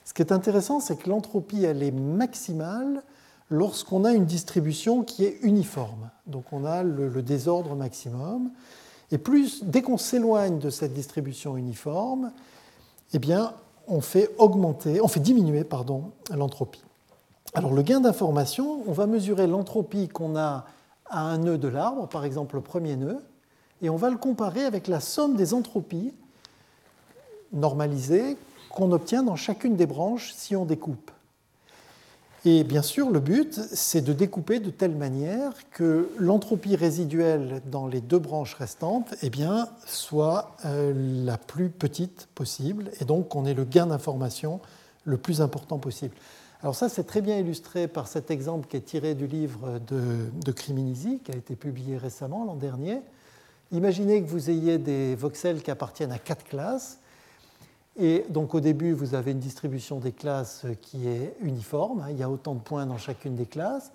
Ce 0.04 0.12
qui 0.12 0.20
est 0.20 0.33
intéressant, 0.33 0.80
c'est 0.80 0.96
que 0.96 1.09
l'entropie, 1.09 1.62
elle 1.62 1.85
est 1.85 1.92
maximale 1.92 3.04
lorsqu'on 3.48 4.04
a 4.04 4.12
une 4.12 4.26
distribution 4.26 5.04
qui 5.04 5.24
est 5.24 5.38
uniforme. 5.42 6.11
Donc 6.26 6.52
on 6.52 6.64
a 6.64 6.83
le, 6.83 7.09
le 7.09 7.22
désordre 7.22 7.76
maximum. 7.76 8.50
Et 9.12 9.18
plus, 9.18 9.62
dès 9.62 9.80
qu'on 9.80 9.98
s'éloigne 9.98 10.59
de 10.59 10.70
cette 10.70 10.92
distribution 10.92 11.57
uniforme, 11.57 12.33
eh 13.12 13.20
bien, 13.20 13.54
on 13.88 14.01
fait 14.01 14.31
augmenter, 14.38 15.01
on 15.01 15.09
fait 15.09 15.20
diminuer 15.20 15.64
pardon, 15.64 16.12
l'entropie. 16.31 16.83
Alors 17.55 17.73
le 17.73 17.83
gain 17.83 18.01
d'information, 18.01 18.83
on 18.87 18.92
va 18.92 19.07
mesurer 19.07 19.47
l'entropie 19.47 20.09
qu'on 20.09 20.37
a 20.37 20.64
à 21.09 21.20
un 21.20 21.38
nœud 21.38 21.59
de 21.59 21.68
l'arbre, 21.68 22.09
par 22.09 22.25
exemple 22.25 22.57
le 22.57 22.62
premier 22.62 22.97
nœud, 22.97 23.18
et 23.83 23.90
on 23.90 23.97
va 23.97 24.11
le 24.11 24.16
comparer 24.16 24.64
avec 24.64 24.88
la 24.88 25.01
somme 25.01 25.37
des 25.37 25.55
entropies 25.55 26.12
normalisées 27.53 28.37
qu'on 28.70 28.90
obtient 28.92 29.23
dans 29.23 29.37
chacune 29.37 29.77
des 29.77 29.87
branches 29.87 30.33
si 30.35 30.57
on 30.57 30.64
découpe. 30.64 31.11
Et 32.46 32.62
bien 32.62 32.83
sûr, 32.83 33.11
le 33.11 33.20
but, 33.20 33.59
c'est 33.72 34.02
de 34.02 34.12
découper 34.12 34.61
de 34.61 34.68
telle 34.68 34.94
manière 34.94 35.52
que 35.70 36.11
l'entropie 36.18 36.76
résiduelle 36.76 37.62
dans 37.70 37.87
les 37.87 38.02
deux 38.02 38.18
branches 38.18 38.54
restantes 38.54 39.14
eh 39.22 39.30
soit 39.87 40.54
euh, 40.66 40.92
la 41.24 41.38
plus 41.38 41.70
petite 41.70 42.28
possible, 42.35 42.90
et 43.00 43.07
donc 43.07 43.28
qu'on 43.28 43.46
ait 43.46 43.54
le 43.54 43.64
gain 43.64 43.87
d'information 43.87 44.61
le 45.04 45.16
plus 45.16 45.40
important 45.40 45.78
possible. 45.78 46.14
Alors 46.61 46.74
ça, 46.74 46.90
c'est 46.90 47.04
très 47.04 47.22
bien 47.22 47.38
illustré 47.38 47.88
par 47.88 48.09
cet 48.09 48.30
exemple 48.30 48.68
qui 48.68 48.76
est 48.76 48.85
tiré 48.85 49.14
du 49.14 49.26
livre 49.26 49.80
de, 49.87 50.26
de 50.44 50.52
Criminisi, 50.52 51.20
qui 51.24 51.33
a 51.33 51.37
été 51.37 51.57
publié 51.57 51.96
récemment, 51.96 52.44
l'an 52.44 52.57
dernier. 52.57 53.00
Imaginez 53.72 54.22
que 54.22 54.28
vous 54.28 54.50
ayez 54.50 54.76
des 54.76 55.14
voxels 55.14 55.62
qui 55.62 55.70
appartiennent 55.70 56.12
à 56.12 56.18
quatre 56.18 56.44
classes 56.44 56.98
et 57.96 58.24
donc 58.28 58.54
au 58.54 58.61
début, 58.61 58.92
vous 58.92 59.14
avez 59.14 59.30
une 59.30 59.38
distribution 59.38 59.98
des 60.00 60.12
classes 60.12 60.66
qui 60.83 61.09
est 61.09 61.37
uniforme, 61.40 62.07
il 62.11 62.16
y 62.16 62.22
a 62.22 62.30
autant 62.30 62.54
de 62.54 62.61
points 62.61 62.87
dans 62.87 62.98
chacune 62.98 63.37
des 63.37 63.46
classes. 63.46 63.92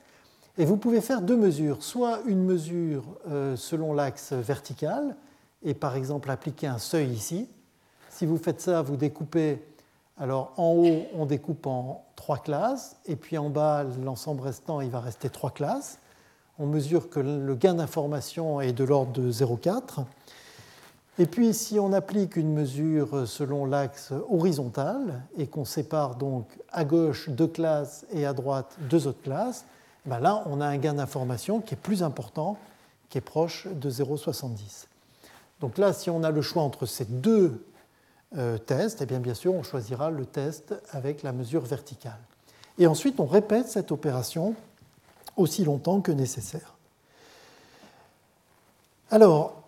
Et 0.58 0.66
vous 0.66 0.78
pouvez 0.78 1.02
faire 1.02 1.22
deux 1.22 1.38
mesures, 1.38 1.84
soit 1.84 2.20
une 2.26 2.44
mesure 2.44 3.04
euh, 3.30 3.56
selon 3.56 3.94
l'axe 3.94 4.34
vertical, 4.34 5.16
et 5.64 5.74
par 5.74 5.96
exemple 5.96 6.30
appliquer 6.32 6.68
un 6.68 6.78
seuil 6.78 7.10
ici. 7.10 7.48
Si 8.10 8.26
vous 8.26 8.38
faites 8.38 8.62
ça, 8.62 8.82
vous 8.82 8.96
découpez, 8.96 9.62
alors 10.18 10.54
en 10.58 10.74
haut, 10.74 11.06
on 11.14 11.26
découpe 11.26 11.68
en 11.68 12.04
trois 12.16 12.38
classes, 12.38 12.98
et 13.06 13.16
puis 13.16 13.38
en 13.38 13.50
bas, 13.50 13.86
l'ensemble 14.04 14.42
restant, 14.42 14.82
il 14.82 14.90
va 14.90 15.00
rester 15.00 15.30
trois 15.30 15.52
classes. 15.52 16.00
On 16.58 16.66
mesure 16.66 17.10
que 17.10 17.22
le 17.22 17.56
gain 17.56 17.76
d'information 17.76 18.60
est 18.60 18.74
de 18.74 18.84
l'ordre 18.84 19.14
de 19.14 19.32
0,4. 19.32 20.04
Et 21.20 21.26
puis, 21.26 21.54
si 21.54 21.78
on 21.78 21.92
applique 21.92 22.38
une 22.38 22.54
mesure 22.54 23.28
selon 23.28 23.66
l'axe 23.66 24.14
horizontal 24.30 25.22
et 25.38 25.48
qu'on 25.48 25.66
sépare 25.66 26.16
donc 26.16 26.48
à 26.72 26.86
gauche 26.86 27.28
deux 27.28 27.48
classes 27.48 28.06
et 28.14 28.26
à 28.26 28.32
droite 28.32 28.78
deux 28.90 29.06
autres 29.06 29.22
classes, 29.22 29.66
ben 30.06 30.20
là, 30.20 30.42
on 30.46 30.62
a 30.62 30.66
un 30.66 30.78
gain 30.78 30.94
d'information 30.94 31.60
qui 31.60 31.74
est 31.74 31.78
plus 31.78 32.04
important, 32.04 32.58
qui 33.10 33.18
est 33.18 33.22
proche 33.22 33.68
de 33.68 33.92
0,70. 33.92 34.86
Donc 35.60 35.78
là, 35.78 35.92
si 35.92 36.10
on 36.10 36.24
a 36.24 36.32
le 36.32 36.42
choix 36.42 36.64
entre 36.64 36.86
ces 36.86 37.04
deux 37.04 37.66
euh, 38.38 38.58
test, 38.58 39.02
et 39.02 39.04
eh 39.04 39.06
bien, 39.06 39.20
bien 39.20 39.34
sûr, 39.34 39.54
on 39.54 39.62
choisira 39.62 40.12
le 40.12 40.26
test 40.26 40.74
avec 40.92 41.22
la 41.22 41.34
mesure 41.34 41.64
verticale. 41.64 42.20
Et 42.78 42.88
ensuite, 42.88 43.20
on 43.20 43.26
répète 43.26 43.68
cette 43.68 43.92
opération 43.92 44.56
aussi 45.36 45.66
longtemps 45.66 46.00
que 46.00 46.14
nécessaire. 46.14 46.76
Alors, 49.12 49.59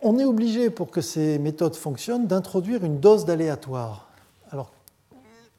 on 0.00 0.18
est 0.18 0.24
obligé, 0.24 0.70
pour 0.70 0.90
que 0.90 1.00
ces 1.00 1.38
méthodes 1.38 1.74
fonctionnent, 1.74 2.26
d'introduire 2.26 2.84
une 2.84 3.00
dose 3.00 3.24
d'aléatoire. 3.24 4.08
Alors, 4.50 4.72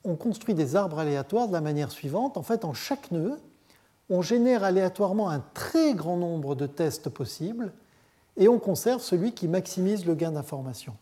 on 0.04 0.16
construit 0.16 0.56
des 0.56 0.76
arbres 0.76 1.00
aléatoires 1.00 1.48
de 1.48 1.54
la 1.54 1.62
manière 1.62 1.92
suivante. 1.92 2.38
En 2.38 2.44
fait, 2.44 2.64
en 2.64 2.74
chaque 2.74 3.12
nœud, 3.12 3.38
on 4.10 4.22
génère 4.22 4.64
aléatoirement 4.64 5.30
un 5.30 5.44
très 5.54 5.94
grand 5.94 6.18
nombre 6.18 6.56
de 6.56 6.66
tests 6.66 7.10
possibles 7.10 7.74
et 8.38 8.48
on 8.48 8.60
conserve 8.60 9.02
celui 9.02 9.34
qui 9.34 9.48
maximise 9.48 10.06
le 10.06 10.16
gain 10.16 10.32
d'information. 10.32 10.96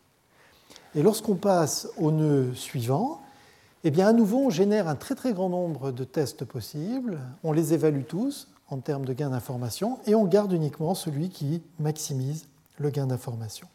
Et 0.96 1.04
lorsqu'on 1.04 1.36
passe 1.36 1.88
au 1.98 2.12
nœud 2.12 2.54
suivant, 2.56 3.22
eh 3.84 3.92
bien, 3.92 4.08
à 4.08 4.14
nouveau, 4.14 4.48
on 4.48 4.50
génère 4.50 4.88
un 4.88 4.96
très 4.96 5.16
très 5.16 5.34
grand 5.34 5.50
nombre 5.50 5.92
de 5.92 6.04
tests 6.04 6.44
possibles, 6.44 7.20
on 7.44 7.52
les 7.52 7.74
évalue 7.74 8.04
tous 8.08 8.48
en 8.70 8.80
termes 8.80 9.06
de 9.06 9.14
gain 9.14 9.30
d'information 9.30 10.00
et 10.08 10.16
on 10.16 10.26
garde 10.26 10.52
uniquement 10.52 10.96
celui 10.96 11.30
qui 11.30 11.62
maximise 11.80 12.48
le 12.78 12.90
gain 12.90 13.08
d'information. 13.08 13.68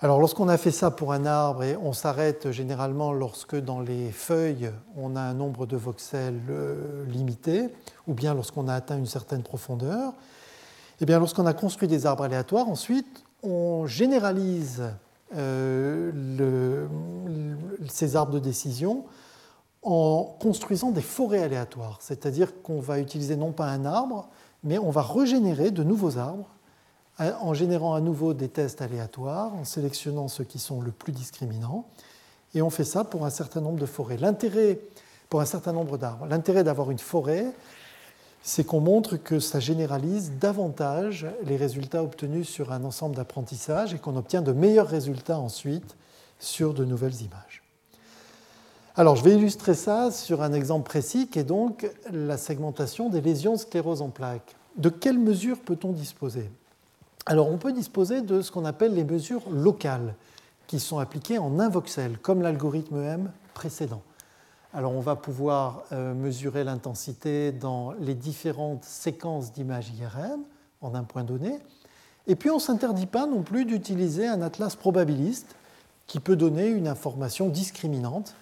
Alors 0.00 0.20
lorsqu'on 0.20 0.48
a 0.48 0.56
fait 0.56 0.70
ça 0.70 0.92
pour 0.92 1.12
un 1.12 1.26
arbre, 1.26 1.64
et 1.64 1.76
on 1.76 1.92
s'arrête 1.92 2.52
généralement 2.52 3.12
lorsque 3.12 3.56
dans 3.56 3.80
les 3.80 4.12
feuilles 4.12 4.70
on 4.96 5.16
a 5.16 5.20
un 5.20 5.34
nombre 5.34 5.66
de 5.66 5.76
voxels 5.76 6.40
euh, 6.50 7.04
limité, 7.06 7.68
ou 8.06 8.14
bien 8.14 8.32
lorsqu'on 8.32 8.68
a 8.68 8.74
atteint 8.74 8.96
une 8.96 9.06
certaine 9.06 9.42
profondeur, 9.42 10.10
et 10.10 11.02
eh 11.02 11.06
bien 11.06 11.18
lorsqu'on 11.18 11.46
a 11.46 11.52
construit 11.52 11.88
des 11.88 12.06
arbres 12.06 12.24
aléatoires, 12.24 12.68
ensuite 12.68 13.24
on 13.42 13.86
généralise 13.86 14.84
euh, 15.36 16.86
ces 17.88 18.14
arbres 18.14 18.32
de 18.32 18.38
décision 18.38 19.04
en 19.82 20.36
construisant 20.40 20.92
des 20.92 21.02
forêts 21.02 21.42
aléatoires, 21.42 21.98
c'est-à-dire 22.00 22.62
qu'on 22.62 22.80
va 22.80 23.00
utiliser 23.00 23.34
non 23.34 23.50
pas 23.50 23.66
un 23.66 23.84
arbre, 23.84 24.28
mais 24.62 24.78
on 24.78 24.90
va 24.90 25.02
régénérer 25.02 25.72
de 25.72 25.82
nouveaux 25.82 26.18
arbres 26.18 26.48
en 27.18 27.54
générant 27.54 27.94
à 27.94 28.00
nouveau 28.00 28.34
des 28.34 28.48
tests 28.48 28.80
aléatoires, 28.80 29.54
en 29.54 29.64
sélectionnant 29.64 30.28
ceux 30.28 30.44
qui 30.44 30.58
sont 30.58 30.80
le 30.80 30.90
plus 30.90 31.12
discriminants. 31.12 31.86
Et 32.54 32.62
on 32.62 32.70
fait 32.70 32.84
ça 32.84 33.04
pour 33.04 33.26
un 33.26 33.30
certain 33.30 33.60
nombre 33.60 33.78
de 33.78 33.86
forêts. 33.86 34.16
L'intérêt, 34.16 34.78
pour 35.28 35.40
un 35.40 35.44
certain 35.44 35.72
nombre 35.72 35.98
d'arbres, 35.98 36.26
l'intérêt 36.26 36.64
d'avoir 36.64 36.90
une 36.90 36.98
forêt, 36.98 37.52
c'est 38.42 38.64
qu'on 38.64 38.80
montre 38.80 39.16
que 39.16 39.40
ça 39.40 39.60
généralise 39.60 40.32
davantage 40.40 41.26
les 41.44 41.56
résultats 41.56 42.02
obtenus 42.02 42.48
sur 42.48 42.72
un 42.72 42.84
ensemble 42.84 43.16
d'apprentissages 43.16 43.92
et 43.92 43.98
qu'on 43.98 44.16
obtient 44.16 44.42
de 44.42 44.52
meilleurs 44.52 44.88
résultats 44.88 45.38
ensuite 45.38 45.96
sur 46.38 46.72
de 46.72 46.84
nouvelles 46.84 47.20
images. 47.20 47.62
Alors, 48.96 49.16
je 49.16 49.22
vais 49.22 49.34
illustrer 49.34 49.74
ça 49.74 50.10
sur 50.10 50.42
un 50.42 50.52
exemple 50.52 50.88
précis 50.88 51.28
qui 51.28 51.38
est 51.38 51.44
donc 51.44 51.88
la 52.10 52.36
segmentation 52.36 53.10
des 53.10 53.20
lésions 53.20 53.56
sclérose 53.56 54.02
en 54.02 54.08
plaques. 54.08 54.56
De 54.76 54.88
quelles 54.88 55.18
mesures 55.18 55.60
peut-on 55.60 55.92
disposer? 55.92 56.50
Alors 57.28 57.50
on 57.50 57.58
peut 57.58 57.72
disposer 57.72 58.22
de 58.22 58.40
ce 58.40 58.50
qu'on 58.50 58.64
appelle 58.64 58.94
les 58.94 59.04
mesures 59.04 59.42
locales, 59.50 60.14
qui 60.66 60.80
sont 60.80 60.98
appliquées 60.98 61.36
en 61.36 61.60
un 61.60 61.68
voxel, 61.68 62.18
comme 62.18 62.40
l'algorithme 62.40 63.02
M 63.02 63.30
précédent. 63.52 64.00
Alors 64.72 64.92
on 64.92 65.00
va 65.00 65.14
pouvoir 65.14 65.82
euh, 65.92 66.14
mesurer 66.14 66.64
l'intensité 66.64 67.52
dans 67.52 67.92
les 68.00 68.14
différentes 68.14 68.84
séquences 68.84 69.52
d'images 69.52 69.90
IRM 69.98 70.40
en 70.80 70.94
un 70.94 71.04
point 71.04 71.22
donné. 71.22 71.58
Et 72.26 72.34
puis 72.34 72.48
on 72.48 72.56
ne 72.56 72.60
s'interdit 72.60 73.06
pas 73.06 73.26
non 73.26 73.42
plus 73.42 73.66
d'utiliser 73.66 74.26
un 74.26 74.40
atlas 74.40 74.74
probabiliste 74.74 75.54
qui 76.06 76.20
peut 76.20 76.36
donner 76.36 76.68
une 76.68 76.88
information 76.88 77.48
discriminante, 77.48 78.34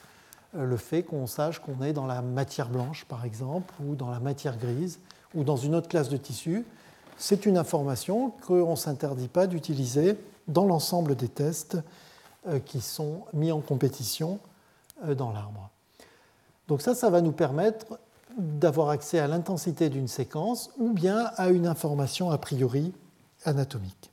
euh, 0.57 0.64
le 0.64 0.76
fait 0.76 1.03
qu'on 1.03 1.26
sache 1.26 1.59
qu'on 1.59 1.82
est 1.82 1.93
dans 1.93 2.07
la 2.07 2.22
matière 2.22 2.68
blanche 2.68 3.05
par 3.07 3.24
exemple, 3.24 3.74
ou 3.84 3.97
dans 3.97 4.11
la 4.11 4.20
matière 4.20 4.59
grise, 4.59 5.01
ou 5.34 5.43
dans 5.43 5.57
une 5.57 5.74
autre 5.74 5.89
classe 5.89 6.09
de 6.09 6.16
tissu, 6.16 6.64
c'est 7.19 7.47
une 7.47 7.59
information 7.59 8.31
qu'on 8.47 8.71
ne 8.71 8.77
s'interdit 8.77 9.29
pas 9.29 9.47
d'utiliser 9.47 10.17
dans 10.49 10.67
l'ensemble 10.67 11.17
des 11.17 11.29
tests 11.29 11.79
euh, 12.49 12.59
qui 12.59 12.81
sont 12.81 13.23
mis 13.33 13.53
en 13.53 13.61
compétition 13.61 14.39
euh, 15.05 15.14
dans 15.14 15.33
l'arbre. 15.33 15.71
Donc 16.69 16.83
ça, 16.83 16.95
ça 16.95 17.11
va 17.11 17.21
nous 17.21 17.33
permettre 17.33 17.99
d'avoir 18.37 18.91
accès 18.91 19.19
à 19.19 19.29
l'intensité 19.29 19.89
d'une 19.89 20.09
séquence 20.09 20.71
ou 20.79 20.93
bien 20.93 21.31
à 21.37 21.49
une 21.49 21.67
information 21.67 22.31
a 22.31 22.39
priori 22.39 22.93
anatomique. 23.45 24.11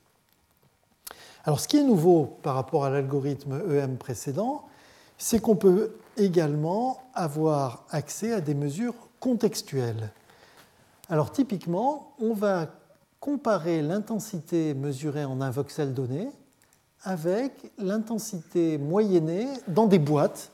Alors 1.44 1.60
ce 1.60 1.68
qui 1.68 1.76
est 1.76 1.82
nouveau 1.82 2.38
par 2.42 2.54
rapport 2.54 2.84
à 2.84 2.90
l'algorithme 2.90 3.60
EM 3.70 3.98
précédent, 3.98 4.64
c'est 5.18 5.40
qu'on 5.40 5.56
peut 5.56 5.96
également 6.16 7.02
avoir 7.14 7.84
accès 7.90 8.32
à 8.32 8.40
des 8.40 8.54
mesures 8.54 8.94
contextuelles. 9.20 10.10
Alors 11.10 11.32
typiquement, 11.32 12.14
on 12.20 12.32
va 12.32 12.68
comparer 13.24 13.80
l'intensité 13.80 14.74
mesurée 14.74 15.24
en 15.24 15.40
un 15.40 15.50
voxel 15.50 15.94
donné 15.94 16.28
avec 17.04 17.72
l'intensité 17.78 18.76
moyennée 18.76 19.46
dans 19.66 19.86
des 19.86 19.98
boîtes 19.98 20.50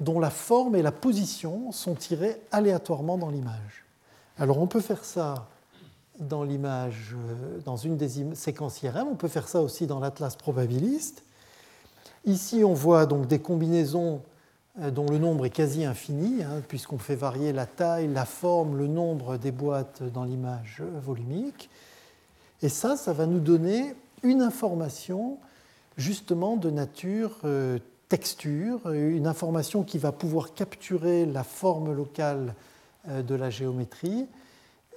dont 0.00 0.18
la 0.18 0.30
forme 0.30 0.76
et 0.76 0.80
la 0.80 0.92
position 0.92 1.72
sont 1.72 1.94
tirées 1.94 2.40
aléatoirement 2.52 3.18
dans 3.18 3.28
l'image. 3.28 3.84
Alors 4.38 4.62
on 4.62 4.66
peut 4.66 4.80
faire 4.80 5.04
ça 5.04 5.46
dans 6.18 6.42
l'image, 6.42 7.14
euh, 7.14 7.58
dans 7.66 7.76
une 7.76 7.98
des 7.98 8.34
séquences 8.34 8.82
IRM, 8.82 9.06
on 9.06 9.14
peut 9.14 9.28
faire 9.28 9.46
ça 9.46 9.60
aussi 9.60 9.86
dans 9.86 10.00
l'atlas 10.00 10.36
probabiliste. 10.36 11.22
Ici, 12.24 12.64
on 12.64 12.72
voit 12.72 13.04
donc 13.04 13.26
des 13.26 13.40
combinaisons 13.40 14.22
euh, 14.80 14.90
dont 14.90 15.06
le 15.06 15.18
nombre 15.18 15.44
est 15.44 15.50
quasi 15.50 15.84
infini, 15.84 16.42
hein, 16.44 16.62
puisqu'on 16.66 16.98
fait 16.98 17.14
varier 17.14 17.52
la 17.52 17.66
taille, 17.66 18.08
la 18.08 18.24
forme, 18.24 18.78
le 18.78 18.86
nombre 18.86 19.36
des 19.36 19.52
boîtes 19.52 20.02
dans 20.02 20.24
l'image 20.24 20.78
euh, 20.80 20.98
volumique. 20.98 21.68
Et 22.62 22.68
ça, 22.68 22.96
ça 22.96 23.12
va 23.12 23.26
nous 23.26 23.40
donner 23.40 23.94
une 24.22 24.42
information 24.42 25.38
justement 25.96 26.56
de 26.56 26.70
nature 26.70 27.38
euh, 27.44 27.78
texture, 28.08 28.90
une 28.90 29.26
information 29.26 29.84
qui 29.84 29.98
va 29.98 30.12
pouvoir 30.12 30.54
capturer 30.54 31.26
la 31.26 31.44
forme 31.44 31.92
locale 31.92 32.54
euh, 33.08 33.22
de 33.22 33.34
la 33.34 33.50
géométrie, 33.50 34.26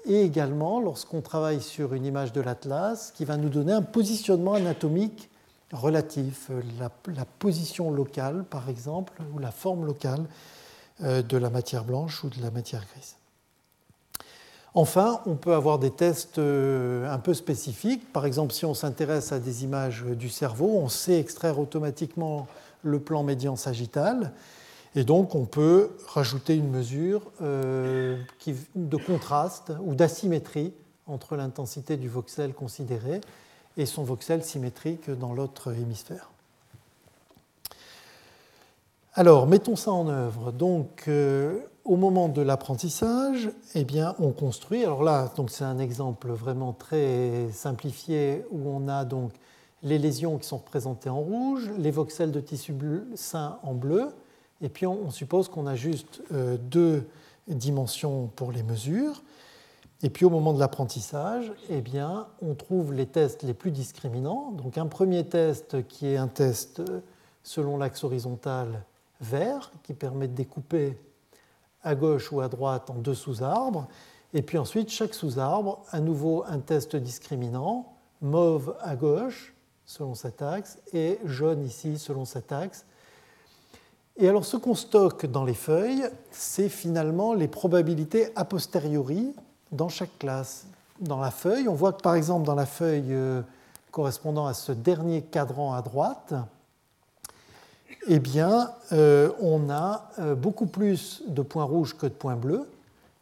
et 0.05 0.21
également, 0.23 0.81
lorsqu'on 0.81 1.21
travaille 1.21 1.61
sur 1.61 1.93
une 1.93 2.05
image 2.05 2.33
de 2.33 2.41
l'atlas, 2.41 3.11
qui 3.11 3.23
va 3.23 3.37
nous 3.37 3.49
donner 3.49 3.71
un 3.71 3.81
positionnement 3.81 4.55
anatomique 4.55 5.29
relatif, 5.71 6.49
euh, 6.49 6.61
la, 6.79 6.89
la, 7.15 7.25
position 7.25 7.91
locale, 7.91 8.43
par 8.43 8.67
exemple, 8.69 9.13
ou 9.33 9.39
la 9.39 9.51
forme 9.51 9.85
locale 9.85 10.25
de 10.99 11.37
la 11.37 11.49
matière 11.49 11.83
blanche 11.83 12.23
ou 12.23 12.29
de 12.29 12.39
la 12.39 12.51
matière 12.51 12.85
grise. 12.93 13.15
Enfin, 14.75 15.21
on 15.27 15.35
peut 15.35 15.53
avoir 15.53 15.77
des 15.77 15.91
tests 15.91 16.39
euh, 16.39 17.11
un 17.11 17.19
peu 17.19 17.35
spécifiques. 17.35 18.11
Par 18.11 18.25
exemple, 18.25 18.53
si 18.53 18.65
on 18.65 18.73
s'intéresse 18.73 19.31
à 19.31 19.39
des 19.39 19.63
images 19.63 20.03
du 20.03 20.29
cerveau, 20.29 20.77
on 20.77 20.89
sait 20.89 21.19
extraire 21.19 21.59
automatiquement 21.59 22.47
le 22.81 22.99
plan 22.99 23.21
médian 23.21 23.55
sagittal. 23.55 24.31
Et 24.95 25.03
donc, 25.03 25.35
on 25.35 25.45
peut 25.45 25.91
rajouter 26.07 26.55
une 26.55 26.69
mesure 26.69 27.21
euh, 27.41 28.17
de 28.75 28.97
contraste 28.97 29.71
ou 29.83 29.93
d'asymétrie 29.93 30.73
entre 31.05 31.35
l'intensité 31.35 31.97
du 31.97 32.09
voxel 32.09 32.53
considéré 32.53 33.21
et 33.77 33.85
son 33.85 34.03
voxel 34.03 34.43
symétrique 34.43 35.09
dans 35.09 35.33
l'autre 35.33 35.73
hémisphère. 35.73 36.29
Alors, 39.15 39.45
mettons 39.45 39.75
ça 39.75 39.91
en 39.91 40.07
œuvre. 40.07 40.51
Euh, 41.07 41.59
au 41.85 41.97
moment 41.97 42.29
de 42.29 42.41
l'apprentissage, 42.41 43.51
eh 43.75 43.83
bien, 43.83 44.15
on 44.19 44.31
construit. 44.31 44.83
Alors 44.83 45.03
là, 45.03 45.31
donc 45.35 45.49
c'est 45.49 45.65
un 45.65 45.79
exemple 45.79 46.31
vraiment 46.31 46.73
très 46.73 47.49
simplifié 47.51 48.45
où 48.51 48.69
on 48.69 48.87
a 48.87 49.03
donc 49.03 49.33
les 49.81 49.97
lésions 49.97 50.37
qui 50.37 50.47
sont 50.47 50.57
représentées 50.57 51.09
en 51.09 51.19
rouge, 51.19 51.69
les 51.77 51.91
voxels 51.91 52.31
de 52.31 52.39
tissu 52.39 52.73
sain 53.15 53.59
en 53.63 53.73
bleu, 53.73 54.09
et 54.61 54.69
puis 54.69 54.87
on, 54.87 55.11
suppose 55.11 55.49
qu'on 55.49 55.67
a 55.67 55.75
juste 55.75 56.21
euh, 56.31 56.57
deux 56.57 57.05
dimensions 57.47 58.29
pour 58.35 58.53
les 58.53 58.63
mesures. 58.63 59.21
Et 60.03 60.09
puis 60.09 60.25
au 60.25 60.29
moment 60.29 60.53
de 60.53 60.59
l'apprentissage, 60.59 61.51
eh 61.69 61.81
bien, 61.81 62.27
on 62.41 62.55
trouve 62.55 62.93
les 62.93 63.05
tests 63.05 63.43
les 63.43 63.53
plus 63.53 63.71
discriminants. 63.71 64.51
Donc 64.51 64.77
un 64.77 64.85
premier 64.85 65.25
test 65.25 65.85
qui 65.87 66.07
est 66.07 66.17
un 66.17 66.27
test 66.27 66.81
selon 67.43 67.77
l'axe 67.77 68.05
horizontal 68.05 68.83
vert, 69.19 69.71
qui 69.83 69.93
permet 69.93 70.29
de 70.29 70.33
découper 70.33 70.97
à 71.83 71.95
gauche 71.95 72.31
ou 72.31 72.41
à 72.41 72.47
droite 72.47 72.89
en 72.89 72.95
deux 72.95 73.15
sous-arbres. 73.15 73.87
Et 74.33 74.41
puis 74.41 74.57
ensuite, 74.57 74.89
chaque 74.89 75.13
sous-arbre, 75.13 75.83
à 75.91 75.99
nouveau 75.99 76.43
un 76.47 76.59
test 76.59 76.95
discriminant, 76.95 77.93
mauve 78.21 78.75
à 78.81 78.95
gauche 78.95 79.53
selon 79.85 80.15
cet 80.15 80.41
axe 80.41 80.79
et 80.93 81.19
jaune 81.25 81.63
ici 81.63 81.99
selon 81.99 82.25
cet 82.25 82.51
axe. 82.51 82.85
Et 84.17 84.29
alors 84.29 84.45
ce 84.45 84.57
qu'on 84.57 84.75
stocke 84.75 85.25
dans 85.25 85.43
les 85.43 85.53
feuilles, 85.53 86.07
c'est 86.31 86.69
finalement 86.69 87.33
les 87.33 87.47
probabilités 87.47 88.29
a 88.35 88.45
posteriori 88.45 89.33
dans 89.71 89.89
chaque 89.89 90.17
classe. 90.19 90.65
Dans 90.99 91.19
la 91.19 91.31
feuille, 91.31 91.67
on 91.67 91.73
voit 91.73 91.93
que 91.93 92.01
par 92.01 92.15
exemple 92.15 92.45
dans 92.45 92.55
la 92.55 92.67
feuille 92.67 93.11
euh, 93.13 93.41
correspondant 93.91 94.45
à 94.45 94.53
ce 94.53 94.71
dernier 94.71 95.21
cadran 95.21 95.73
à 95.73 95.81
droite, 95.81 96.33
eh 98.07 98.19
bien, 98.19 98.71
euh, 98.91 99.31
on 99.39 99.69
a 99.69 100.09
euh, 100.19 100.35
beaucoup 100.35 100.65
plus 100.65 101.23
de 101.27 101.41
points 101.41 101.63
rouges 101.63 101.95
que 101.97 102.05
de 102.05 102.13
points 102.13 102.35
bleus. 102.35 102.67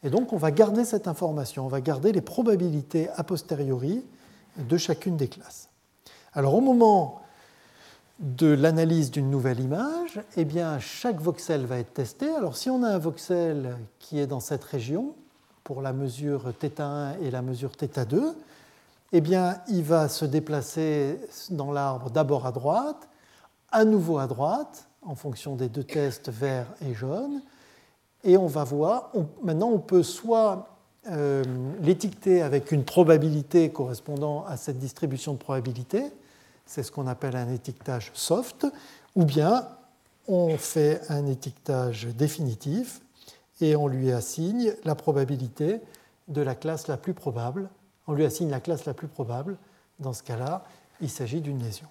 Et 0.03 0.09
donc, 0.09 0.33
on 0.33 0.37
va 0.37 0.51
garder 0.51 0.83
cette 0.83 1.07
information, 1.07 1.65
on 1.65 1.69
va 1.69 1.81
garder 1.81 2.11
les 2.11 2.21
probabilités 2.21 3.09
a 3.15 3.23
posteriori 3.23 4.03
de 4.57 4.77
chacune 4.77 5.15
des 5.15 5.27
classes. 5.27 5.69
Alors, 6.33 6.55
au 6.55 6.61
moment 6.61 7.21
de 8.19 8.47
l'analyse 8.47 9.11
d'une 9.11 9.29
nouvelle 9.29 9.59
image, 9.59 10.21
eh 10.37 10.45
bien, 10.45 10.79
chaque 10.79 11.19
voxel 11.19 11.65
va 11.65 11.77
être 11.77 11.93
testé. 11.93 12.29
Alors, 12.29 12.55
si 12.55 12.69
on 12.69 12.83
a 12.83 12.89
un 12.89 12.97
voxel 12.97 13.77
qui 13.99 14.19
est 14.19 14.27
dans 14.27 14.39
cette 14.39 14.63
région, 14.63 15.13
pour 15.63 15.81
la 15.81 15.93
mesure 15.93 16.51
θ1 16.61 17.19
et 17.21 17.31
la 17.31 17.41
mesure 17.41 17.71
θ2, 17.71 18.33
eh 19.13 19.21
bien, 19.21 19.57
il 19.67 19.83
va 19.83 20.07
se 20.09 20.25
déplacer 20.25 21.19
dans 21.49 21.71
l'arbre 21.71 22.09
d'abord 22.09 22.45
à 22.45 22.51
droite, 22.51 23.07
à 23.71 23.85
nouveau 23.85 24.17
à 24.17 24.27
droite, 24.27 24.87
en 25.01 25.15
fonction 25.15 25.55
des 25.55 25.69
deux 25.69 25.83
tests 25.83 26.29
vert 26.29 26.67
et 26.85 26.93
jaune. 26.93 27.41
Et 28.23 28.37
on 28.37 28.47
va 28.47 28.63
voir, 28.63 29.11
maintenant 29.41 29.69
on 29.69 29.79
peut 29.79 30.03
soit 30.03 30.67
euh, 31.09 31.43
l'étiqueter 31.81 32.41
avec 32.41 32.71
une 32.71 32.83
probabilité 32.83 33.71
correspondant 33.71 34.45
à 34.45 34.57
cette 34.57 34.77
distribution 34.77 35.33
de 35.33 35.39
probabilité, 35.39 36.11
c'est 36.65 36.83
ce 36.83 36.91
qu'on 36.91 37.07
appelle 37.07 37.35
un 37.35 37.51
étiquetage 37.51 38.11
soft, 38.13 38.67
ou 39.15 39.25
bien 39.25 39.67
on 40.27 40.55
fait 40.57 41.01
un 41.09 41.25
étiquetage 41.25 42.07
définitif 42.15 43.01
et 43.59 43.75
on 43.75 43.87
lui 43.87 44.11
assigne 44.11 44.73
la 44.83 44.95
probabilité 44.95 45.81
de 46.27 46.41
la 46.41 46.55
classe 46.55 46.87
la 46.87 46.97
plus 46.97 47.13
probable. 47.13 47.69
On 48.07 48.13
lui 48.13 48.25
assigne 48.25 48.49
la 48.49 48.59
classe 48.59 48.85
la 48.85 48.93
plus 48.93 49.07
probable. 49.07 49.57
Dans 49.99 50.13
ce 50.13 50.23
cas-là, 50.23 50.63
il 51.01 51.09
s'agit 51.09 51.41
d'une 51.41 51.61
lésion. 51.61 51.87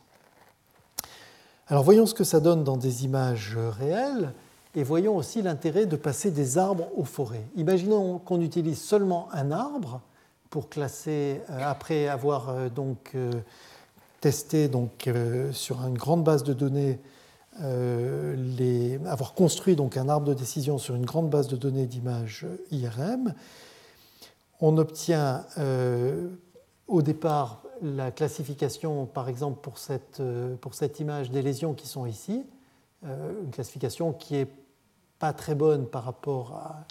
Alors 1.71 1.85
voyons 1.85 2.05
ce 2.05 2.15
que 2.15 2.25
ça 2.25 2.41
donne 2.41 2.65
dans 2.65 2.77
des 2.77 3.05
images 3.05 3.57
réelles 3.57 4.33
et 4.75 4.83
voyons 4.83 5.17
aussi 5.17 5.41
l'intérêt 5.41 5.87
de 5.87 5.95
passer 5.95 6.33
des 6.33 6.59
arbres 6.59 6.89
aux 6.97 7.05
forêts. 7.05 7.47
Imaginons 7.55 8.19
qu'on 8.19 8.41
utilise 8.41 8.81
seulement 8.83 9.29
un 9.33 9.53
arbre 9.53 10.01
pour 10.51 10.69
classer, 10.69 11.41
euh, 11.49 11.61
après 11.65 12.09
avoir 12.09 12.49
euh, 12.49 12.69
donc 12.69 13.13
euh, 13.15 13.31
testé 14.21 14.67
donc, 14.67 15.09
sur 15.53 15.87
une 15.87 15.97
grande 15.97 16.25
base 16.25 16.43
de 16.43 16.53
données, 16.53 16.99
avoir 19.07 19.33
construit 19.35 19.77
donc 19.77 19.97
un 19.97 20.09
arbre 20.09 20.27
de 20.27 20.35
décision 20.35 20.77
sur 20.77 20.97
une 20.97 21.07
grande 21.07 21.31
base 21.31 21.47
de 21.47 21.57
données 21.57 21.87
d'images 21.87 22.47
IRM. 22.71 23.33
On 24.61 24.77
obtient 24.77 25.47
au 26.87 27.01
départ 27.01 27.63
la 27.83 28.11
classification, 28.11 29.07
par 29.07 29.29
exemple, 29.29 29.61
pour 29.61 29.79
cette, 29.79 30.21
euh, 30.21 30.57
pour 30.57 30.75
cette 30.75 31.01
image 31.01 31.31
des 31.31 31.43
lésions 31.43 31.75
qui 31.75 31.87
sont 31.87 32.07
ici, 32.07 32.45
euh, 33.07 33.43
une 33.43 33.51
classification 33.51 34.13
qui 34.13 34.35
n'est 34.35 34.49
pas 35.19 35.33
très 35.33 35.55
bonne 35.55 35.87
par 35.87 36.05
rapport 36.05 36.53
à 36.53 36.85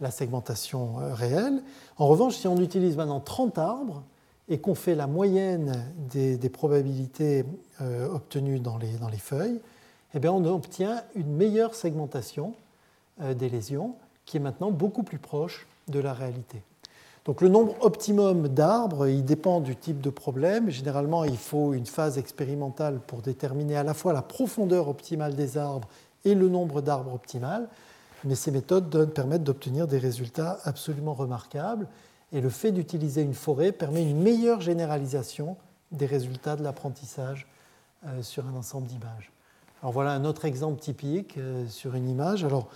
la 0.00 0.10
segmentation 0.10 1.00
euh, 1.00 1.14
réelle. 1.14 1.62
En 1.96 2.06
revanche, 2.06 2.36
si 2.36 2.46
on 2.46 2.58
utilise 2.58 2.96
maintenant 2.96 3.20
30 3.20 3.58
arbres 3.58 4.02
et 4.48 4.58
qu'on 4.58 4.74
fait 4.74 4.94
la 4.94 5.06
moyenne 5.06 5.90
des, 6.10 6.50
probabilités 6.50 7.46
obtenues 7.80 8.60
dans 8.60 8.76
les, 8.76 8.92
dans 8.98 9.08
les 9.08 9.16
feuilles, 9.16 9.58
eh 10.12 10.18
bien 10.18 10.32
on 10.32 10.44
obtient 10.44 11.02
une 11.14 11.34
meilleure 11.34 11.74
segmentation 11.74 12.52
des 13.18 13.48
lésions 13.48 13.94
qui 14.26 14.36
est 14.36 14.40
maintenant 14.40 14.70
beaucoup 14.70 15.02
plus 15.02 15.18
proche 15.18 15.66
de 15.88 15.98
la 15.98 16.12
réalité. 16.12 16.60
Donc 17.24 17.40
le 17.40 17.48
nombre 17.48 17.74
optimum 17.80 18.48
d'arbres, 18.48 19.08
il 19.08 19.24
dépend 19.24 19.60
du 19.60 19.76
type 19.76 20.00
de 20.00 20.10
problème. 20.10 20.68
Généralement, 20.68 21.24
il 21.24 21.38
faut 21.38 21.72
une 21.72 21.86
phase 21.86 22.18
expérimentale 22.18 23.00
pour 23.06 23.22
déterminer 23.22 23.76
à 23.76 23.82
la 23.82 23.94
fois 23.94 24.12
la 24.12 24.20
profondeur 24.20 24.88
optimale 24.88 25.34
des 25.34 25.56
arbres 25.56 25.88
et 26.26 26.34
le 26.34 26.48
nombre 26.48 26.82
d'arbres 26.82 27.14
optimal. 27.14 27.68
Mais 28.24 28.34
ces 28.34 28.50
méthodes 28.50 29.12
permettent 29.12 29.44
d'obtenir 29.44 29.86
des 29.86 29.98
résultats 29.98 30.58
absolument 30.64 31.14
remarquables. 31.14 31.88
Et 32.32 32.42
le 32.42 32.50
fait 32.50 32.72
d'utiliser 32.72 33.22
une 33.22 33.34
forêt 33.34 33.72
permet 33.72 34.02
une 34.02 34.20
meilleure 34.20 34.60
généralisation 34.60 35.56
des 35.92 36.06
résultats 36.06 36.56
de 36.56 36.62
l'apprentissage 36.62 37.46
euh, 38.06 38.22
sur 38.22 38.46
un 38.46 38.54
ensemble 38.54 38.86
d'images. 38.86 39.30
Alors 39.82 39.92
voilà 39.92 40.12
un 40.12 40.24
autre 40.24 40.44
exemple 40.44 40.80
typique 40.80 41.38
euh, 41.38 41.66
sur 41.68 41.94
une 41.94 42.08
image. 42.08 42.44
Alors 42.44 42.68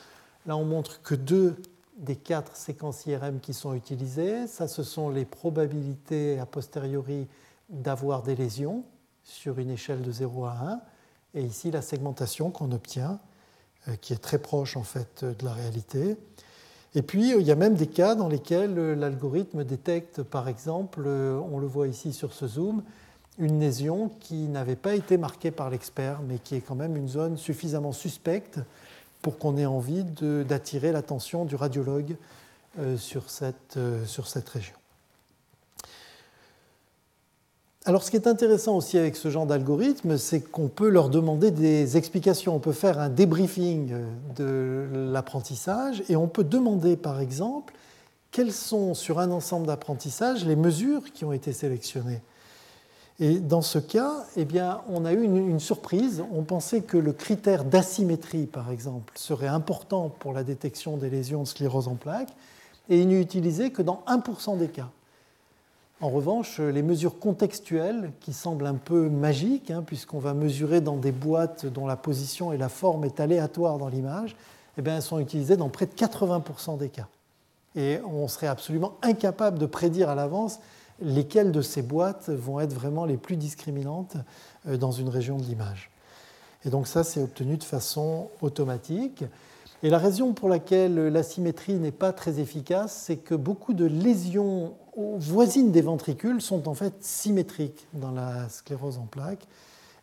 là, 0.47 0.57
on 0.57 0.65
montre 0.65 1.03
que 1.03 1.15
deux 1.15 1.57
des 1.99 2.17
quatre 2.17 2.57
séquences 2.57 3.07
IRM 3.07 3.41
qui 3.41 3.53
sont 3.53 3.75
utilisées. 3.75 4.47
Ça, 4.47 4.69
ce 4.69 4.83
sont 4.83 5.11
les 5.11 5.25
probabilités 5.25 6.39
a 6.39 6.47
posteriori 6.47 7.27
d'avoir 7.69 8.23
des 8.23 8.37
lésions 8.37 8.85
sur 9.25 9.59
une 9.59 9.71
échelle 9.71 10.03
de 10.03 10.11
0 10.11 10.47
à 10.47 10.53
1. 10.53 10.81
Et 11.35 11.43
ici, 11.43 11.71
la 11.71 11.83
segmentation 11.83 12.51
qu'on 12.51 12.73
obtient, 12.73 13.19
euh, 13.89 13.97
qui 14.01 14.13
est 14.13 14.19
très 14.19 14.39
proche 14.39 14.77
en 14.77 14.85
fait 14.85 15.25
de 15.25 15.45
la 15.45 15.53
réalité. 15.53 16.17
Et 16.95 17.03
puis, 17.03 17.35
il 17.37 17.43
y 17.43 17.53
a 17.53 17.57
même 17.57 17.75
des 17.75 17.87
cas 17.87 18.15
dans 18.15 18.29
lesquels 18.29 18.75
l'algorithme 18.95 19.65
détecte, 19.65 20.23
par 20.23 20.49
exemple, 20.49 21.03
euh, 21.05 21.39
on 21.53 21.59
le 21.59 21.67
voit 21.67 21.89
ici 21.89 22.13
sur 22.13 22.33
ce 22.33 22.47
zoom, 22.47 22.83
une 23.39 23.61
lésion 23.61 24.11
qui 24.21 24.49
n'avait 24.49 24.77
pas 24.77 24.95
été 24.95 25.19
marquée 25.19 25.51
par 25.51 25.69
l'expert, 25.69 26.21
mais 26.27 26.39
qui 26.39 26.55
est 26.55 26.61
quand 26.61 26.75
même 26.75 26.97
une 26.97 27.09
zone 27.09 27.37
suffisamment 27.37 27.93
suspecte 27.93 28.61
pour 29.23 29.39
qu'on 29.39 29.57
ait 29.57 29.67
envie 29.67 30.05
d'attirer 30.05 30.93
l'attention 30.93 31.45
du 31.45 31.57
radiologue 31.57 32.17
euh, 32.79 32.97
sur 32.97 33.31
cette, 33.31 33.77
euh, 33.77 34.05
sur 34.07 34.29
cette 34.29 34.49
région. 34.49 34.75
Alors 37.85 38.03
ce 38.03 38.11
qui 38.11 38.17
est 38.17 38.27
intéressant 38.27 38.77
aussi 38.77 38.99
avec 38.99 39.17
ce 39.17 39.31
genre 39.31 39.47
d'algorithme, 39.47 40.19
c'est 40.19 40.41
qu'on 40.41 40.69
peut 40.69 40.91
leur 40.91 41.09
demander 41.09 41.51
des 41.51 41.97
explications. 41.97 42.55
On 42.55 42.59
peut 42.59 42.73
faire 42.73 42.99
un 42.99 43.09
débriefing 43.09 43.95
de 44.37 44.87
l'apprentissage 45.11 46.03
et 46.11 46.17
on 46.17 46.29
peut 46.29 46.45
demander 46.45 46.97
par 46.97 47.19
exemple 47.19 47.73
quelles 48.31 48.53
sont 48.53 48.93
sur 48.93 49.19
un 49.19 49.31
ensemble 49.31 49.67
d'apprentissage 49.67 50.45
les 50.45 50.57
mesures 50.57 51.13
qui 51.15 51.25
ont 51.25 51.33
été 51.33 51.55
sélectionnées. 51.55 52.21
Et 53.21 53.41
dans 53.41 53.63
ce 53.63 53.79
cas, 53.79 54.13
eh 54.37 54.47
on 54.89 55.05
a 55.05 55.13
eu 55.13 55.25
une, 55.25 55.59
surprise. 55.59 56.23
On 56.33 56.43
pensait 56.43 56.83
que 56.83 56.97
le 56.97 57.13
critère 57.13 57.65
d'asymétrie, 57.65 58.47
par 58.47 58.71
exemple, 58.71 59.13
serait 59.17 59.49
important 59.49 60.09
pour 60.09 60.33
la 60.33 60.45
détection 60.45 60.97
des 60.97 61.11
lésions 61.11 61.43
de 61.43 61.49
sclérose 61.49 61.89
en 61.89 61.97
plaques, 61.97 62.33
et 62.89 63.01
il 63.01 63.09
n'est 63.09 63.21
utilisé 63.21 63.71
que 63.71 63.83
dans 63.83 64.05
1% 64.07 64.57
des 64.59 64.69
cas. 64.69 64.89
En 66.01 66.11
revanche, 66.11 66.61
les 66.61 66.83
mesures 66.83 67.19
contextuelles, 67.19 68.13
qui 68.21 68.33
semblent 68.33 68.67
un 68.67 68.77
peu 68.77 69.09
magiques, 69.09 69.73
hein, 69.73 69.83
puisqu'on 69.85 70.21
va 70.21 70.33
mesurer 70.33 70.81
dans 70.81 70.97
des 70.97 71.11
boîtes 71.11 71.67
dont 71.67 71.89
la 71.89 71.97
position 71.97 72.53
et 72.53 72.57
la 72.57 72.69
forme 72.69 73.05
est 73.05 73.19
aléatoire 73.19 73.79
dans 73.79 73.89
l'image, 73.89 74.37
eh 74.79 74.83
bien, 74.83 75.01
sont 75.01 75.19
utilisées 75.19 75.57
dans 75.57 75.69
près 75.69 75.87
de 75.87 75.93
80% 75.93 76.79
des 76.79 76.89
cas. 76.89 77.09
Et 77.75 77.99
on 78.09 78.29
serait 78.29 78.47
absolument 78.47 78.93
incapable 79.03 79.59
de 79.59 79.67
prédire 79.67 80.09
à 80.09 80.15
l'avance 80.15 80.61
lesquelles 81.01 81.53
de 81.53 81.63
ces 81.63 81.83
boîtes 81.83 82.29
vont 82.29 82.61
être 82.61 82.73
vraiment 82.73 83.05
les 83.05 83.17
plus 83.17 83.37
discriminantes 83.37 84.17
euh, 84.67 84.77
dans 84.77 84.93
une 84.93 85.09
région 85.09 85.37
de 85.37 85.45
l'image. 85.45 85.91
Et 86.65 86.71
donc 86.71 86.87
ça, 86.87 87.05
c'est 87.05 87.23
obtenu 87.23 87.57
de 87.57 87.65
façon 87.65 88.29
automatique. 88.43 89.25
Et 89.83 89.91
la 89.91 89.99
raison 89.99 90.33
pour 90.33 90.49
laquelle 90.49 90.97
la 90.97 91.23
symétrie 91.23 91.75
n'est 91.75 91.93
pas 91.93 92.13
très 92.13 92.41
efficace, 92.41 93.05
c'est 93.07 93.17
que 93.17 93.37
beaucoup 93.37 93.75
de 93.75 93.85
lésions 93.85 94.75
voisines 94.97 95.71
des 95.71 95.83
ventricules 95.83 96.43
sont 96.43 96.69
en 96.69 96.75
fait 96.75 96.95
symétriques 97.01 97.87
dans 97.93 98.11
la 98.11 98.49
sclérose 98.49 98.99
en 98.99 99.07
plaques 99.07 99.47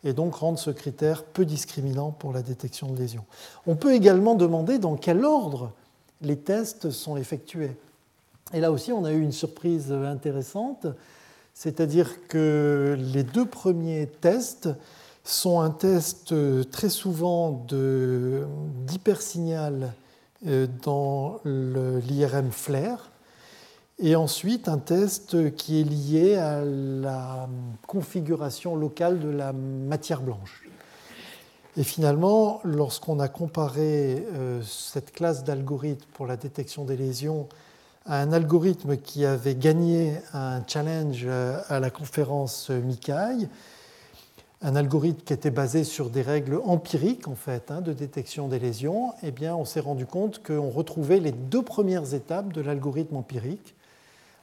et 0.02 0.14
donc 0.14 0.36
rendent 0.36 0.58
ce 0.58 0.70
critère 0.70 1.24
peu 1.24 1.44
discriminant 1.44 2.10
pour 2.10 2.32
la 2.32 2.40
détection 2.40 2.90
de 2.90 2.98
lésions. 2.98 3.24
On 3.66 3.76
peut 3.76 3.92
également 3.92 4.34
demander 4.34 4.78
dans 4.78 4.96
quel 4.96 5.24
ordre 5.24 5.72
les 6.22 6.36
tests 6.36 6.90
sont 6.90 7.16
effectués. 7.16 7.76
Et 8.54 8.60
là 8.60 8.70
aussi, 8.70 8.92
on 8.92 9.04
a 9.04 9.12
eu 9.12 9.20
une 9.20 9.32
surprise 9.32 9.90
intéressante, 9.90 10.86
c'est-à-dire 11.52 12.28
que 12.28 12.96
les 12.98 13.24
deux 13.24 13.46
premiers 13.46 14.06
tests 14.06 14.68
sont 15.24 15.60
un 15.60 15.70
test 15.70 16.32
très 16.70 16.88
souvent 16.88 17.66
d'hypersignal 18.86 19.92
euh, 20.46 20.68
dans 20.82 21.40
l'IRM 21.44 22.52
FLAIR, 22.52 23.10
et 23.98 24.14
ensuite 24.14 24.68
un 24.68 24.78
test 24.78 25.56
qui 25.56 25.80
est 25.80 25.84
lié 25.84 26.36
à 26.36 26.62
la 26.62 27.48
configuration 27.86 28.76
locale 28.76 29.18
de 29.18 29.30
la 29.30 29.52
matière 29.52 30.20
blanche. 30.20 30.68
Et 31.76 31.82
finalement, 31.82 32.60
lorsqu'on 32.62 33.18
a 33.18 33.28
comparé 33.28 34.24
euh, 34.34 34.62
cette 34.62 35.12
classe 35.12 35.42
d'algorithmes 35.44 36.06
pour 36.14 36.26
la 36.26 36.36
détection 36.36 36.84
des 36.84 36.96
lésions 36.96 37.48
un 38.08 38.32
algorithme 38.32 38.96
qui 38.96 39.24
avait 39.24 39.54
gagné 39.54 40.18
un 40.32 40.62
challenge 40.66 41.26
à 41.26 41.80
la 41.80 41.90
conférence 41.90 42.70
MICAI, 42.70 43.48
un 44.62 44.76
algorithme 44.76 45.20
qui 45.24 45.32
était 45.32 45.50
basé 45.50 45.84
sur 45.84 46.08
des 46.10 46.22
règles 46.22 46.60
empiriques 46.64 47.28
en 47.28 47.34
fait 47.34 47.70
hein, 47.70 47.80
de 47.80 47.92
détection 47.92 48.48
des 48.48 48.58
lésions, 48.58 49.12
eh 49.22 49.30
bien, 49.30 49.54
on 49.54 49.64
s'est 49.64 49.80
rendu 49.80 50.06
compte 50.06 50.42
qu'on 50.42 50.70
retrouvait 50.70 51.20
les 51.20 51.32
deux 51.32 51.62
premières 51.62 52.14
étapes 52.14 52.52
de 52.52 52.60
l'algorithme 52.60 53.16
empirique. 53.16 53.74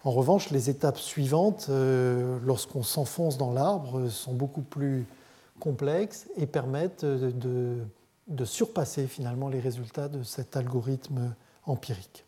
En 0.03 0.11
revanche, 0.11 0.49
les 0.51 0.69
étapes 0.69 0.97
suivantes, 0.97 1.67
euh, 1.69 2.37
lorsqu'on 2.45 2.83
s'enfonce 2.83 3.37
dans 3.37 3.53
l'arbre, 3.53 4.09
sont 4.09 4.33
beaucoup 4.33 4.61
plus 4.61 5.05
complexes 5.59 6.27
et 6.35 6.45
permettent 6.45 7.05
de 7.05 8.45
surpasser 8.45 9.07
finalement 9.07 9.47
les 9.47 9.61
résultats 9.61 10.09
de 10.09 10.23
cet 10.23 10.57
algorithme 10.57 11.33
empirique. 11.65 12.25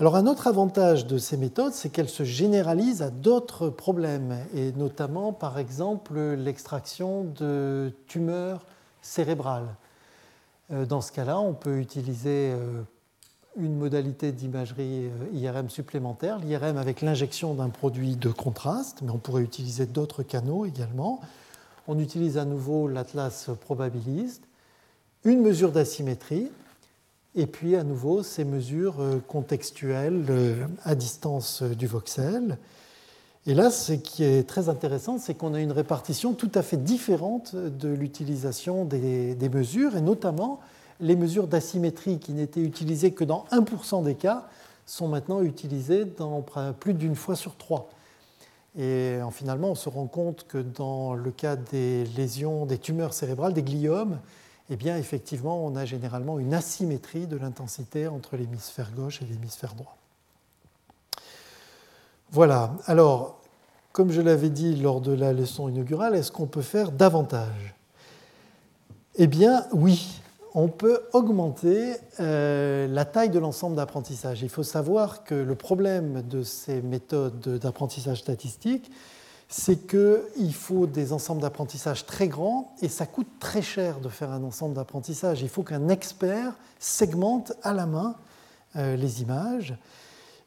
Alors 0.00 0.16
un 0.16 0.26
autre 0.26 0.48
avantage 0.48 1.06
de 1.06 1.18
ces 1.18 1.36
méthodes, 1.36 1.72
c'est 1.72 1.88
qu'elles 1.88 2.08
se 2.08 2.24
généralisent 2.24 3.02
à 3.02 3.10
d'autres 3.10 3.68
problèmes, 3.68 4.36
et 4.52 4.72
notamment 4.72 5.32
par 5.32 5.56
exemple 5.56 6.18
l'extraction 6.18 7.22
de 7.22 7.92
tumeurs 8.08 8.66
cérébrales. 9.02 9.76
Euh, 10.72 10.84
dans 10.84 11.00
ce 11.00 11.12
cas-là, 11.12 11.38
on 11.38 11.54
peut 11.54 11.78
utiliser 11.78 12.50
euh, 12.52 12.82
une 13.56 13.76
modalité 13.76 14.32
d'imagerie 14.32 15.06
euh, 15.06 15.28
IRM 15.32 15.70
supplémentaire, 15.70 16.40
l'IRM 16.40 16.76
avec 16.76 17.00
l'injection 17.00 17.54
d'un 17.54 17.68
produit 17.68 18.16
de 18.16 18.30
contraste, 18.30 19.00
mais 19.02 19.12
on 19.12 19.18
pourrait 19.18 19.42
utiliser 19.42 19.86
d'autres 19.86 20.24
canaux 20.24 20.66
également. 20.66 21.20
On 21.86 22.00
utilise 22.00 22.36
à 22.36 22.44
nouveau 22.44 22.88
l'atlas 22.88 23.48
probabiliste, 23.60 24.42
une 25.22 25.40
mesure 25.40 25.70
d'asymétrie, 25.70 26.50
et 27.34 27.46
puis 27.46 27.76
à 27.76 27.84
nouveau 27.84 28.22
ces 28.22 28.44
mesures 28.44 28.96
contextuelles 29.28 30.24
à 30.84 30.94
distance 30.94 31.62
du 31.62 31.86
voxel. 31.86 32.58
Et 33.46 33.52
là, 33.52 33.70
ce 33.70 33.92
qui 33.92 34.24
est 34.24 34.48
très 34.48 34.70
intéressant, 34.70 35.18
c'est 35.18 35.34
qu'on 35.34 35.52
a 35.52 35.60
une 35.60 35.72
répartition 35.72 36.32
tout 36.32 36.50
à 36.54 36.62
fait 36.62 36.78
différente 36.82 37.54
de 37.54 37.88
l'utilisation 37.88 38.86
des, 38.86 39.50
mesures, 39.52 39.96
et 39.96 40.00
notamment 40.00 40.60
les 41.00 41.14
mesures 41.14 41.46
d'asymétrie 41.46 42.18
qui 42.18 42.32
n'étaient 42.32 42.62
utilisées 42.62 43.10
que 43.12 43.24
dans 43.24 43.44
1% 43.52 44.02
des 44.02 44.14
cas 44.14 44.46
sont 44.86 45.08
maintenant 45.08 45.42
utilisées 45.42 46.06
dans 46.06 46.42
plus 46.80 46.94
d'une 46.94 47.16
fois 47.16 47.36
sur 47.36 47.56
trois. 47.56 47.90
Et 48.78 49.18
finalement, 49.30 49.72
on 49.72 49.74
se 49.74 49.90
rend 49.90 50.06
compte 50.06 50.46
que 50.48 50.58
dans 50.58 51.14
le 51.14 51.30
cas 51.30 51.56
des 51.56 52.04
lésions, 52.16 52.64
des 52.64 52.78
tumeurs 52.78 53.12
cérébrales, 53.12 53.52
des 53.52 53.62
gliomes, 53.62 54.18
eh 54.70 54.76
bien, 54.76 54.96
effectivement, 54.96 55.64
on 55.64 55.76
a 55.76 55.84
généralement 55.84 56.38
une 56.38 56.54
asymétrie 56.54 57.26
de 57.26 57.36
l'intensité 57.36 58.08
entre 58.08 58.36
l'hémisphère 58.36 58.90
gauche 58.92 59.20
et 59.20 59.26
l'hémisphère 59.26 59.74
droit. 59.74 59.96
Voilà. 62.30 62.72
Alors, 62.86 63.40
comme 63.92 64.10
je 64.10 64.20
l'avais 64.20 64.50
dit 64.50 64.74
lors 64.76 65.00
de 65.00 65.12
la 65.12 65.32
leçon 65.32 65.68
inaugurale, 65.68 66.16
est-ce 66.16 66.32
qu'on 66.32 66.46
peut 66.46 66.62
faire 66.62 66.92
davantage? 66.92 67.74
Eh 69.16 69.26
bien, 69.26 69.66
oui. 69.72 70.20
On 70.56 70.68
peut 70.68 71.00
augmenter 71.12 71.96
euh, 72.20 72.86
la 72.86 73.04
taille 73.04 73.30
de 73.30 73.40
l'ensemble 73.40 73.76
d'apprentissage. 73.76 74.42
Il 74.42 74.48
faut 74.48 74.62
savoir 74.62 75.24
que 75.24 75.34
le 75.34 75.54
problème 75.56 76.22
de 76.22 76.42
ces 76.42 76.80
méthodes 76.80 77.58
d'apprentissage 77.58 78.20
statistique, 78.20 78.90
c'est 79.48 79.86
qu'il 79.86 80.54
faut 80.54 80.86
des 80.86 81.12
ensembles 81.12 81.42
d'apprentissage 81.42 82.06
très 82.06 82.28
grands 82.28 82.74
et 82.80 82.88
ça 82.88 83.06
coûte 83.06 83.28
très 83.38 83.62
cher 83.62 84.00
de 84.00 84.08
faire 84.08 84.30
un 84.30 84.42
ensemble 84.42 84.74
d'apprentissage. 84.74 85.42
Il 85.42 85.48
faut 85.48 85.62
qu'un 85.62 85.88
expert 85.88 86.54
segmente 86.78 87.52
à 87.62 87.72
la 87.72 87.86
main 87.86 88.16
euh, 88.76 88.96
les 88.96 89.22
images. 89.22 89.74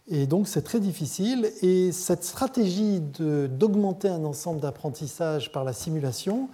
Et 0.09 0.25
donc 0.25 0.47
c'est 0.47 0.61
très 0.61 0.79
difficile. 0.79 1.51
Et 1.61 1.91
cette 1.91 2.23
stratégie 2.23 2.99
d'augmenter 2.99 4.09
un 4.09 4.23
ensemble 4.25 4.59
d'apprentissage 4.59 5.51
par 5.51 5.63
la 5.63 5.73
simulation, 5.73 6.49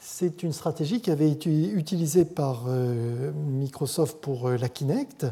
c'est 0.00 0.42
une 0.42 0.52
stratégie 0.52 1.00
qui 1.00 1.10
avait 1.10 1.30
été 1.30 1.70
utilisée 1.70 2.24
par 2.26 2.64
euh, 2.66 3.32
Microsoft 3.32 4.18
pour 4.20 4.48
euh, 4.48 4.56
la 4.58 4.68
Kinect 4.68 5.26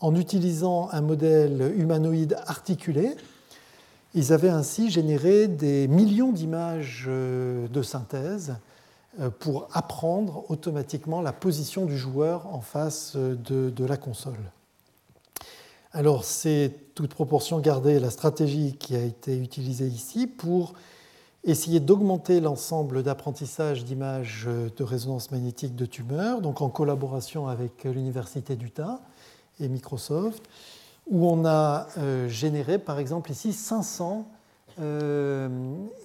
en 0.00 0.14
utilisant 0.14 0.88
un 0.92 1.00
modèle 1.00 1.74
humanoïde 1.76 2.36
articulé. 2.46 3.14
Ils 4.14 4.32
avaient 4.32 4.48
ainsi 4.48 4.90
généré 4.90 5.48
des 5.48 5.88
millions 5.88 6.32
d'images 6.32 7.04
euh, 7.08 7.68
de 7.68 7.82
synthèse 7.82 8.56
pour 9.38 9.68
apprendre 9.72 10.44
automatiquement 10.48 11.20
la 11.20 11.32
position 11.32 11.86
du 11.86 11.96
joueur 11.96 12.52
en 12.52 12.60
face 12.60 13.14
de, 13.14 13.70
de 13.70 13.84
la 13.84 13.96
console. 13.96 14.40
Alors 15.92 16.24
c'est 16.24 16.72
toute 16.96 17.14
proportion 17.14 17.60
gardée 17.60 18.00
la 18.00 18.10
stratégie 18.10 18.74
qui 18.74 18.96
a 18.96 19.02
été 19.04 19.38
utilisée 19.38 19.86
ici 19.86 20.26
pour 20.26 20.72
essayer 21.44 21.78
d'augmenter 21.78 22.40
l'ensemble 22.40 23.04
d'apprentissage 23.04 23.84
d'images 23.84 24.48
de 24.48 24.82
résonance 24.82 25.30
magnétique 25.30 25.76
de 25.76 25.86
tumeurs, 25.86 26.40
donc 26.40 26.62
en 26.62 26.68
collaboration 26.68 27.46
avec 27.46 27.84
l'Université 27.84 28.56
d'Utah 28.56 29.00
et 29.60 29.68
Microsoft, 29.68 30.42
où 31.06 31.26
on 31.28 31.44
a 31.44 31.86
euh, 31.98 32.28
généré 32.28 32.78
par 32.78 32.98
exemple 32.98 33.30
ici 33.30 33.52
500 33.52 34.26
euh, 34.80 35.48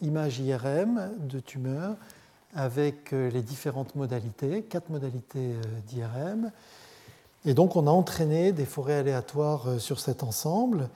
images 0.02 0.40
IRM 0.40 1.12
de 1.20 1.40
tumeurs 1.40 1.96
avec 2.56 3.14
euh, 3.14 3.30
les 3.30 3.42
différentes 3.42 3.96
modalités, 3.96 4.64
quatre 4.64 4.90
modalités 4.90 5.54
d'IRM. 5.88 6.52
Et 7.46 7.54
donc 7.54 7.76
on 7.76 7.88
a 7.88 7.92
entraîné 7.92 8.52
des 8.52 8.66
forêts 8.66 8.98
aléatoires 8.98 9.80
sur 9.80 10.00
cet 10.00 10.24
ensemble. 10.24 10.90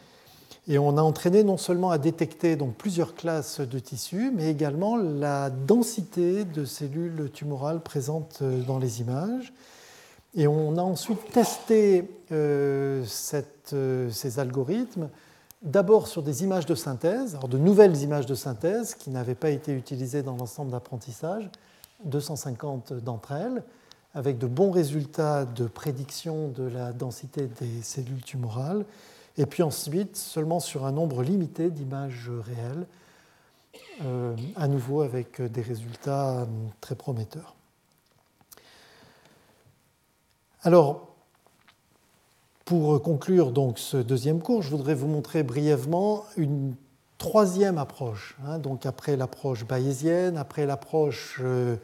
Et 0.67 0.77
on 0.77 0.97
a 0.97 1.01
entraîné 1.01 1.43
non 1.43 1.57
seulement 1.57 1.91
à 1.91 1.97
détecter 1.97 2.55
donc, 2.55 2.75
plusieurs 2.75 3.15
classes 3.15 3.59
de 3.59 3.79
tissus, 3.79 4.31
mais 4.33 4.49
également 4.49 4.95
la 4.95 5.49
densité 5.49 6.45
de 6.45 6.63
cellules 6.63 7.29
tumorales 7.33 7.81
présentes 7.81 8.41
dans 8.41 8.79
les 8.79 9.01
images. 9.01 9.53
Et 10.35 10.47
on 10.47 10.77
a 10.77 10.81
ensuite 10.81 11.31
testé 11.31 12.09
euh, 12.31 13.05
ces 13.05 14.39
algorithmes 14.39 15.09
d'abord 15.61 16.07
sur 16.07 16.23
des 16.23 16.43
images 16.43 16.65
de 16.65 16.75
synthèse, 16.75 17.35
alors 17.35 17.47
de 17.47 17.57
nouvelles 17.57 18.01
images 18.01 18.25
de 18.25 18.35
synthèse 18.35 18.95
qui 18.95 19.09
n'avaient 19.09 19.35
pas 19.35 19.49
été 19.49 19.71
utilisées 19.73 20.21
dans 20.21 20.35
l'ensemble 20.35 20.71
d'apprentissage, 20.71 21.49
250 22.05 22.93
d'entre 22.93 23.31
elles, 23.31 23.63
avec 24.13 24.37
de 24.37 24.47
bons 24.47 24.71
résultats 24.71 25.45
de 25.45 25.65
prédiction 25.65 26.49
de 26.49 26.63
la 26.63 26.91
densité 26.91 27.47
des 27.59 27.81
cellules 27.81 28.21
tumorales, 28.21 28.85
et 29.37 29.45
puis 29.45 29.63
ensuite 29.63 30.17
seulement 30.17 30.59
sur 30.59 30.85
un 30.85 30.91
nombre 30.91 31.23
limité 31.23 31.69
d'images 31.69 32.29
réelles, 32.29 32.85
euh, 34.03 34.35
à 34.55 34.67
nouveau 34.67 35.01
avec 35.01 35.41
des 35.41 35.61
résultats 35.61 36.41
euh, 36.41 36.45
très 36.81 36.95
prometteurs. 36.95 37.55
Alors, 40.63 41.13
pour 42.63 43.01
conclure 43.01 43.51
donc 43.51 43.79
ce 43.79 43.97
deuxième 43.97 44.41
cours, 44.41 44.61
je 44.61 44.69
voudrais 44.69 44.95
vous 44.95 45.07
montrer 45.07 45.43
brièvement 45.43 46.23
une 46.37 46.75
troisième 47.17 47.77
approche. 47.77 48.37
Hein, 48.45 48.59
donc 48.59 48.85
après 48.85 49.17
l'approche 49.17 49.65
bayésienne, 49.65 50.37
après 50.37 50.65
l'approche 50.65 51.41
euh, 51.43 51.75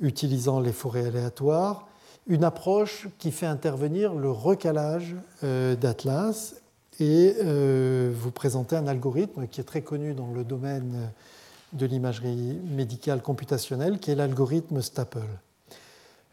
utilisant 0.00 0.58
les 0.58 0.72
forêts 0.72 1.06
aléatoires, 1.06 1.86
une 2.26 2.42
approche 2.42 3.06
qui 3.18 3.30
fait 3.30 3.46
intervenir 3.46 4.14
le 4.14 4.30
recalage 4.30 5.14
euh, 5.44 5.76
d'Atlas 5.76 6.56
et 6.98 7.36
euh, 7.44 8.12
vous 8.12 8.30
présenter 8.32 8.74
un 8.74 8.88
algorithme 8.88 9.46
qui 9.46 9.60
est 9.60 9.64
très 9.64 9.82
connu 9.82 10.14
dans 10.14 10.32
le 10.32 10.42
domaine 10.42 11.10
de 11.72 11.86
l'imagerie 11.86 12.58
médicale 12.70 13.22
computationnelle, 13.22 14.00
qui 14.00 14.10
est 14.10 14.14
l'algorithme 14.16 14.82
Staple. 14.82 15.20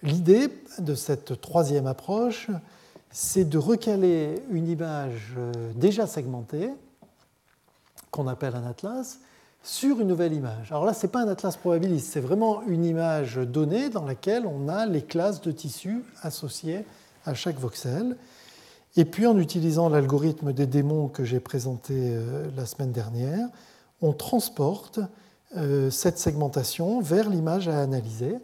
L'idée 0.03 0.49
de 0.79 0.95
cette 0.95 1.39
troisième 1.41 1.85
approche, 1.85 2.49
c'est 3.11 3.45
de 3.45 3.57
recaler 3.57 4.41
une 4.49 4.67
image 4.67 5.33
euh, 5.37 5.51
déjà 5.75 6.07
segmentée, 6.07 6.71
qu'on 8.09 8.27
appelle 8.27 8.55
un 8.55 8.65
atlas, 8.65 9.19
sur 9.63 9.99
une 9.99 10.07
nouvelle 10.07 10.33
image. 10.33 10.71
Alors 10.71 10.85
là, 10.85 10.93
ce 10.93 11.05
n'est 11.05 11.11
pas 11.11 11.21
un 11.21 11.27
atlas 11.27 11.55
probabiliste, 11.55 12.07
c'est 12.11 12.19
vraiment 12.19 12.63
une 12.63 12.83
image 12.83 13.35
donnée 13.35 13.89
dans 13.89 14.05
laquelle 14.05 14.45
on 14.47 14.69
a 14.69 14.87
les 14.87 15.03
classes 15.03 15.41
de 15.41 15.51
tissus 15.51 16.03
associées 16.23 16.83
à 17.25 17.35
chaque 17.35 17.59
voxel. 17.59 18.17
Et 18.97 19.05
puis 19.05 19.27
en 19.27 19.37
utilisant 19.37 19.87
l'algorithme 19.87 20.51
des 20.51 20.65
démons 20.65 21.07
que 21.07 21.23
j'ai 21.23 21.39
présenté 21.39 21.93
euh, 21.95 22.49
la 22.57 22.65
semaine 22.65 22.91
dernière, 22.91 23.47
on 24.01 24.13
transporte 24.13 24.99
euh, 25.55 25.91
cette 25.91 26.17
segmentation 26.17 27.01
vers 27.01 27.29
l'image 27.29 27.67
à 27.67 27.81
analyser 27.81 28.37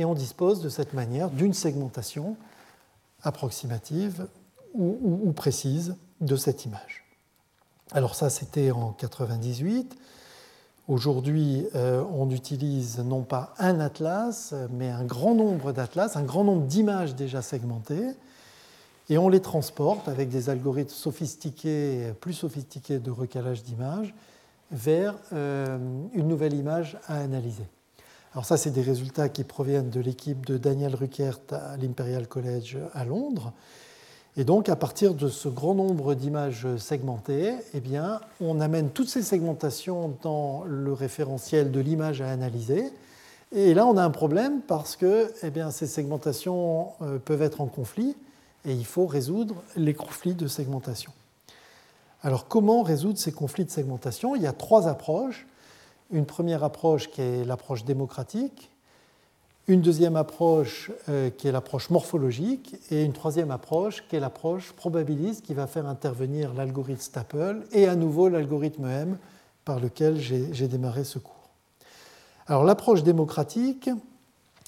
et 0.00 0.04
on 0.06 0.14
dispose 0.14 0.62
de 0.62 0.70
cette 0.70 0.94
manière 0.94 1.30
d'une 1.30 1.52
segmentation 1.52 2.36
approximative 3.22 4.26
ou, 4.72 5.30
précise 5.32 5.96
de 6.20 6.36
cette 6.36 6.64
image. 6.64 7.04
Alors 7.92 8.14
ça, 8.14 8.30
c'était 8.30 8.70
en 8.70 8.92
98. 8.92 9.96
Aujourd'hui, 10.88 11.66
euh, 11.74 12.02
on 12.14 12.30
utilise 12.30 12.98
non 13.00 13.22
pas 13.22 13.52
un 13.58 13.78
atlas, 13.78 14.54
mais 14.70 14.88
un 14.88 15.04
grand 15.04 15.34
nombre 15.34 15.72
d'atlas, 15.72 16.16
un 16.16 16.22
grand 16.22 16.44
nombre 16.44 16.66
d'images 16.66 17.14
déjà 17.14 17.42
segmentées, 17.42 18.10
et 19.10 19.18
on 19.18 19.28
les 19.28 19.40
transporte 19.40 20.08
avec 20.08 20.30
des 20.30 20.48
algorithmes 20.48 20.94
sophistiqués, 20.94 22.12
plus 22.20 22.32
sophistiqués 22.32 23.00
de 23.00 23.10
recalage 23.10 23.64
d'images, 23.64 24.14
vers 24.70 25.16
euh, 25.32 25.78
une 26.14 26.28
nouvelle 26.28 26.54
image 26.54 26.96
à 27.06 27.18
analyser. 27.18 27.66
Alors 28.32 28.44
ça, 28.44 28.56
c'est 28.56 28.70
des 28.70 28.82
résultats 28.82 29.28
qui 29.28 29.42
proviennent 29.42 29.90
de 29.90 29.98
l'équipe 29.98 30.46
de 30.46 30.56
Daniel 30.56 30.94
Ruckert 30.94 31.40
à 31.50 31.76
l'Imperial 31.76 32.28
College 32.28 32.78
à 32.94 33.04
Londres. 33.04 33.52
Et 34.36 34.44
donc, 34.44 34.68
à 34.68 34.76
partir 34.76 35.14
de 35.14 35.28
ce 35.28 35.48
grand 35.48 35.74
nombre 35.74 36.14
d'images 36.14 36.68
segmentées, 36.76 37.54
eh 37.74 37.82
on 38.40 38.60
amène 38.60 38.90
toutes 38.90 39.08
ces 39.08 39.22
segmentations 39.22 40.16
dans 40.22 40.62
le 40.64 40.92
référentiel 40.92 41.72
de 41.72 41.80
l'image 41.80 42.20
à 42.20 42.30
analyser. 42.30 42.92
Et 43.50 43.74
là, 43.74 43.84
on 43.86 43.96
a 43.96 44.04
un 44.04 44.10
problème 44.10 44.60
parce 44.60 44.94
que 44.94 45.32
eh 45.42 45.50
ces 45.72 45.88
segmentations 45.88 46.90
peuvent 47.24 47.42
être 47.42 47.60
en 47.60 47.66
conflit 47.66 48.14
et 48.64 48.72
il 48.72 48.86
faut 48.86 49.06
résoudre 49.06 49.56
les 49.74 49.94
conflits 49.94 50.34
de 50.34 50.46
segmentation. 50.46 51.10
Alors 52.22 52.46
comment 52.46 52.82
résoudre 52.82 53.18
ces 53.18 53.32
conflits 53.32 53.64
de 53.64 53.70
segmentation? 53.70 54.36
Il 54.36 54.42
y 54.42 54.46
a 54.46 54.52
trois 54.52 54.86
approches. 54.86 55.48
Une 56.12 56.26
première 56.26 56.64
approche 56.64 57.08
qui 57.10 57.20
est 57.20 57.44
l'approche 57.44 57.84
démocratique, 57.84 58.70
une 59.68 59.82
deuxième 59.82 60.16
approche 60.16 60.90
euh, 61.08 61.30
qui 61.30 61.46
est 61.46 61.52
l'approche 61.52 61.90
morphologique 61.90 62.74
et 62.90 63.04
une 63.04 63.12
troisième 63.12 63.52
approche 63.52 64.04
qui 64.08 64.16
est 64.16 64.20
l'approche 64.20 64.72
probabiliste 64.72 65.44
qui 65.44 65.54
va 65.54 65.68
faire 65.68 65.86
intervenir 65.86 66.52
l'algorithme 66.54 67.00
Staple 67.00 67.62
et 67.70 67.86
à 67.86 67.94
nouveau 67.94 68.28
l'algorithme 68.28 68.86
M 68.86 69.18
par 69.64 69.78
lequel 69.78 70.18
j'ai 70.18 70.66
démarré 70.66 71.04
ce 71.04 71.20
cours. 71.20 71.50
Alors 72.48 72.64
l'approche 72.64 73.04
démocratique, 73.04 73.88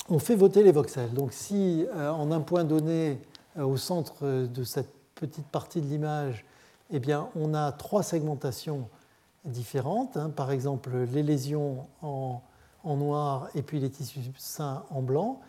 on 0.09 0.21
fait 0.21 0.37
voter 0.37 0.63
les 0.63 0.71
voxels. 0.71 1.13
Donc 1.13 1.33
si 1.33 1.85
euh, 1.97 2.11
en 2.11 2.31
un 2.31 2.41
point 2.41 2.63
donné 2.63 3.19
euh, 3.59 3.65
au 3.65 3.77
centre 3.77 4.47
de 4.47 4.63
cette 4.65 4.93
petite 5.17 5.47
partie 5.47 5.81
de 5.81 5.87
l'image, 5.87 6.45
eh 6.93 7.01
on 7.35 7.55
a 7.55 7.73
trois 7.73 8.03
segmentations 8.03 8.89
différentes. 9.45 10.17
Hein. 10.17 10.31
Par 10.31 10.51
exemple, 10.51 10.91
les 11.13 11.23
lésions 11.23 11.87
en, 12.03 12.41
noir 12.85 13.49
et 13.55 13.63
puis 13.63 13.81
les 13.81 13.91
tissus 13.91 14.21
sains 14.39 14.85
en 14.91 15.03
blanc. 15.03 15.41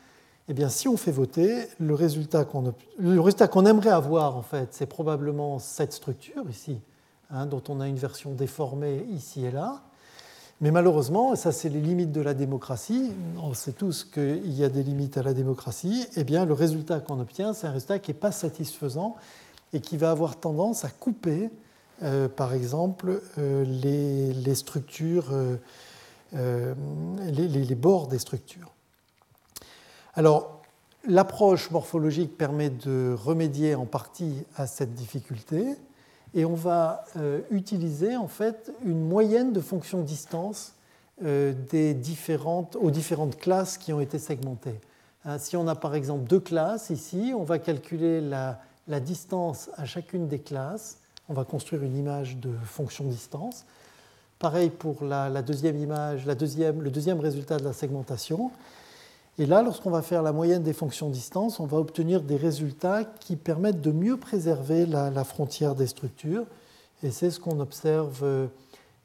Eh 0.50 0.54
bien, 0.54 0.70
si 0.70 0.88
on 0.88 0.98
fait 0.98 1.12
voter, 1.12 1.68
le 1.80 1.96
résultat 1.96 2.46
qu'on 2.46 3.66
aimerait 3.66 3.90
avoir, 3.90 4.36
en 4.36 4.42
fait, 4.42 4.70
c'est 4.72 4.86
probablement 4.86 5.58
cette 5.58 5.94
structure 5.94 6.50
ici, 6.50 6.80
hein, 7.32 7.46
dont 7.46 7.64
on 7.70 7.80
a 7.80 7.88
une 7.88 7.96
version 7.96 8.34
déformée 8.34 9.06
ici 9.10 9.46
et 9.46 9.52
là. 9.52 9.84
Mais 10.62 10.72
malheureusement, 10.72 11.36
ça 11.36 11.52
c'est 11.52 11.70
les 11.70 11.82
limites 11.82 12.12
de 12.12 12.22
la 12.22 12.34
démocratie, 12.34 13.12
on 13.42 13.54
sait 13.54 13.72
tous 13.72 14.04
qu'il 14.04 14.54
y 14.54 14.64
a 14.64 14.70
des 14.70 14.84
limites 14.84 15.18
à 15.18 15.24
la 15.24 15.34
démocratie, 15.34 16.08
eh 16.16 16.24
bien, 16.24 16.46
le 16.46 16.54
résultat 16.54 17.00
qu'on 17.00 17.20
obtient, 17.20 17.54
c'est 17.54 17.68
un 17.68 17.72
résultat 17.72 18.00
qui 18.00 18.12
n'est 18.12 18.18
pas 18.18 18.32
satisfaisant 18.32 19.16
et 19.74 19.82
qui 19.82 19.98
va 19.98 20.12
avoir 20.12 20.38
tendance 20.38 20.86
à 20.86 20.90
couper, 20.90 21.50
euh, 22.02 22.28
par 22.28 22.54
exemple, 22.54 23.22
euh, 23.38 23.64
les, 23.66 24.56
structures, 24.56 25.32
euh, 26.34 26.76
les, 27.32 27.76
bords 27.76 28.08
des 28.08 28.18
structures. 28.18 28.72
Alors, 30.16 30.62
l'approche 31.08 31.70
morphologique 31.72 32.38
permet 32.38 32.70
de 32.70 33.16
remédier 33.18 33.76
en 33.76 33.86
partie 33.86 34.44
à 34.56 34.66
cette 34.68 34.94
difficulté 34.94 35.76
et 36.34 36.46
on 36.46 36.56
va 36.56 37.06
utiliser 37.52 38.16
en 38.16 38.28
fait 38.28 38.72
une 38.84 39.08
moyenne 39.08 39.54
de 39.54 39.60
fonctions 39.60 40.02
distance 40.02 40.74
aux 41.24 41.54
différentes 42.92 43.38
classes 43.38 43.78
qui 43.78 43.94
ont 43.94 44.00
été 44.00 44.18
segmentées. 44.18 44.80
Hein, 45.26 45.38
si 45.38 45.56
on 45.58 45.68
a 45.68 45.76
par 45.76 45.94
exemple 45.94 46.28
deux 46.28 46.40
classes 46.40 46.90
ici, 46.90 47.34
on 47.36 47.44
va 47.44 47.60
calculer 47.60 48.20
la 48.20 49.00
distance 49.00 49.70
à 49.76 49.86
chacune 49.86 50.28
des 50.28 50.40
classes. 50.40 51.03
On 51.30 51.34
va 51.34 51.46
construire 51.46 51.84
une 51.84 51.98
image 51.98 52.38
de 52.38 52.52
fonction 52.66 53.06
distance. 53.06 53.66
Pareil 54.40 54.70
pour 54.70 55.04
la, 55.06 55.42
deuxième 55.42 55.78
image, 55.78 56.26
le 56.26 56.90
deuxième 56.90 57.20
résultat 57.20 57.58
de 57.58 57.64
la 57.64 57.74
segmentation. 57.74 58.52
Et 59.40 59.46
là, 59.46 59.64
lorsqu'on 59.64 59.90
va 59.90 60.02
faire 60.02 60.22
la 60.22 60.32
moyenne 60.32 60.62
des 60.62 60.74
fonctions 60.74 61.10
distance, 61.10 61.60
on 61.60 61.66
va 61.66 61.78
obtenir 61.78 62.22
des 62.22 62.36
résultats 62.36 63.04
qui 63.04 63.36
permettent 63.36 63.82
de 63.82 63.92
mieux 63.92 64.18
préserver 64.18 64.86
la, 64.86 65.24
frontière 65.24 65.74
des 65.76 65.88
structures. 65.88 66.46
Et 67.02 67.10
c'est 67.10 67.32
ce 67.32 67.40
qu'on 67.40 67.60
observe 67.60 68.20
euh, 68.24 68.48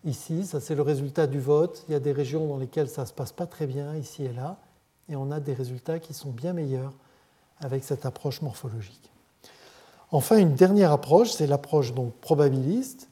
ici. 0.05 0.45
Ça, 0.45 0.61
c'est 0.61 0.75
le 0.75 0.83
résultat 0.83 1.27
du 1.27 1.41
vote. 1.41 1.85
Il 1.89 1.93
y 1.93 1.95
a 1.95 2.01
des 2.01 2.12
régions 2.12 2.47
dans 2.47 2.59
lesquelles 2.59 2.91
ça 2.91 3.03
ne 3.03 3.07
se 3.07 3.12
passe 3.12 3.33
pas 3.33 3.47
très 3.47 3.66
bien, 3.66 3.97
ici 3.97 4.25
et 4.25 4.33
là. 4.33 4.59
Et 5.09 5.16
on 5.16 5.31
a 5.31 5.41
des 5.41 5.55
résultats 5.55 5.99
qui 5.99 6.12
sont 6.12 6.31
bien 6.31 6.53
meilleurs 6.53 6.93
avec 7.61 7.83
cette 7.83 8.05
approche 8.05 8.43
morphologique. 8.43 9.11
Enfin, 10.11 10.39
une 10.39 10.55
dernière 10.55 10.93
approche, 10.93 11.33
c'est 11.33 11.47
l'approche 11.47 11.93
donc 11.93 12.15
probabiliste. 12.15 13.09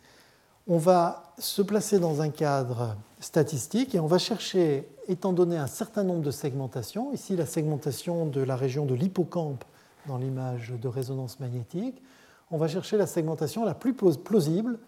On 0.67 0.79
va 0.79 1.35
se 1.39 1.61
placer 1.61 1.99
dans 1.99 2.23
un 2.23 2.31
cadre 2.31 2.97
statistique 3.21 3.95
et 3.95 4.01
on 4.01 4.07
va 4.07 4.19
chercher, 4.19 4.89
étant 5.07 5.33
donné 5.33 5.59
un 5.59 5.67
certain 5.67 6.05
nombre 6.05 6.23
de 6.23 6.31
segmentations, 6.31 7.13
ici 7.13 7.37
la 7.37 7.47
segmentation 7.47 8.27
de 8.27 8.41
la 8.41 8.57
région 8.57 8.87
de 8.87 8.95
l'hippocampe 8.95 9.65
dans 10.07 10.17
l'image 10.17 10.73
de 10.81 10.89
résonance 10.89 11.39
magnétique, 11.39 12.03
on 12.51 12.59
va 12.59 12.69
chercher 12.69 12.97
la 12.97 13.07
segmentation 13.07 13.65
la 13.65 13.75
plus 13.75 13.93
plausible, 13.93 14.79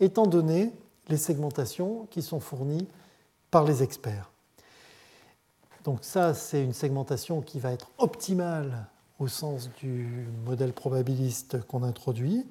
étant 0.00 0.26
donné 0.26 0.72
les 1.08 1.16
segmentations 1.16 2.06
qui 2.10 2.22
sont 2.22 2.40
fournies 2.40 2.88
par 3.50 3.64
les 3.64 3.82
experts. 3.82 4.30
Donc 5.84 5.98
ça, 6.02 6.34
c'est 6.34 6.62
une 6.62 6.72
segmentation 6.72 7.40
qui 7.40 7.60
va 7.60 7.72
être 7.72 7.90
optimale 7.98 8.86
au 9.18 9.28
sens 9.28 9.70
du 9.80 10.26
modèle 10.44 10.72
probabiliste 10.72 11.62
qu'on 11.66 11.82
introduit, 11.82 12.44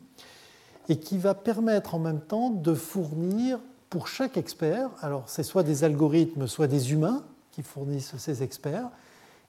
et 0.90 0.98
qui 0.98 1.18
va 1.18 1.34
permettre 1.34 1.96
en 1.96 2.00
même 2.00 2.22
temps 2.22 2.50
de 2.50 2.74
fournir 2.74 3.60
pour 3.90 4.08
chaque 4.08 4.38
expert, 4.38 4.90
alors 5.02 5.30
c'est 5.30 5.44
soit 5.44 5.64
des 5.64 5.84
algorithmes, 5.84 6.48
soit 6.48 6.68
des 6.68 6.92
humains 6.92 7.24
qui 7.52 7.64
fournissent 7.64 8.18
ces 8.18 8.44
experts, 8.44 8.90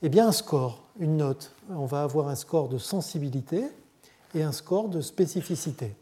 eh 0.03 0.09
bien 0.09 0.29
un 0.29 0.33
score, 0.33 0.85
une 0.99 1.17
note. 1.17 1.53
On 1.71 1.87
va 1.87 2.03
avoir 2.03 2.29
un 2.29 2.35
score 2.35 2.69
de 2.69 2.79
sensibilité 2.79 3.65
et 4.35 4.43
un 4.43 4.53
score 4.53 4.89
de 4.89 5.01
spécificité. 5.01 5.95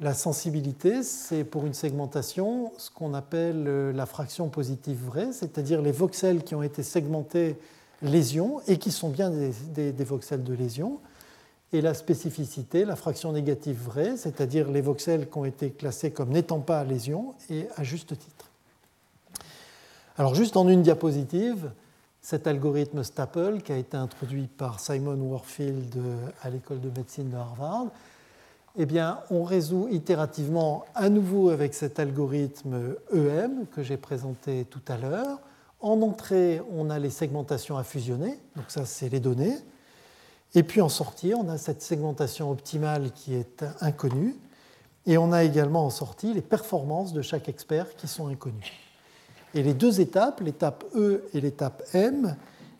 La 0.00 0.14
sensibilité, 0.14 1.02
c'est 1.02 1.42
pour 1.42 1.66
une 1.66 1.74
segmentation 1.74 2.70
ce 2.78 2.90
qu'on 2.90 3.14
appelle 3.14 3.90
la 3.90 4.06
fraction 4.06 4.48
positive 4.48 5.04
vraie, 5.04 5.32
c'est-à-dire 5.32 5.82
les 5.82 5.90
voxels 5.90 6.44
qui 6.44 6.54
ont 6.54 6.62
été 6.62 6.84
segmentés 6.84 7.58
lésions 8.02 8.60
et 8.66 8.78
qui 8.78 8.90
sont 8.90 9.08
bien 9.08 9.30
des, 9.30 9.92
voxels 10.04 10.44
de 10.44 10.54
lésions. 10.54 11.00
Et 11.72 11.80
la 11.80 11.92
spécificité, 11.92 12.84
la 12.84 12.96
fraction 12.96 13.32
négative 13.32 13.78
vraie, 13.82 14.16
c'est-à-dire 14.16 14.70
les 14.70 14.80
voxels 14.80 15.28
qui 15.28 15.38
ont 15.38 15.44
été 15.44 15.70
classés 15.70 16.10
comme 16.10 16.30
n'étant 16.30 16.60
pas 16.60 16.82
lésions 16.84 17.34
et 17.50 17.66
à 17.76 17.84
juste 17.84 18.18
titre. 18.18 18.50
Alors 20.16 20.34
juste 20.34 20.56
en 20.56 20.66
une 20.66 20.82
diapositive, 20.82 21.70
cet 22.22 22.46
algorithme 22.46 23.04
Staple 23.04 23.60
qui 23.62 23.72
a 23.72 23.76
été 23.76 23.96
introduit 23.96 24.46
par 24.46 24.80
Simon 24.80 25.20
Warfield 25.20 25.94
à 26.42 26.50
l'école 26.50 26.80
de 26.80 26.88
médecine 26.88 27.30
de 27.30 27.36
Harvard, 27.36 27.88
eh 28.80 28.86
bien, 28.86 29.18
on 29.30 29.42
résout 29.42 29.88
itérativement 29.90 30.84
à 30.94 31.08
nouveau 31.08 31.50
avec 31.50 31.74
cet 31.74 31.98
algorithme 31.98 32.94
EM 33.12 33.66
que 33.74 33.82
j'ai 33.82 33.96
présenté 33.96 34.66
tout 34.70 34.80
à 34.88 34.96
l'heure. 34.96 35.40
En 35.80 36.02
entrée, 36.02 36.60
on 36.72 36.90
a 36.90 36.98
les 36.98 37.10
segmentations 37.10 37.76
à 37.76 37.84
fusionner, 37.84 38.38
donc 38.56 38.66
ça 38.68 38.84
c'est 38.84 39.08
les 39.08 39.20
données. 39.20 39.56
Et 40.54 40.62
puis 40.62 40.80
en 40.80 40.88
sortie, 40.88 41.34
on 41.34 41.48
a 41.48 41.58
cette 41.58 41.82
segmentation 41.82 42.50
optimale 42.50 43.12
qui 43.12 43.34
est 43.34 43.64
inconnue. 43.80 44.34
Et 45.06 45.16
on 45.16 45.32
a 45.32 45.44
également 45.44 45.86
en 45.86 45.90
sortie 45.90 46.34
les 46.34 46.42
performances 46.42 47.12
de 47.12 47.22
chaque 47.22 47.48
expert 47.48 47.96
qui 47.96 48.08
sont 48.08 48.28
inconnues. 48.28 48.72
Et 49.54 49.62
les 49.62 49.72
deux 49.72 50.00
étapes, 50.00 50.40
l'étape 50.40 50.84
E 50.94 51.24
et 51.32 51.40
l'étape 51.40 51.82
M, 51.94 52.36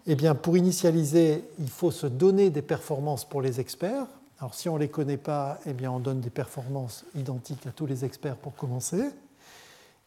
eh 0.07 0.15
bien, 0.15 0.35
pour 0.35 0.57
initialiser, 0.57 1.45
il 1.59 1.71
faut 1.71 1.91
se 1.91 2.07
donner 2.07 2.51
des 2.51 2.63
performances 2.63 3.25
pour 3.25 3.41
les 3.41 3.61
experts. 3.61 4.07
Alors 4.41 4.55
si 4.55 4.69
on 4.69 4.75
ne 4.75 4.81
les 4.81 4.89
connaît 4.89 5.17
pas, 5.17 5.59
eh 5.67 5.73
bien, 5.73 5.91
on 5.91 6.01
donne 6.01 6.21
des 6.21 6.31
performances 6.31 7.05
identiques 7.15 7.67
à 7.67 7.71
tous 7.71 7.87
les 7.87 8.05
experts 8.05 8.37
pour 8.37 8.55
commencer. 8.55 9.05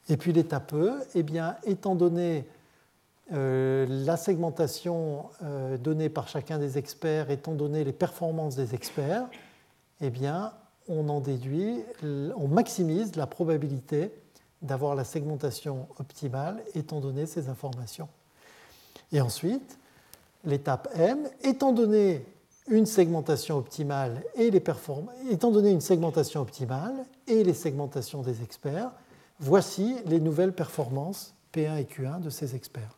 Et 0.10 0.18
puis 0.18 0.32
l'étape 0.32 0.74
E, 0.74 0.94
eh 1.16 1.24
bien, 1.24 1.56
étant 1.64 1.96
donné 1.96 2.46
euh, 3.34 3.86
la 3.90 4.18
segmentation 4.18 5.30
euh, 5.44 5.78
donnée 5.78 6.10
par 6.10 6.28
chacun 6.28 6.58
des 6.58 6.78
experts 6.78 7.32
étant 7.32 7.54
donné 7.54 7.84
les 7.84 7.94
performances 7.94 8.56
des 8.56 8.76
experts, 8.76 9.28
eh 10.02 10.10
bien, 10.10 10.54
on 10.88 11.08
en 11.10 11.22
déduit, 11.22 11.84
on 12.04 12.48
maximise 12.48 13.16
la 13.16 13.28
probabilité 13.28 14.12
d'avoir 14.62 14.96
la 14.96 15.04
segmentation 15.04 15.88
optimale 16.00 16.62
étant 16.76 17.00
donné 17.00 17.26
ces 17.26 17.50
informations. 17.50 18.10
Et 19.12 19.22
ensuite, 19.22 19.78
l'étape 20.44 20.90
M, 20.96 21.30
étant 21.44 21.72
donné 21.72 22.26
une 22.68 22.86
segmentation 22.86 23.58
optimale 23.58 24.24
et 24.36 24.52
les 24.52 24.64
étant 25.30 25.52
donné 25.52 25.72
une 25.72 25.82
segmentation 25.82 26.42
optimale 26.42 27.06
et 27.28 27.44
les 27.44 27.54
segmentations 27.54 28.22
des 28.22 28.42
experts, 28.42 28.92
voici 29.40 29.96
les 30.06 30.20
nouvelles 30.20 30.54
performances 30.54 31.34
P1 31.54 31.80
et 31.80 31.84
Q1 31.84 32.22
de 32.22 32.30
ces 32.30 32.56
experts. 32.56 32.98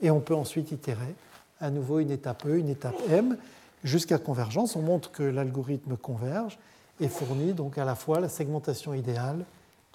Et 0.00 0.10
on 0.10 0.20
peut 0.20 0.34
ensuite 0.34 0.72
itérer 0.72 1.14
à 1.60 1.70
nouveau 1.70 2.00
une 2.00 2.10
étape 2.10 2.44
E, 2.46 2.58
une 2.58 2.68
étape 2.68 2.96
M, 3.08 3.36
jusqu'à 3.84 4.18
convergence. 4.18 4.76
On 4.76 4.82
montre 4.82 5.10
que 5.10 5.22
l'algorithme 5.22 5.96
converge 5.96 6.58
et 7.00 7.08
fournit 7.08 7.52
donc 7.52 7.78
à 7.78 7.84
la 7.84 7.94
fois 7.94 8.20
la 8.20 8.28
segmentation 8.28 8.94
idéale 8.94 9.44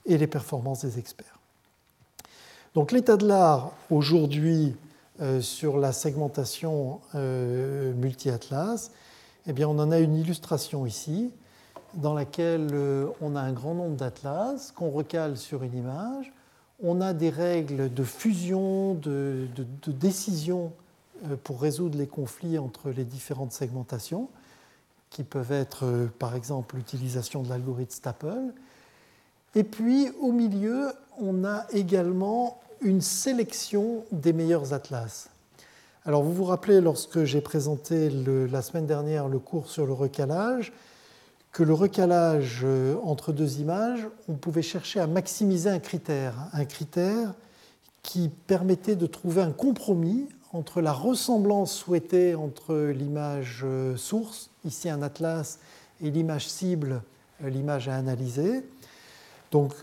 et 0.06 0.18
les 0.18 0.28
performances 0.28 0.86
des 0.86 1.00
experts. 1.00 1.40
Donc 2.76 2.92
l'état 2.92 3.18
de 3.18 3.28
l'art 3.28 3.72
aujourd'hui 3.90 4.76
euh, 5.22 5.42
sur 5.42 5.78
la 5.78 5.92
segmentation 5.92 7.02
euh, 7.16 7.94
multi-atlas, 7.94 8.92
eh 9.48 9.54
bien, 9.54 9.68
on 9.68 9.80
en 9.80 9.92
a 9.92 10.00
une 10.00 10.16
illustration 10.16 10.86
ici 10.86 11.32
dans 11.96 12.14
laquelle 12.14 12.70
euh, 12.72 13.08
on 13.22 13.36
a 13.36 13.42
un 13.42 13.52
grand 13.52 13.74
nombre 13.74 13.96
d'atlas 13.96 14.72
qu'on 14.72 14.92
recale 14.92 15.38
sur 15.38 15.64
une 15.64 15.76
image 15.76 16.32
on 16.82 17.02
a 17.02 17.14
des 17.14 17.30
règles 17.30 17.94
de 17.94 18.04
fusion, 18.04 18.94
de, 18.94 19.48
décision 19.88 20.72
euh, 21.26 21.36
pour 21.44 21.62
résoudre 21.62 21.98
les 21.98 22.08
conflits 22.08 22.58
entre 22.58 22.90
les 22.90 23.04
différentes 23.04 23.52
segmentations, 23.52 24.30
qui 25.10 25.24
peuvent 25.24 25.52
être 25.52 25.86
euh, 25.86 26.08
par 26.20 26.36
exemple 26.36 26.76
l'utilisation 26.76 27.44
de 27.44 27.50
l'algorithme 27.50 27.92
Staple. 27.92 28.54
Et 29.56 29.64
puis 29.64 30.10
au 30.22 30.32
milieu, 30.32 30.92
on 31.20 31.44
a 31.44 31.66
également 31.72 32.60
une 32.82 33.02
sélection 33.02 34.06
des 34.12 34.32
meilleurs 34.32 34.74
atlas. 34.74 35.30
Alors 36.06 36.24
vous 36.24 36.34
vous 36.34 36.46
rappelez, 36.46 36.80
lorsque 36.80 37.26
j'ai 37.26 37.42
présenté 37.42 38.10
la 38.10 38.62
semaine 38.62 38.86
dernière 38.86 39.28
le 39.28 39.40
cours 39.40 39.70
sur 39.70 39.86
le 39.86 39.94
recalage, 39.94 40.72
que 41.52 41.64
le 41.64 41.74
recalage 41.74 42.62
euh, 42.64 42.96
entre 43.04 43.32
deux 43.32 43.60
images, 43.60 44.08
on 44.28 44.34
pouvait 44.34 44.62
chercher 44.62 45.00
à 45.00 45.08
maximiser 45.08 45.70
un 45.70 45.80
critère, 45.80 46.36
un 46.54 46.66
critère 46.66 47.34
qui 48.04 48.30
permettait 48.48 48.96
de 48.96 49.08
trouver 49.08 49.42
un 49.42 49.52
compromis 49.52 50.28
entre 50.54 50.82
la 50.82 50.94
ressemblance 50.94 51.74
souhaitée 51.74 52.36
entre 52.36 52.76
l'image 52.76 53.62
euh, 53.64 53.98
source, 53.98 54.50
ici 54.66 54.90
un 54.90 55.02
atlas, 55.02 55.60
et 56.02 56.12
l'image 56.12 56.48
cible, 56.48 57.02
euh, 57.44 57.50
l'image 57.50 57.90
à 57.90 57.96
analyser. 57.96 58.64
Donc 59.52 59.78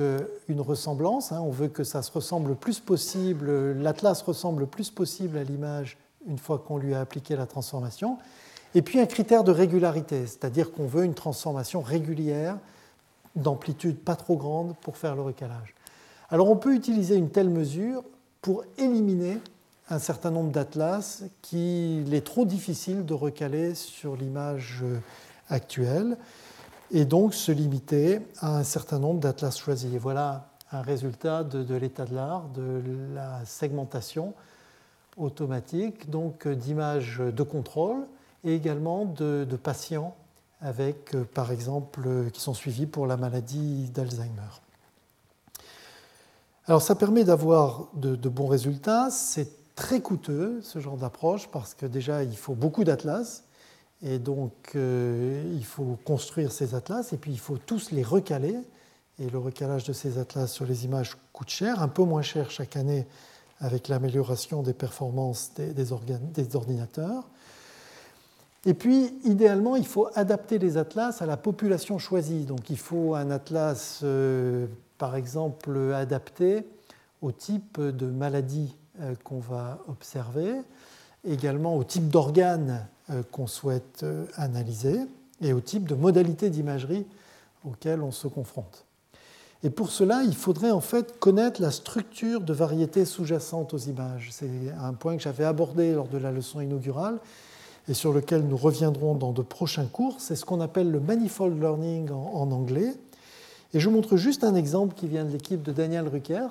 une 0.47 0.61
ressemblance, 0.61 1.33
hein, 1.33 1.41
on 1.41 1.51
veut 1.51 1.67
que 1.67 1.83
ça 1.83 2.01
se 2.01 2.13
ressemble 2.13 2.51
le 2.51 2.55
plus 2.55 2.79
possible, 2.79 3.73
l'atlas 3.73 4.23
ressemble 4.23 4.61
le 4.61 4.67
plus 4.67 4.91
possible 4.91 5.37
à 5.37 5.43
l'image 5.43 5.99
une 6.29 6.39
fois 6.39 6.61
qu'on 6.65 6.79
lui 6.79 6.95
a 6.95 7.01
appliqué 7.01 7.35
la 7.35 7.47
transformation. 7.47 8.17
Et 8.75 8.83
puis 8.83 9.01
un 9.01 9.07
critère 9.07 9.45
de 9.45 9.53
régularité, 9.53 10.27
c'est-à-dire 10.27 10.73
qu'on 10.73 10.87
veut 10.87 11.05
une 11.05 11.15
transformation 11.15 11.81
régulière 11.81 12.59
d'amplitude 13.35 13.99
pas 13.99 14.17
trop 14.17 14.37
grande 14.37 14.75
pour 14.81 14.97
faire 14.97 15.15
le 15.15 15.23
recalage. 15.23 15.75
Alors 16.31 16.51
on 16.51 16.57
peut 16.57 16.75
utiliser 16.75 17.17
une 17.17 17.31
telle 17.31 17.51
mesure 17.51 18.03
pour 18.43 18.65
éliminer 18.79 19.39
un 19.89 19.99
certain 19.99 20.31
nombre 20.31 20.51
d'atlas 20.51 21.25
qu'il 21.43 22.13
est 22.13 22.27
trop 22.27 22.45
difficile 22.45 23.05
de 23.05 23.15
recaler 23.15 23.75
sur 23.75 24.17
l'image 24.17 24.83
actuelle 25.49 26.17
et 26.91 27.05
donc 27.05 27.35
se 27.35 27.53
limiter 27.53 28.21
à 28.41 28.57
un 28.57 28.65
certain 28.65 28.99
nombre 28.99 29.21
d'atlas 29.21 29.57
choisis. 29.59 29.93
Et 29.95 29.99
voilà 29.99 30.49
un 30.73 30.83
résultat 30.83 31.45
de, 31.45 31.75
l'état 31.77 32.05
de 32.05 32.15
l'art, 32.15 32.49
de 32.49 32.83
la 33.15 33.45
segmentation 33.45 34.35
automatique, 35.17 36.11
donc 36.11 36.49
d'images 36.49 37.19
de 37.19 37.43
contrôle 37.43 38.07
et 38.47 38.55
également 38.55 39.05
de, 39.05 39.45
patients 39.63 40.15
avec, 40.61 41.15
euh, 41.15 41.25
par 41.25 41.51
exemple, 41.53 42.01
euh, 42.07 42.31
qui 42.31 42.41
sont 42.41 42.55
suivis 42.55 42.87
pour 42.87 43.07
la 43.07 43.17
maladie 43.17 43.91
d'Alzheimer. 43.91 44.63
Alors 46.67 46.81
ça 46.81 46.95
permet 46.95 47.25
d'avoir 47.25 47.89
de, 47.95 48.29
bons 48.29 48.47
résultats. 48.47 49.11
C'est 49.11 49.75
très 49.75 50.01
coûteux 50.01 50.61
ce 50.63 50.79
genre 50.79 50.97
d'approche 50.97 51.49
parce 51.49 51.75
que 51.75 51.87
déjà 51.87 52.25
il 52.25 52.37
faut 52.37 52.55
beaucoup 52.55 52.83
d'atlas 52.83 53.45
et 54.03 54.19
donc 54.19 54.53
euh, 54.75 55.45
il 55.55 55.65
faut 55.65 55.99
construire 56.05 56.51
ces 56.51 56.75
atlas 56.75 57.13
et 57.13 57.19
puis 57.19 57.33
il 57.33 57.39
faut 57.39 57.59
tous 57.59 57.91
les 57.91 58.03
recaler. 58.03 58.57
Et 59.19 59.31
le 59.31 59.39
recalage 59.39 59.85
de 59.85 59.93
ces 59.93 60.19
atlas 60.19 60.51
sur 60.51 60.67
les 60.67 60.85
images 60.85 61.17
coûte 61.33 61.51
cher, 61.51 61.83
un 61.83 61.89
peu 61.89 62.03
moins 62.03 62.23
cher 62.23 62.51
chaque 62.51 62.77
année 62.77 63.07
avec 63.61 63.89
l'amélioration 63.89 64.63
des 64.63 64.75
performances 64.75 65.53
des, 65.55 65.73
des 65.73 66.57
ordinateurs. 66.57 67.25
Et 68.65 68.75
puis, 68.75 69.15
idéalement, 69.25 69.77
il 69.77 69.87
faut 69.87 70.09
adapter 70.15 70.59
les 70.59 70.77
atlas 70.77 71.23
à 71.23 71.27
la 71.27 71.37
population 71.37 71.99
choisie. 71.99 72.45
Donc, 72.45 72.71
il 72.71 72.79
faut 72.79 73.15
un 73.15 73.31
atlas, 73.31 74.01
euh, 74.03 74.67
par 74.99 75.15
exemple, 75.15 75.93
adapté 75.95 76.67
au 77.23 77.33
type 77.33 77.81
de 77.81 78.07
maladie 78.07 78.75
euh, 79.01 79.15
qu'on 79.23 79.39
va 79.39 79.79
observer, 79.89 80.53
également 81.25 81.77
au 81.77 81.85
type 81.85 82.09
d'organes 82.09 82.87
euh, 83.11 83.23
qu'on 83.31 83.47
souhaite 83.47 84.05
analyser 84.35 85.01
et 85.41 85.53
au 85.53 85.61
type 85.61 85.87
de 85.87 85.95
modalité 85.95 86.51
d'imagerie 86.51 87.07
auquel 87.65 88.03
on 88.03 88.11
se 88.11 88.27
confronte. 88.27 88.85
Et 89.63 89.71
pour 89.71 89.91
cela, 89.91 90.23
il 90.23 90.35
faudrait 90.35 90.71
en 90.71 90.81
fait 90.81 91.19
connaître 91.19 91.63
la 91.63 91.71
structure 91.71 92.41
de 92.41 92.53
variétés 92.53 93.05
sous-jacentes 93.05 93.75
aux 93.75 93.79
images. 93.79 94.29
C'est 94.31 94.51
un 94.81 94.93
point 94.93 95.17
que 95.17 95.23
j'avais 95.23 95.45
abordé 95.45 95.95
lors 95.95 96.09
de 96.09 96.19
la 96.19 96.31
leçon 96.31 96.61
inaugurale 96.61 97.19
et 97.89 97.95
sur 97.95 98.13
lequel 98.13 98.43
nous 98.43 98.57
reviendrons 98.57 99.15
dans 99.15 99.33
de 99.33 99.43
prochains 99.43 99.87
cours, 99.87 100.17
c'est 100.19 100.37
ce 100.37 100.45
qu'on 100.45 100.61
appelle 100.61 100.91
le 100.91 101.01
manifold 101.01 101.61
learning 101.61 102.11
en, 102.11 102.51
anglais. 102.51 102.95
Et 103.75 103.81
je 103.81 103.89
montre 103.89 104.17
juste 104.17 104.45
un 104.45 104.55
exemple 104.55 104.95
qui 104.95 105.07
vient 105.07 105.25
de 105.25 105.31
l'équipe 105.31 105.63
de 105.63 105.73
Daniel 105.73 106.09
Ruckert. 106.09 106.51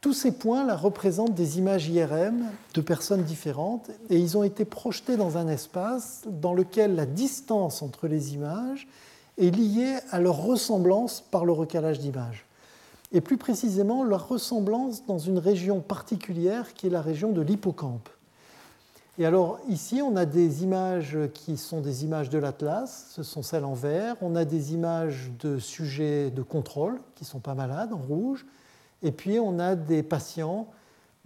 Tous 0.00 0.12
ces 0.12 0.32
points 0.32 0.64
là 0.64 0.76
représentent 0.76 1.34
des 1.34 1.58
images 1.58 1.88
IRM 1.88 2.44
de 2.74 2.80
personnes 2.80 3.22
différentes 3.22 3.90
et 4.08 4.18
ils 4.18 4.38
ont 4.38 4.44
été 4.44 4.64
projetés 4.64 5.16
dans 5.16 5.36
un 5.36 5.48
espace 5.48 6.22
dans 6.26 6.54
lequel 6.54 6.94
la 6.94 7.06
distance 7.06 7.82
entre 7.82 8.08
les 8.08 8.34
images 8.34 8.88
est 9.36 9.50
liée 9.50 9.96
à 10.10 10.20
leur 10.20 10.36
ressemblance 10.42 11.22
par 11.30 11.44
le 11.44 11.52
recalage 11.52 11.98
d'images. 11.98 12.46
Et 13.12 13.20
plus 13.20 13.36
précisément, 13.36 14.04
leur 14.04 14.28
ressemblance 14.28 15.04
dans 15.06 15.18
une 15.18 15.38
région 15.38 15.80
particulière 15.80 16.72
qui 16.74 16.86
est 16.86 16.90
la 16.90 17.02
région 17.02 17.32
de 17.32 17.40
l'hippocampe. 17.40 18.08
Et 19.20 19.26
alors 19.26 19.58
ici, 19.68 20.00
on 20.00 20.16
a 20.16 20.24
des 20.24 20.64
images 20.64 21.18
qui 21.34 21.58
sont 21.58 21.82
des 21.82 22.04
images 22.06 22.30
de 22.30 22.38
l'Atlas, 22.38 23.08
ce 23.10 23.22
sont 23.22 23.42
celles 23.42 23.66
en 23.66 23.74
vert. 23.74 24.16
On 24.22 24.34
a 24.34 24.46
des 24.46 24.72
images 24.72 25.30
de 25.40 25.58
sujets 25.58 26.30
de 26.30 26.40
contrôle 26.40 26.98
qui 27.16 27.24
ne 27.24 27.28
sont 27.28 27.38
pas 27.38 27.54
malades 27.54 27.92
en 27.92 27.98
rouge. 27.98 28.46
Et 29.02 29.12
puis 29.12 29.38
on 29.38 29.58
a 29.58 29.76
des 29.76 30.02
patients, 30.02 30.68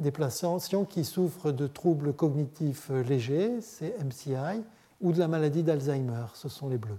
des 0.01 0.11
patients 0.11 0.59
qui 0.91 1.05
souffrent 1.05 1.53
de 1.53 1.69
troubles 1.69 2.13
cognitifs 2.13 2.91
légers, 2.91 3.61
c'est 3.61 3.95
MCI, 4.05 4.61
ou 5.01 5.13
de 5.13 5.21
la 5.21 5.29
maladie 5.29 5.63
d'Alzheimer, 5.63 6.27
ce 6.35 6.49
sont 6.49 6.69
les 6.69 6.79
bleus. 6.79 6.99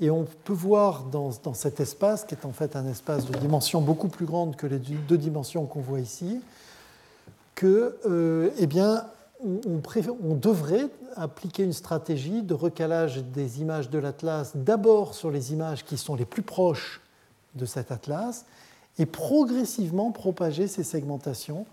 Et 0.00 0.10
on 0.10 0.24
peut 0.42 0.52
voir 0.52 1.04
dans, 1.04 1.30
dans, 1.44 1.54
cet 1.54 1.78
espace, 1.78 2.24
qui 2.24 2.34
est 2.34 2.44
en 2.44 2.52
fait 2.52 2.74
un 2.74 2.86
espace 2.88 3.26
de 3.26 3.38
dimension 3.38 3.80
beaucoup 3.80 4.08
plus 4.08 4.26
grande 4.26 4.56
que 4.56 4.66
les 4.66 4.80
deux 4.80 5.18
dimensions 5.18 5.66
qu'on 5.66 5.82
voit 5.82 6.00
ici, 6.00 6.40
que 7.54 7.96
euh, 8.06 8.50
eh 8.58 8.66
bien, 8.66 9.04
on, 9.44 10.34
devrait 10.34 10.88
appliquer 11.16 11.62
une 11.62 11.72
stratégie 11.72 12.42
de 12.42 12.54
recalage 12.54 13.22
des 13.24 13.60
images 13.60 13.90
de 13.90 13.98
l'atlas 13.98 14.56
d'abord 14.56 15.14
sur 15.14 15.30
les 15.30 15.52
images 15.52 15.84
qui 15.84 15.96
sont 15.96 16.14
les 16.14 16.24
plus 16.24 16.42
proches 16.42 17.00
de 17.54 17.64
cet 17.64 17.92
atlas 17.92 18.46
et 18.98 19.06
progressivement 19.06 20.10
propager 20.10 20.66
ces 20.66 20.82
segmentations 20.82 21.66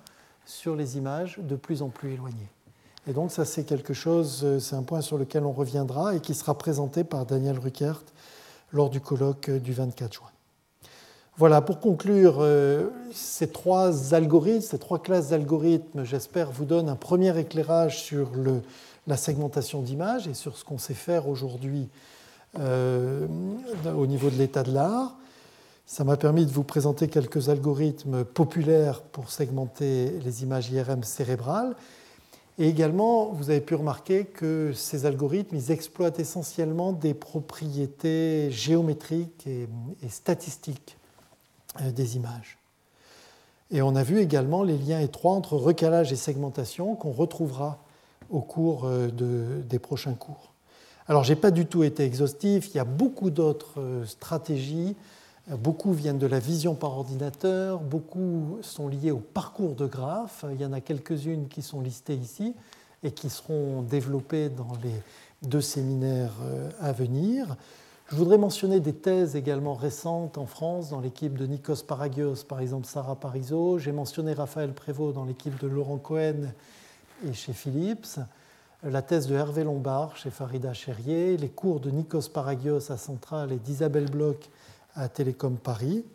sur 0.45 0.75
les 0.75 0.97
images 0.97 1.39
de 1.39 1.55
plus 1.55 1.81
en 1.81 1.89
plus 1.89 2.13
éloignées. 2.13 2.49
Et 3.07 3.13
donc 3.13 3.31
ça 3.31 3.45
c'est 3.45 3.63
quelque 3.63 3.93
chose, 3.93 4.59
c'est 4.59 4.75
un 4.75 4.83
point 4.83 5.01
sur 5.01 5.17
lequel 5.17 5.43
on 5.43 5.51
reviendra 5.51 6.15
et 6.15 6.19
qui 6.19 6.33
sera 6.33 6.57
présenté 6.57 7.03
par 7.03 7.25
Daniel 7.25 7.57
Ruckert 7.57 8.03
lors 8.71 8.89
du 8.89 9.01
colloque 9.01 9.49
du 9.49 9.73
24 9.73 10.13
juin. 10.13 10.34
Voilà, 11.37 11.59
pour 11.59 11.81
conclure, 11.81 12.37
euh, 12.39 12.87
ces 13.13 13.49
trois 13.49 14.13
algorithmes, 14.13 14.61
ces 14.61 14.79
trois 14.79 14.99
classes 14.99 15.29
d'algorithmes, 15.29 16.05
j'espère, 16.05 16.49
vous 16.49 16.63
donnent 16.63 16.87
un 16.87 16.95
premier 16.95 17.37
éclairage 17.37 18.01
sur 18.01 18.29
la 19.05 19.17
segmentation 19.17 19.81
d'images 19.81 20.29
et 20.29 20.33
sur 20.33 20.55
ce 20.55 20.63
qu'on 20.63 20.77
sait 20.77 20.93
faire 20.93 21.27
aujourd'hui 21.27 21.89
euh, 22.57 23.27
au 23.97 24.07
niveau 24.07 24.29
de 24.29 24.37
l'état 24.37 24.63
de 24.63 24.71
l'art. 24.71 25.17
Ça 25.85 26.05
m'a 26.05 26.15
permis 26.15 26.45
de 26.45 26.51
vous 26.51 26.63
présenter 26.63 27.09
quelques 27.09 27.49
algorithmes 27.49 28.23
populaires 28.23 29.01
pour 29.01 29.29
segmenter 29.29 30.11
les 30.23 30.41
images 30.41 30.71
IRM 30.71 31.03
cérébrales. 31.03 31.75
Et 32.59 32.69
également, 32.69 33.33
vous 33.33 33.49
avez 33.49 33.59
pu 33.59 33.75
remarquer 33.75 34.23
que 34.23 34.71
ces 34.73 35.05
algorithmes, 35.05 35.57
ils 35.57 35.71
exploitent 35.71 36.17
essentiellement 36.17 36.93
des 36.93 37.13
propriétés 37.13 38.49
géométriques 38.51 39.45
et 39.47 39.67
statistiques 40.09 40.95
des 41.81 42.15
images. 42.15 42.57
Et 43.71 43.81
on 43.81 43.95
a 43.95 44.03
vu 44.03 44.19
également 44.19 44.63
les 44.63 44.77
liens 44.77 44.99
étroits 44.99 45.33
entre 45.33 45.57
recalage 45.57 46.11
et 46.11 46.15
segmentation 46.15 46.95
qu'on 46.95 47.11
retrouvera 47.11 47.79
au 48.29 48.41
cours 48.41 48.85
euh, 48.85 49.61
des 49.61 49.79
prochains 49.79 50.13
cours. 50.13 50.51
Alors, 51.07 51.23
je 51.23 51.33
n'ai 51.33 51.39
pas 51.39 51.51
du 51.51 51.65
tout 51.65 51.83
été 51.83 52.03
exhaustif, 52.03 52.69
il 52.73 52.77
y 52.77 52.79
a 52.79 52.85
beaucoup 52.85 53.29
d'autres 53.29 53.79
euh, 53.79 54.05
stratégies. 54.05 54.95
Beaucoup 55.59 55.93
viennent 55.93 56.17
de 56.17 56.25
la 56.25 56.39
vision 56.39 56.73
par 56.73 56.97
ordinateur, 56.97 57.79
beaucoup 57.79 58.57
sont 58.61 58.87
liées 58.87 59.11
au 59.11 59.19
parcours 59.19 59.75
de 59.75 59.85
graphes. 59.85 60.43
Il 60.51 60.59
y 60.59 60.65
en 60.65 60.73
a 60.73 60.81
quelques-unes 60.81 61.47
qui 61.47 61.61
sont 61.61 61.81
listées 61.81 62.15
ici 62.15 62.55
et 63.03 63.11
qui 63.11 63.29
seront 63.29 63.83
développées 63.83 64.49
dans 64.49 64.71
les 64.83 65.47
deux 65.47 65.61
séminaires 65.61 66.33
à 66.81 66.91
venir. 66.93 67.57
Je 68.07 68.15
voudrais 68.15 68.37
mentionner 68.37 68.79
des 68.79 68.93
thèses 68.93 69.35
également 69.35 69.73
récentes 69.73 70.37
en 70.37 70.45
France, 70.45 70.91
dans 70.91 70.99
l'équipe 70.99 71.35
de 71.35 71.47
Nikos 71.47 71.83
Paragios, 71.87 72.43
par 72.47 72.59
exemple 72.59 72.85
Sarah 72.85 73.15
Parizeau. 73.15 73.79
J'ai 73.79 73.91
mentionné 73.91 74.33
Raphaël 74.33 74.73
Prévost 74.73 75.15
dans 75.15 75.25
l'équipe 75.25 75.59
de 75.59 75.67
Laurent 75.67 75.97
Cohen 75.97 76.53
et 77.27 77.33
chez 77.33 77.51
Philips. 77.51 78.19
La 78.83 79.01
thèse 79.01 79.25
de 79.25 79.33
Hervé 79.33 79.63
Lombard 79.63 80.17
chez 80.17 80.29
Farida 80.29 80.71
Cherrier. 80.73 81.35
Les 81.35 81.49
cours 81.49 81.79
de 81.79 81.89
Nikos 81.89 82.29
Paragios 82.31 82.91
à 82.91 82.97
Centrale 82.97 83.51
et 83.51 83.57
d'Isabelle 83.57 84.11
Bloch 84.11 84.51
à 84.93 85.09
Télécom 85.09 85.57
Paris. 85.57 86.05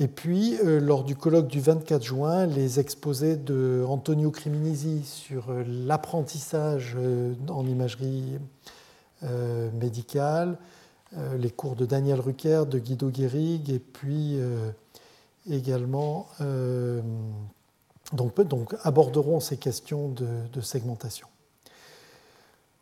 Et 0.00 0.08
puis, 0.08 0.58
euh, 0.62 0.80
lors 0.80 1.02
du 1.02 1.16
colloque 1.16 1.46
du 1.46 1.60
24 1.60 2.02
juin, 2.02 2.44
les 2.44 2.78
exposés 2.78 3.36
de 3.36 3.82
Antonio 3.88 4.30
Criminisi 4.30 5.02
sur 5.04 5.48
euh, 5.48 5.64
l'apprentissage 5.66 6.94
euh, 6.98 7.32
en 7.48 7.66
imagerie 7.66 8.38
médicale, 9.72 10.58
les 11.38 11.50
cours 11.50 11.76
de 11.76 11.86
Daniel 11.86 12.20
Rucker, 12.20 12.66
de 12.66 12.78
Guido 12.78 13.08
Guérig, 13.08 13.70
et 13.70 13.78
puis 13.78 14.38
également 15.48 16.26
donc, 18.12 18.40
donc, 18.40 18.74
aborderont 18.82 19.40
ces 19.40 19.56
questions 19.56 20.08
de 20.08 20.60
segmentation. 20.60 21.28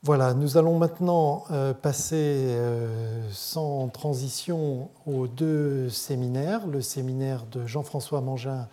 Voilà, 0.05 0.35
nous 0.35 0.57
allons 0.57 0.79
maintenant 0.79 1.45
euh, 1.53 1.73
passer 1.73 2.17
euh, 2.17 3.23
sans 3.31 3.87
transition 3.87 4.91
aux 5.07 5.29
deux 5.29 5.91
séminaires, 5.91 6.67
le 6.67 6.81
séminaire 6.81 7.47
de 7.47 7.69
Jean-François 7.69 8.21
Mangin 8.21 8.67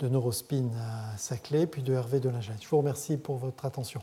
de 0.00 0.08
Neurospin 0.08 0.70
à 0.76 1.16
Saclay, 1.16 1.68
puis 1.68 1.82
de 1.84 1.92
Hervé 1.92 2.18
Delingette. 2.18 2.60
Je 2.60 2.68
vous 2.68 2.78
remercie 2.78 3.16
pour 3.16 3.36
votre 3.36 3.64
attention. 3.64 4.02